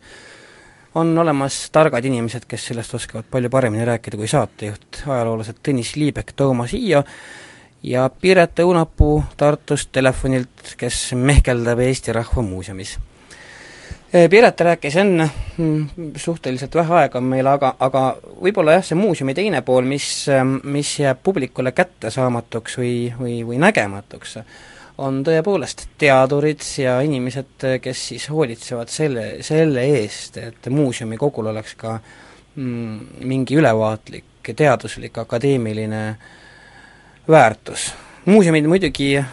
on 0.96 1.18
olemas 1.18 1.70
targad 1.72 2.06
inimesed, 2.06 2.46
kes 2.48 2.66
sellest 2.72 2.94
oskavad 2.94 3.26
palju 3.32 3.50
paremini 3.50 3.86
rääkida 3.86 4.18
kui 4.20 4.28
saatejuht, 4.28 5.04
ajaloolased 5.08 5.62
Tõnis 5.64 5.96
Liibek, 5.96 6.34
Toomas 6.36 6.74
Hiia 6.76 7.04
ja 7.84 8.10
Piret 8.10 8.60
Õunapuu 8.60 9.24
Tartust 9.38 9.92
telefonilt, 9.92 10.76
kes 10.78 11.14
mehkeldab 11.16 11.80
Eesti 11.80 12.14
Rahva 12.14 12.44
Muuseumis. 12.46 12.98
Piret 14.12 14.60
rääkis 14.60 14.96
enne, 15.00 15.30
mm, 15.58 16.12
suhteliselt 16.20 16.76
vähe 16.76 16.94
aega 16.94 17.22
meil, 17.24 17.48
aga, 17.48 17.76
aga 17.80 18.02
võib-olla 18.44 18.76
jah, 18.76 18.84
see 18.84 18.98
muuseumi 19.00 19.32
teine 19.34 19.62
pool, 19.64 19.88
mis, 19.88 20.26
mis 20.68 20.90
jääb 21.00 21.22
publikule 21.24 21.72
kättesaamatuks 21.72 22.76
või, 22.82 22.96
või, 23.20 23.38
või 23.48 23.62
nägematuks, 23.64 24.36
on 25.02 25.22
tõepoolest 25.26 25.88
teadurid 26.02 26.64
ja 26.82 27.00
inimesed, 27.06 27.66
kes 27.82 28.08
siis 28.12 28.28
hoolitsevad 28.30 28.92
selle, 28.92 29.26
selle 29.46 29.86
eest, 29.98 30.38
et 30.38 30.70
muuseumi 30.70 31.18
kogul 31.22 31.50
oleks 31.52 31.76
ka 31.80 31.98
mm, 31.98 33.26
mingi 33.28 33.58
ülevaatlik, 33.58 34.54
teaduslik, 34.56 35.18
akadeemiline 35.18 36.06
väärtus. 37.30 37.92
muuseumid 38.26 38.66
muidugi 38.70 39.16
äh, 39.18 39.28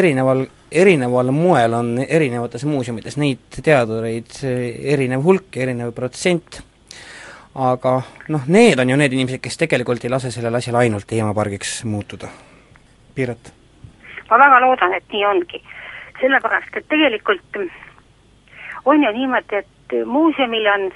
erineval 0.00 0.46
erineval 0.70 1.30
moel 1.32 1.72
on 1.72 1.92
erinevates 2.08 2.64
muuseumides 2.68 3.16
neid 3.16 3.60
teadureid 3.64 4.40
erinev 4.44 5.24
hulk, 5.24 5.56
erinev 5.56 5.94
protsent, 5.96 6.60
aga 7.54 7.94
noh, 8.28 8.48
need 8.52 8.80
on 8.80 8.92
ju 8.92 8.98
need 9.00 9.16
inimesed, 9.16 9.42
kes 9.44 9.56
tegelikult 9.64 10.04
ei 10.04 10.12
lase 10.12 10.32
sellel 10.34 10.60
asjal 10.60 10.80
ainult 10.82 11.08
teemapargiks 11.08 11.80
muutuda. 11.88 12.30
Piret? 13.14 13.57
Ma 14.30 14.38
väga 14.38 14.60
loodan, 14.60 14.94
et 14.94 15.12
nii 15.12 15.24
ongi. 15.26 15.62
sellepärast, 16.20 16.76
et 16.76 16.88
tegelikult 16.88 17.56
on 18.84 19.02
ju 19.02 19.12
niimoodi, 19.12 19.56
et 19.56 19.92
muuseumil 20.06 20.66
on 20.66 20.88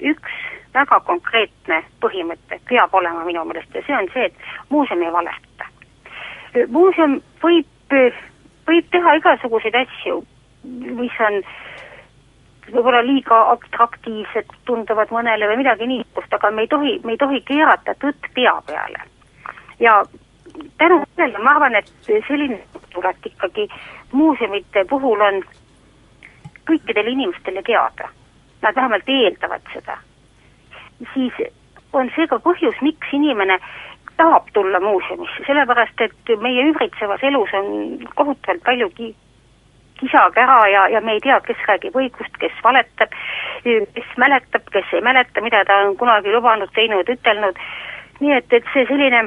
üks 0.00 0.38
väga 0.74 1.00
konkreetne 1.00 1.82
põhimõte, 2.00 2.58
peab 2.68 2.94
olema 2.94 3.24
minu 3.24 3.44
meelest 3.44 3.74
ja 3.74 3.82
see 3.86 3.96
on 3.96 4.08
see, 4.14 4.24
et 4.24 4.70
muuseum 4.70 5.02
ei 5.02 5.12
valeta. 5.12 5.68
muuseum 6.68 7.20
võib 7.42 7.68
võib 8.66 8.90
teha 8.90 9.14
igasuguseid 9.20 9.76
asju, 9.76 10.20
mis 10.64 11.20
on 11.20 11.40
võib-olla 12.72 13.02
liiga 13.04 13.40
atraktiivsed, 13.52 14.52
tunduvad 14.64 15.12
mõnele 15.12 15.50
või 15.50 15.60
midagi 15.60 15.88
niisugust, 15.88 16.32
aga 16.32 16.50
me 16.50 16.64
ei 16.64 16.70
tohi, 16.72 16.94
me 17.04 17.14
ei 17.14 17.20
tohi 17.20 17.42
keerata 17.44 17.96
tõtt 18.00 18.30
pea 18.34 18.54
peale. 18.66 19.04
ja 19.80 20.02
tänu 20.78 21.02
sellele 21.16 21.38
ma 21.38 21.50
arvan, 21.50 21.74
et 21.74 21.92
selline 22.06 22.60
tulek 22.92 23.26
ikkagi 23.26 23.68
muuseumite 24.12 24.84
puhul 24.90 25.20
on 25.20 25.42
kõikidele 26.70 27.10
inimestele 27.10 27.62
teada. 27.62 28.08
Nad 28.62 28.76
vähemalt 28.76 29.08
eeldavad 29.08 29.72
seda. 29.72 29.98
siis 31.14 31.32
on 31.92 32.10
see 32.16 32.26
ka 32.26 32.38
põhjus, 32.38 32.78
miks 32.82 33.12
inimene 33.12 33.58
tahab 34.16 34.46
tulla 34.54 34.80
muuseumisse, 34.80 35.42
sellepärast 35.46 36.00
et 36.00 36.32
meie 36.40 36.62
ümbritsevas 36.68 37.22
elus 37.22 37.50
on 37.52 37.66
kohutavalt 38.14 38.62
palju 38.64 38.88
ki-, 38.94 39.14
kisa-kära 40.00 40.58
ja, 40.68 40.86
ja 40.88 41.00
me 41.00 41.16
ei 41.16 41.20
tea, 41.20 41.40
kes 41.46 41.66
räägib 41.68 41.96
õigust, 41.98 42.38
kes 42.40 42.54
valetab, 42.64 43.14
kes 43.64 44.14
mäletab, 44.22 44.70
kes 44.72 44.94
ei 44.94 45.02
mäleta, 45.02 45.42
mida 45.42 45.64
ta 45.66 45.80
on 45.86 45.96
kunagi 45.98 46.32
lubanud, 46.32 46.70
teinud, 46.74 47.10
ütelnud, 47.10 47.58
nii 48.20 48.38
et, 48.38 48.52
et 48.52 48.70
see 48.72 48.86
selline 48.90 49.26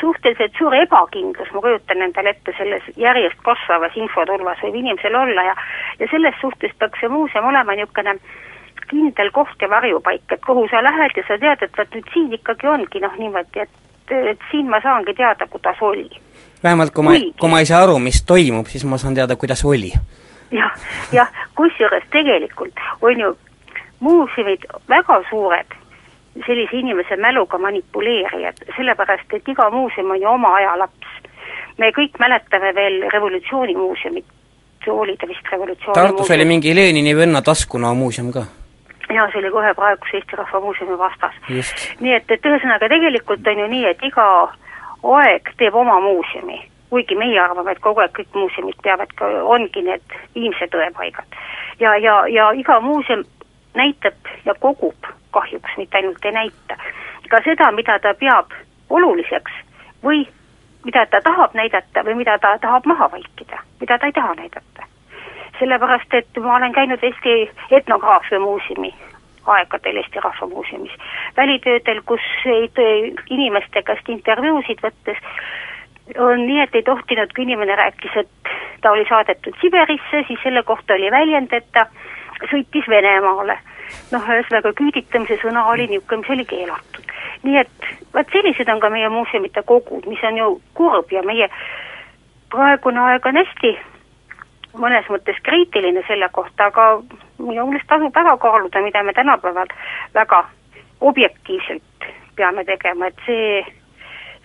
suhteliselt 0.00 0.52
suur 0.58 0.74
ebakindlus, 0.74 1.52
ma 1.54 1.60
kujutan 1.60 2.02
endale 2.02 2.34
ette, 2.34 2.54
selles 2.58 2.82
järjest 2.96 3.40
kasvavas 3.46 3.96
infotulvas 3.96 4.62
võib 4.64 4.80
inimesel 4.82 5.14
olla 5.14 5.48
ja 5.50 5.54
ja 6.00 6.10
selles 6.10 6.34
suhtes 6.40 6.74
peaks 6.78 7.00
see 7.00 7.08
muuseum 7.12 7.48
olema 7.52 7.76
niisugune 7.78 8.18
kindel 8.90 9.30
koht 9.34 9.62
ja 9.62 9.70
varjupaik, 9.70 10.22
et 10.30 10.44
kuhu 10.46 10.68
sa 10.70 10.82
lähed 10.82 11.16
ja 11.16 11.24
sa 11.28 11.38
tead, 11.42 11.62
et 11.62 11.78
vot 11.78 11.94
nüüd 11.94 12.12
siin 12.14 12.32
ikkagi 12.38 12.68
ongi 12.70 13.02
noh, 13.02 13.18
niimoodi, 13.18 13.66
et 13.66 13.82
et 14.06 14.44
siin 14.50 14.68
ma 14.70 14.78
saangi 14.80 15.14
teada, 15.14 15.46
kuidas 15.50 15.80
oli. 15.82 16.10
vähemalt 16.62 16.92
kui 16.94 17.04
ma, 17.04 17.16
kui 17.40 17.50
ma 17.50 17.58
ei 17.58 17.66
saa 17.66 17.82
aru, 17.82 17.98
mis 17.98 18.22
toimub, 18.22 18.66
siis 18.70 18.84
ma 18.84 18.98
saan 18.98 19.14
teada, 19.14 19.36
kuidas 19.36 19.64
oli 19.64 19.90
ja,. 19.90 20.00
jah, 20.50 20.70
jah, 21.12 21.32
kusjuures 21.54 22.04
tegelikult 22.10 22.74
on 23.02 23.20
ju 23.20 23.36
muuseumid 24.00 24.66
väga 24.88 25.20
suured 25.30 25.74
sellise 26.46 26.76
inimese 26.76 27.16
mäluga 27.16 27.58
manipuleerijad, 27.58 28.60
sellepärast 28.76 29.32
et 29.38 29.48
iga 29.48 29.70
muuseum 29.70 30.10
on 30.10 30.20
ju 30.20 30.28
oma 30.28 30.54
aja 30.54 30.76
laps. 30.78 31.14
me 31.78 31.90
kõik 31.92 32.18
mäletame 32.18 32.74
veel 32.74 33.02
revolutsioonimuuseumit, 33.12 34.24
see 34.84 34.92
oli 34.92 35.16
ta 35.16 35.28
vist 35.28 35.50
revolutsiooni 35.52 35.94
Tartus 35.94 36.30
oli 36.30 36.44
mingi 36.44 36.74
Lenini 36.74 37.16
venna 37.16 37.42
taskuna 37.42 37.94
muuseum 37.94 38.32
ka 38.32 38.46
jaa, 39.14 39.28
see 39.30 39.38
oli 39.38 39.50
kohe 39.50 39.74
praeguse 39.74 40.16
Eesti 40.16 40.36
Rahva 40.36 40.60
Muuseumi 40.60 40.98
vastas. 40.98 41.34
nii 42.00 42.14
et, 42.14 42.30
et 42.30 42.48
ühesõnaga 42.50 42.88
tegelikult 42.88 43.46
on 43.46 43.60
ju 43.62 43.66
nii, 43.74 43.84
et 43.90 44.02
iga 44.02 44.26
aeg 45.18 45.52
teeb 45.60 45.74
oma 45.74 46.00
muuseumi, 46.00 46.58
kuigi 46.90 47.18
meie 47.18 47.38
arvame, 47.40 47.72
et 47.72 47.82
kogu 47.84 48.02
aeg 48.02 48.14
kõik 48.16 48.34
muuseumid 48.34 48.80
peavad 48.82 49.12
ka, 49.18 49.30
ongi 49.54 49.84
need 49.86 50.18
viimse 50.34 50.68
tõepaigad. 50.72 51.40
ja, 51.80 51.96
ja, 51.96 52.18
ja 52.28 52.50
iga 52.52 52.80
muuseum 52.80 53.24
näitab 53.76 54.30
ja 54.44 54.54
kogub 54.60 55.10
kahjuks, 55.30 55.76
mitte 55.76 55.98
ainult 55.98 56.24
ei 56.24 56.32
näita, 56.32 56.76
ka 57.28 57.40
seda, 57.44 57.70
mida 57.72 57.98
ta 57.98 58.14
peab 58.14 58.52
oluliseks 58.90 59.52
või 60.04 60.26
mida 60.84 61.06
ta 61.10 61.20
tahab 61.24 61.54
näidata 61.54 62.04
või 62.06 62.14
mida 62.22 62.38
ta 62.38 62.56
tahab 62.62 62.86
maha 62.86 63.10
vaikida, 63.12 63.60
mida 63.80 63.98
ta 63.98 64.06
ei 64.06 64.12
taha 64.12 64.34
näidata. 64.34 64.86
Sellepärast, 65.58 66.14
et 66.14 66.38
ma 66.40 66.56
olen 66.56 66.72
käinud 66.72 67.02
Eesti 67.02 67.50
etnograafia 67.70 68.40
muuseumi 68.40 68.94
aegadel 69.46 69.96
Eesti 69.96 70.20
Rahva 70.20 70.46
Muuseumis, 70.46 70.92
välitöödel, 71.36 72.02
kus 72.06 72.26
inimeste 73.30 73.82
käest 73.82 74.08
intervjuusid 74.08 74.82
võttes 74.82 75.22
on 76.18 76.46
nii, 76.46 76.60
et 76.62 76.74
ei 76.74 76.82
tohtinud, 76.86 77.32
kui 77.34 77.46
inimene 77.46 77.76
rääkis, 77.76 78.16
et 78.16 78.52
ta 78.82 78.92
oli 78.94 79.06
saadetud 79.08 79.54
Siberisse, 79.60 80.22
siis 80.28 80.42
selle 80.42 80.62
kohta 80.62 80.94
oli 80.94 81.10
väljend, 81.10 81.52
et 81.52 81.66
ta 81.72 81.86
sõitis 82.50 82.88
Venemaale. 82.88 83.58
noh, 84.12 84.22
ühesõnaga 84.22 84.72
küüditamise 84.76 85.38
sõna 85.42 85.66
oli 85.70 85.86
niisugune, 85.86 86.20
mis 86.20 86.30
oli 86.30 86.44
keelatud. 86.44 87.12
nii 87.42 87.58
et 87.58 87.90
vot 88.14 88.32
sellised 88.32 88.68
on 88.68 88.80
ka 88.80 88.90
meie 88.90 89.08
muuseumite 89.08 89.62
kogud, 89.62 90.06
mis 90.06 90.22
on 90.24 90.36
ju 90.36 90.60
kurb 90.74 91.12
ja 91.12 91.22
meie 91.22 91.48
praegune 92.50 93.00
aeg 93.00 93.26
on 93.26 93.36
hästi 93.36 93.76
mõnes 94.80 95.08
mõttes 95.08 95.38
kriitiline 95.42 96.02
selle 96.06 96.28
kohta, 96.32 96.68
aga 96.70 97.00
minu 97.38 97.66
meelest 97.66 97.88
tasub 97.88 98.14
väga 98.14 98.36
kaaluda, 98.42 98.82
mida 98.82 99.02
me 99.02 99.12
tänapäeval 99.12 99.72
väga 100.14 100.44
objektiivselt 101.00 102.08
peame 102.36 102.64
tegema, 102.64 103.06
et 103.06 103.26
see 103.26 103.64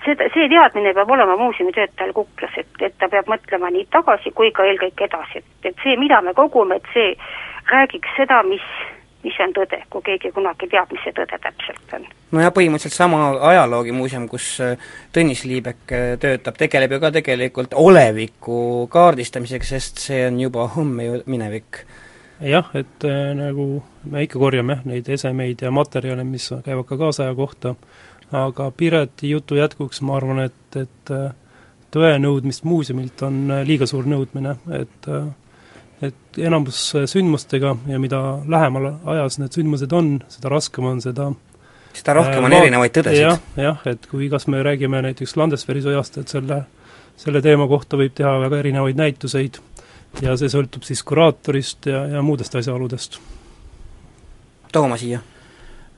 seda, 0.05 0.29
see 0.33 0.49
teadmine 0.51 0.93
peab 0.97 1.11
olema 1.11 1.37
muuseumitöötajal 1.39 2.13
kuklas, 2.13 2.57
et, 2.57 2.71
et 2.79 2.97
ta 2.99 3.09
peab 3.09 3.29
mõtlema 3.31 3.71
nii 3.73 3.87
tagasi 3.93 4.33
kui 4.37 4.51
ka 4.55 4.65
eelkõige 4.69 5.07
edasi, 5.09 5.43
et, 5.43 5.69
et 5.71 5.83
see, 5.83 5.97
mida 5.99 6.21
me 6.25 6.33
kogume, 6.37 6.79
et 6.81 6.89
see 6.95 7.13
räägiks 7.71 8.17
seda, 8.17 8.41
mis 8.47 8.65
mis 9.23 9.37
on 9.43 9.53
tõde, 9.53 9.77
kui 9.93 10.03
keegi 10.05 10.31
kunagi 10.33 10.67
teab, 10.71 10.91
mis 10.93 11.03
see 11.05 11.13
tõde 11.15 11.37
täpselt 11.43 11.95
on. 11.95 12.05
nojah, 12.33 12.53
põhimõtteliselt 12.55 12.95
sama 12.95 13.31
ajaloogimuuseum, 13.51 14.27
kus 14.31 14.47
äh, 14.63 14.91
Tõnis 15.13 15.43
Liibek 15.45 15.93
äh, 15.93 16.05
töötab, 16.21 16.57
tegeleb 16.57 16.95
ju 16.95 17.01
ka 17.03 17.11
tegelikult 17.13 17.75
oleviku 17.77 18.87
kaardistamisega, 18.91 19.67
sest 19.75 20.01
see 20.07 20.23
on 20.27 20.39
juba 20.41 20.67
homme 20.75 21.05
ju 21.05 21.21
minevik. 21.29 21.83
jah, 22.41 22.71
et 22.73 23.05
äh, 23.05 23.33
nagu 23.37 23.83
me 24.09 24.25
ikka 24.25 24.41
korjame 24.41 24.79
neid 24.89 25.09
esemeid 25.09 25.61
ja 25.61 25.71
materjale, 25.71 26.25
mis 26.25 26.49
käivad 26.65 26.87
ka 26.89 26.97
kaasaja 26.97 27.35
kohta, 27.37 27.75
aga 28.31 28.71
Pireti 28.77 29.29
jutu 29.29 29.59
jätkuks 29.59 30.01
ma 30.07 30.17
arvan, 30.17 30.45
et, 30.47 30.79
et 30.79 31.13
äh, 31.13 31.29
tõe 31.91 32.15
nõudmist 32.23 32.63
muuseumilt 32.63 33.21
on 33.27 33.43
liiga 33.67 33.87
suur 33.89 34.07
nõudmine, 34.07 34.57
et 34.77 35.11
äh, 35.11 35.29
et 36.01 36.37
enamus 36.41 36.79
sündmustega 37.05 37.75
ja 37.85 37.99
mida 38.01 38.19
lähemal 38.49 38.87
ajas 39.13 39.37
need 39.37 39.53
sündmused 39.53 39.91
on, 39.93 40.15
seda 40.33 40.49
raskem 40.49 40.87
on 40.89 41.01
seda 41.03 41.27
seda 41.93 42.15
rohkem 42.17 42.47
on 42.47 42.53
äh, 42.53 42.63
erinevaid 42.63 42.93
tõdesid 42.95 43.21
ja,. 43.21 43.33
jah, 43.55 43.65
jah, 43.65 43.81
et 43.93 44.07
kui 44.09 44.29
kas 44.31 44.47
me 44.51 44.61
räägime 44.65 45.01
näiteks 45.05 45.35
Landesveri 45.39 45.83
sõjast, 45.85 46.17
et 46.21 46.31
selle, 46.31 46.61
selle 47.19 47.41
teema 47.43 47.67
kohta 47.69 47.99
võib 47.99 48.15
teha 48.17 48.33
väga 48.45 48.61
erinevaid 48.63 48.99
näituseid 48.99 49.59
ja 50.23 50.35
see 50.39 50.51
sõltub 50.51 50.85
siis 50.87 51.03
kuraatorist 51.07 51.87
ja, 51.91 52.03
ja 52.15 52.23
muudest 52.25 52.55
asjaoludest. 52.59 53.19
Tooma 54.71 54.97
siia. 54.99 55.21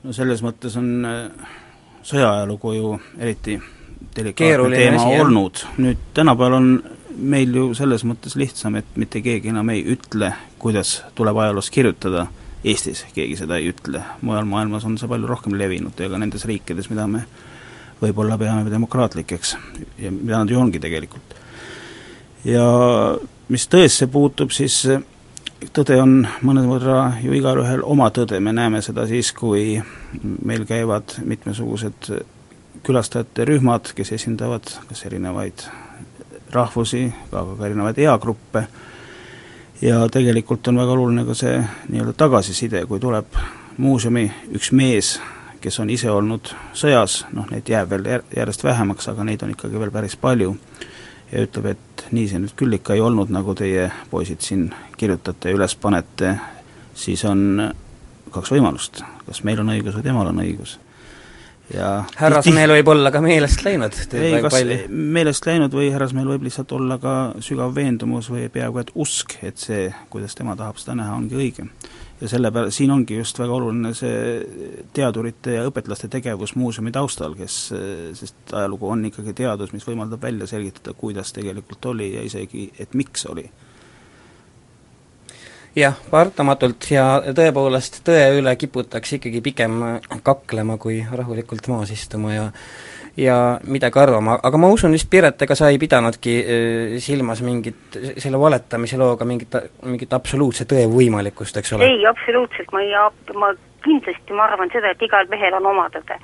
no 0.03 0.13
selles 0.13 0.43
mõttes 0.45 0.77
on 0.79 0.89
äh, 1.07 1.53
sõjaajalugu 2.03 2.73
ju 2.77 2.91
eriti 3.19 3.57
delikaatne 4.15 4.75
teema 4.75 5.01
asi, 5.01 5.21
olnud, 5.21 5.63
nüüd 5.81 6.05
tänapäeval 6.13 6.57
on 6.59 6.69
meil 7.17 7.53
ju 7.55 7.65
selles 7.77 8.03
mõttes 8.07 8.35
lihtsam, 8.39 8.77
et 8.79 8.97
mitte 8.99 9.21
keegi 9.23 9.51
enam 9.51 9.69
ei 9.73 9.83
ütle, 9.95 10.33
kuidas 10.61 11.01
tuleb 11.15 11.37
ajaloos 11.43 11.69
kirjutada, 11.73 12.27
Eestis 12.63 13.01
keegi 13.11 13.35
seda 13.35 13.57
ei 13.59 13.73
ütle, 13.73 13.99
mujal 14.23 14.45
maailmas 14.47 14.85
on 14.87 14.95
see 14.95 15.09
palju 15.11 15.27
rohkem 15.27 15.57
levinud 15.59 15.97
ja 15.99 16.07
ka 16.07 16.19
nendes 16.21 16.45
riikides, 16.47 16.87
mida 16.87 17.03
me 17.11 17.25
võib-olla 17.99 18.37
peame 18.39 18.71
demokraatlikeks 18.71 19.55
ja 19.99 20.11
mida 20.11 20.39
nad 20.39 20.51
ju 20.51 20.61
ongi 20.61 20.79
tegelikult. 20.79 21.35
ja 22.47 22.63
mis 23.51 23.67
tõesse 23.67 24.07
puutub, 24.07 24.51
siis 24.55 24.79
tõde 25.73 25.97
on 26.01 26.21
mõnevõrra 26.45 27.19
ju 27.23 27.33
igalühel 27.37 27.83
oma 27.85 28.09
tõde, 28.13 28.39
me 28.39 28.53
näeme 28.55 28.81
seda 28.81 29.05
siis, 29.07 29.31
kui 29.35 29.77
meil 30.45 30.65
käivad 30.69 31.17
mitmesugused 31.25 32.09
külastajate 32.83 33.45
rühmad, 33.47 33.93
kes 33.95 34.11
esindavad 34.17 34.67
kas 34.89 35.05
erinevaid 35.07 35.65
rahvusi, 36.53 37.05
aga 37.31 37.55
ka 37.57 37.67
erinevaid 37.69 38.01
eagruppe, 38.03 38.65
ja 39.81 40.03
tegelikult 40.11 40.67
on 40.67 40.81
väga 40.81 40.95
oluline 40.95 41.25
ka 41.27 41.35
see 41.37 41.55
nii-öelda 41.59 42.13
tagasiside, 42.17 42.85
kui 42.89 42.99
tuleb 43.03 43.39
muuseumi 43.77 44.25
üks 44.55 44.71
mees, 44.71 45.15
kes 45.63 45.79
on 45.79 45.89
ise 45.89 46.11
olnud 46.11 46.51
sõjas, 46.75 47.23
noh 47.33 47.47
neid 47.51 47.69
jääb 47.69 47.89
veel 47.93 48.09
järjest 48.35 48.63
vähemaks, 48.63 49.07
aga 49.11 49.25
neid 49.27 49.43
on 49.43 49.55
ikkagi 49.55 49.79
veel 49.79 49.91
päris 49.91 50.15
palju, 50.19 50.55
ja 51.31 51.47
ütleb, 51.47 51.73
et 51.73 51.92
nii 52.13 52.29
see 52.29 52.41
nüüd 52.43 52.55
küll 52.59 52.77
ikka 52.79 52.97
ei 52.97 53.03
olnud, 53.03 53.31
nagu 53.33 53.55
teie 53.57 53.89
poisid 54.11 54.43
siin 54.45 54.69
kirjutate 54.97 55.51
ja 55.51 55.57
üles 55.57 55.75
panete, 55.75 56.37
siis 56.95 57.25
on 57.25 57.71
kaks 58.33 58.53
võimalust, 58.53 59.03
kas 59.27 59.43
meil 59.47 59.61
on 59.63 59.73
õigus 59.75 59.97
või 59.97 60.07
temal 60.07 60.31
on 60.31 60.41
õigus 60.45 60.77
ja 61.71 61.89
härrasmeel 62.19 62.73
võib 62.75 62.89
olla 62.93 63.11
ka 63.13 63.21
meelest 63.23 63.63
läinud. 63.65 63.95
ei, 64.19 64.35
kas 64.43 64.53
palju. 64.53 64.77
meelest 64.89 65.47
läinud 65.47 65.75
või 65.75 65.89
härrasmeel 65.93 66.29
võib 66.33 66.47
lihtsalt 66.47 66.71
olla 66.75 66.97
ka 67.01 67.15
sügav 67.43 67.73
veendumus 67.75 68.29
või 68.31 68.49
peaaegu 68.53 68.83
et 68.83 68.91
usk, 68.99 69.37
et 69.43 69.57
see, 69.61 69.87
kuidas 70.13 70.35
tema 70.35 70.57
tahab 70.59 70.81
seda 70.81 70.97
näha, 70.99 71.15
ongi 71.15 71.39
õige. 71.39 71.67
Ja 72.23 72.29
selle 72.31 72.51
peale, 72.55 72.71
siin 72.71 72.91
ongi 72.93 73.17
just 73.17 73.39
väga 73.39 73.55
oluline 73.57 73.91
see 73.97 74.77
teadurite 74.95 75.57
ja 75.57 75.65
õpetlaste 75.67 76.07
tegevus 76.11 76.55
muuseumi 76.55 76.93
taustal, 76.95 77.35
kes, 77.35 77.57
sest 78.15 78.53
ajalugu 78.55 78.87
on 78.93 79.03
ikkagi 79.09 79.35
teadus, 79.43 79.73
mis 79.75 79.83
võimaldab 79.87 80.23
välja 80.23 80.47
selgitada, 80.47 80.95
kuidas 80.95 81.35
tegelikult 81.35 81.91
oli 81.91 82.13
ja 82.13 82.23
isegi, 82.23 82.69
et 82.79 82.95
miks 82.95 83.27
oli. 83.27 83.43
Jah, 85.75 85.97
paratamatult 86.13 86.85
ja 86.93 87.05
tõepoolest 87.33 88.03
tõe 88.05 88.27
üle 88.37 88.51
kiputakse 88.61 89.17
ikkagi 89.17 89.41
pigem 89.41 89.79
kaklema, 90.23 90.77
kui 90.77 90.99
rahulikult 91.01 91.67
maas 91.73 91.91
istuma 91.91 92.35
ja 92.35 92.43
ja 93.17 93.59
midagi 93.69 93.99
arvama, 93.99 94.39
aga 94.43 94.57
ma 94.57 94.71
usun 94.73 94.95
vist, 94.95 95.09
Piret, 95.09 95.41
ega 95.45 95.55
sa 95.55 95.69
ei 95.69 95.77
pidanudki 95.81 96.37
äh, 96.39 96.95
silmas 97.03 97.43
mingit, 97.45 97.99
selle 98.17 98.39
valetamise 98.41 98.97
looga 98.97 99.27
mingit, 99.29 99.53
mingit 99.85 100.13
absoluutse 100.13 100.65
tõe 100.69 100.87
võimalikkust, 100.89 101.59
eks 101.61 101.75
ole? 101.77 101.91
ei, 101.91 102.07
absoluutselt, 102.09 102.71
ma 102.73 102.81
ei, 102.81 102.95
ma 103.37 103.53
kindlasti, 103.85 104.33
ma 104.33 104.47
arvan 104.49 104.71
seda, 104.73 104.95
et 104.95 105.05
igal 105.05 105.29
mehel 105.29 105.59
on 105.59 105.71
oma 105.75 105.89
tõde 105.93 106.17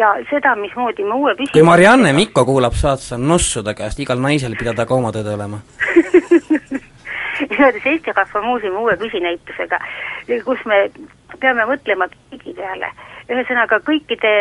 ja 0.00 0.14
seda, 0.30 0.54
mismoodi 0.56 1.04
me 1.04 1.14
uue 1.14 1.34
püsi- 1.38 1.52
kui 1.52 1.64
Marianne 1.66 2.12
Mikko 2.16 2.44
kuulab 2.48 2.76
saad 2.78 3.02
sa 3.04 3.18
nossu 3.18 3.62
ta 3.62 3.74
käest, 3.74 4.00
igal 4.00 4.20
naisel 4.22 4.56
pidada 4.58 4.86
ka 4.86 4.96
oma 4.96 5.12
tõde 5.14 5.34
olema. 5.34 5.60
Seoses 7.40 7.86
Eesti 7.86 8.12
Rahva 8.12 8.42
Muuseumi 8.44 8.76
uue 8.76 8.96
püsinäitusega, 9.00 9.78
kus 10.44 10.60
me 10.68 10.82
peame 11.40 11.64
mõtlema 11.68 12.08
kõigi 12.12 12.52
peale, 12.56 12.90
ühesõnaga 13.32 13.80
kõikide 13.86 14.32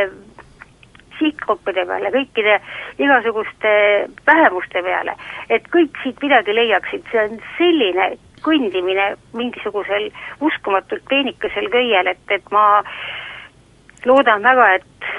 sihtgruppide 1.19 1.85
peale, 1.85 2.11
kõikide 2.15 2.57
igasuguste 2.99 3.71
vähemuste 4.27 4.83
peale, 4.85 5.15
et 5.49 5.67
kõik 5.73 5.99
siit 6.03 6.21
midagi 6.23 6.55
leiaksid, 6.55 7.05
see 7.11 7.23
on 7.23 7.39
selline 7.57 8.09
kõndimine 8.45 9.13
mingisugusel 9.35 10.09
uskumatult 10.41 11.03
peenikesel 11.09 11.69
köiel, 11.71 12.07
et, 12.07 12.23
et 12.31 12.51
ma 12.55 12.83
loodan 14.05 14.43
väga, 14.43 14.69
et, 14.79 15.09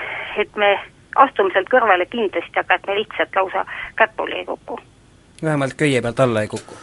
et 0.45 0.57
me 0.57 0.75
astume 1.21 1.53
sealt 1.53 1.69
kõrvale 1.73 2.07
kindlasti, 2.09 2.57
aga 2.63 2.79
et 2.79 2.87
me 2.89 3.01
lihtsalt 3.03 3.37
lausa 3.37 3.67
käpuli 3.97 4.41
ei 4.41 4.47
kuku. 4.49 4.79
vähemalt 5.43 5.75
köie 5.77 6.03
pealt 6.03 6.21
alla 6.21 6.43
ei 6.43 6.49
kuku 6.49 6.77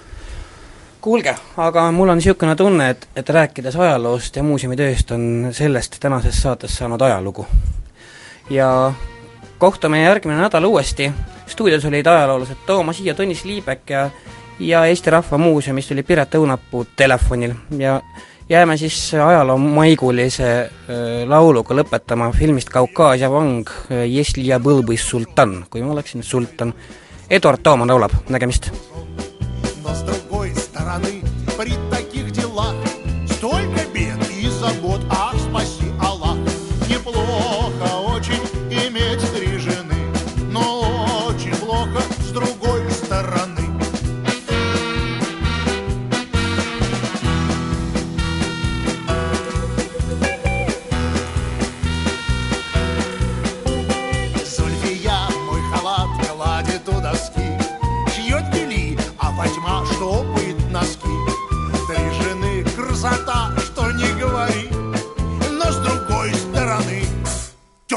kuulge, 1.02 1.36
aga 1.58 1.92
mul 1.92 2.10
on 2.10 2.18
niisugune 2.20 2.56
tunne, 2.56 2.90
et, 2.90 3.08
et 3.16 3.30
rääkides 3.30 3.76
ajaloost 3.80 4.36
ja 4.36 4.44
muuseumitööst, 4.44 5.12
on 5.16 5.50
sellest 5.56 5.96
tänases 6.04 6.42
saates 6.42 6.78
saanud 6.78 7.02
ajalugu 7.02 7.46
ja 8.51 8.93
kohtume 9.59 10.03
järgmine 10.03 10.39
nädal 10.41 10.65
uuesti, 10.65 11.13
stuudios 11.47 11.85
olid 11.85 12.07
ajaloolased 12.07 12.67
Toomas 12.67 13.01
Hiia, 13.01 13.15
Tõnis 13.15 13.45
Liibek 13.45 13.91
ja 13.91 14.11
ja 14.59 14.85
Eesti 14.87 15.11
Rahva 15.11 15.39
Muuseumist 15.39 15.91
oli 15.91 16.03
Piret 16.03 16.35
Õunapuu 16.35 16.85
telefonil 16.97 17.55
ja 17.79 18.01
jääme 18.49 18.77
siis 18.77 19.15
ajaloo 19.15 19.59
maigulise 19.59 20.71
lauluga 21.27 21.75
lõpetama 21.75 22.31
filmist 22.37 22.71
Kaukaasia 22.71 23.31
vang 23.31 23.69
Jesli 24.07 24.47
ja 24.47 24.61
Põlbõis 24.63 25.09
sultan, 25.09 25.65
kui 25.71 25.83
ma 25.83 25.93
oleksin 25.97 26.23
sultan. 26.23 26.75
Eduard 27.31 27.63
Tooman 27.63 27.89
laulab, 27.89 28.13
nägemist! 28.29 28.71
стороны 30.93 31.16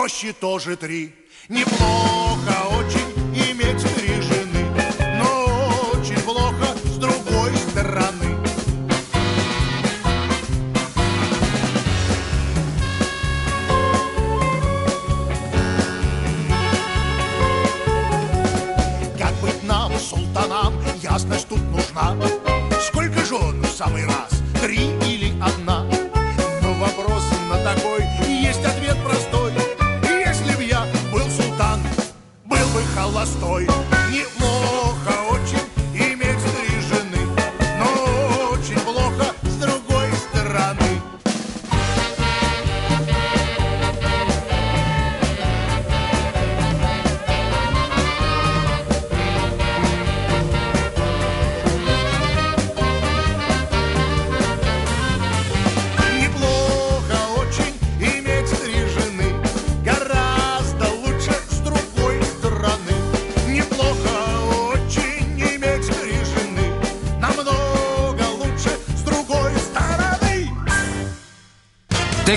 Тещи 0.02 0.32
тоже 0.32 0.76
три. 0.76 1.12
Неплохо 1.50 2.68
очень 2.78 3.09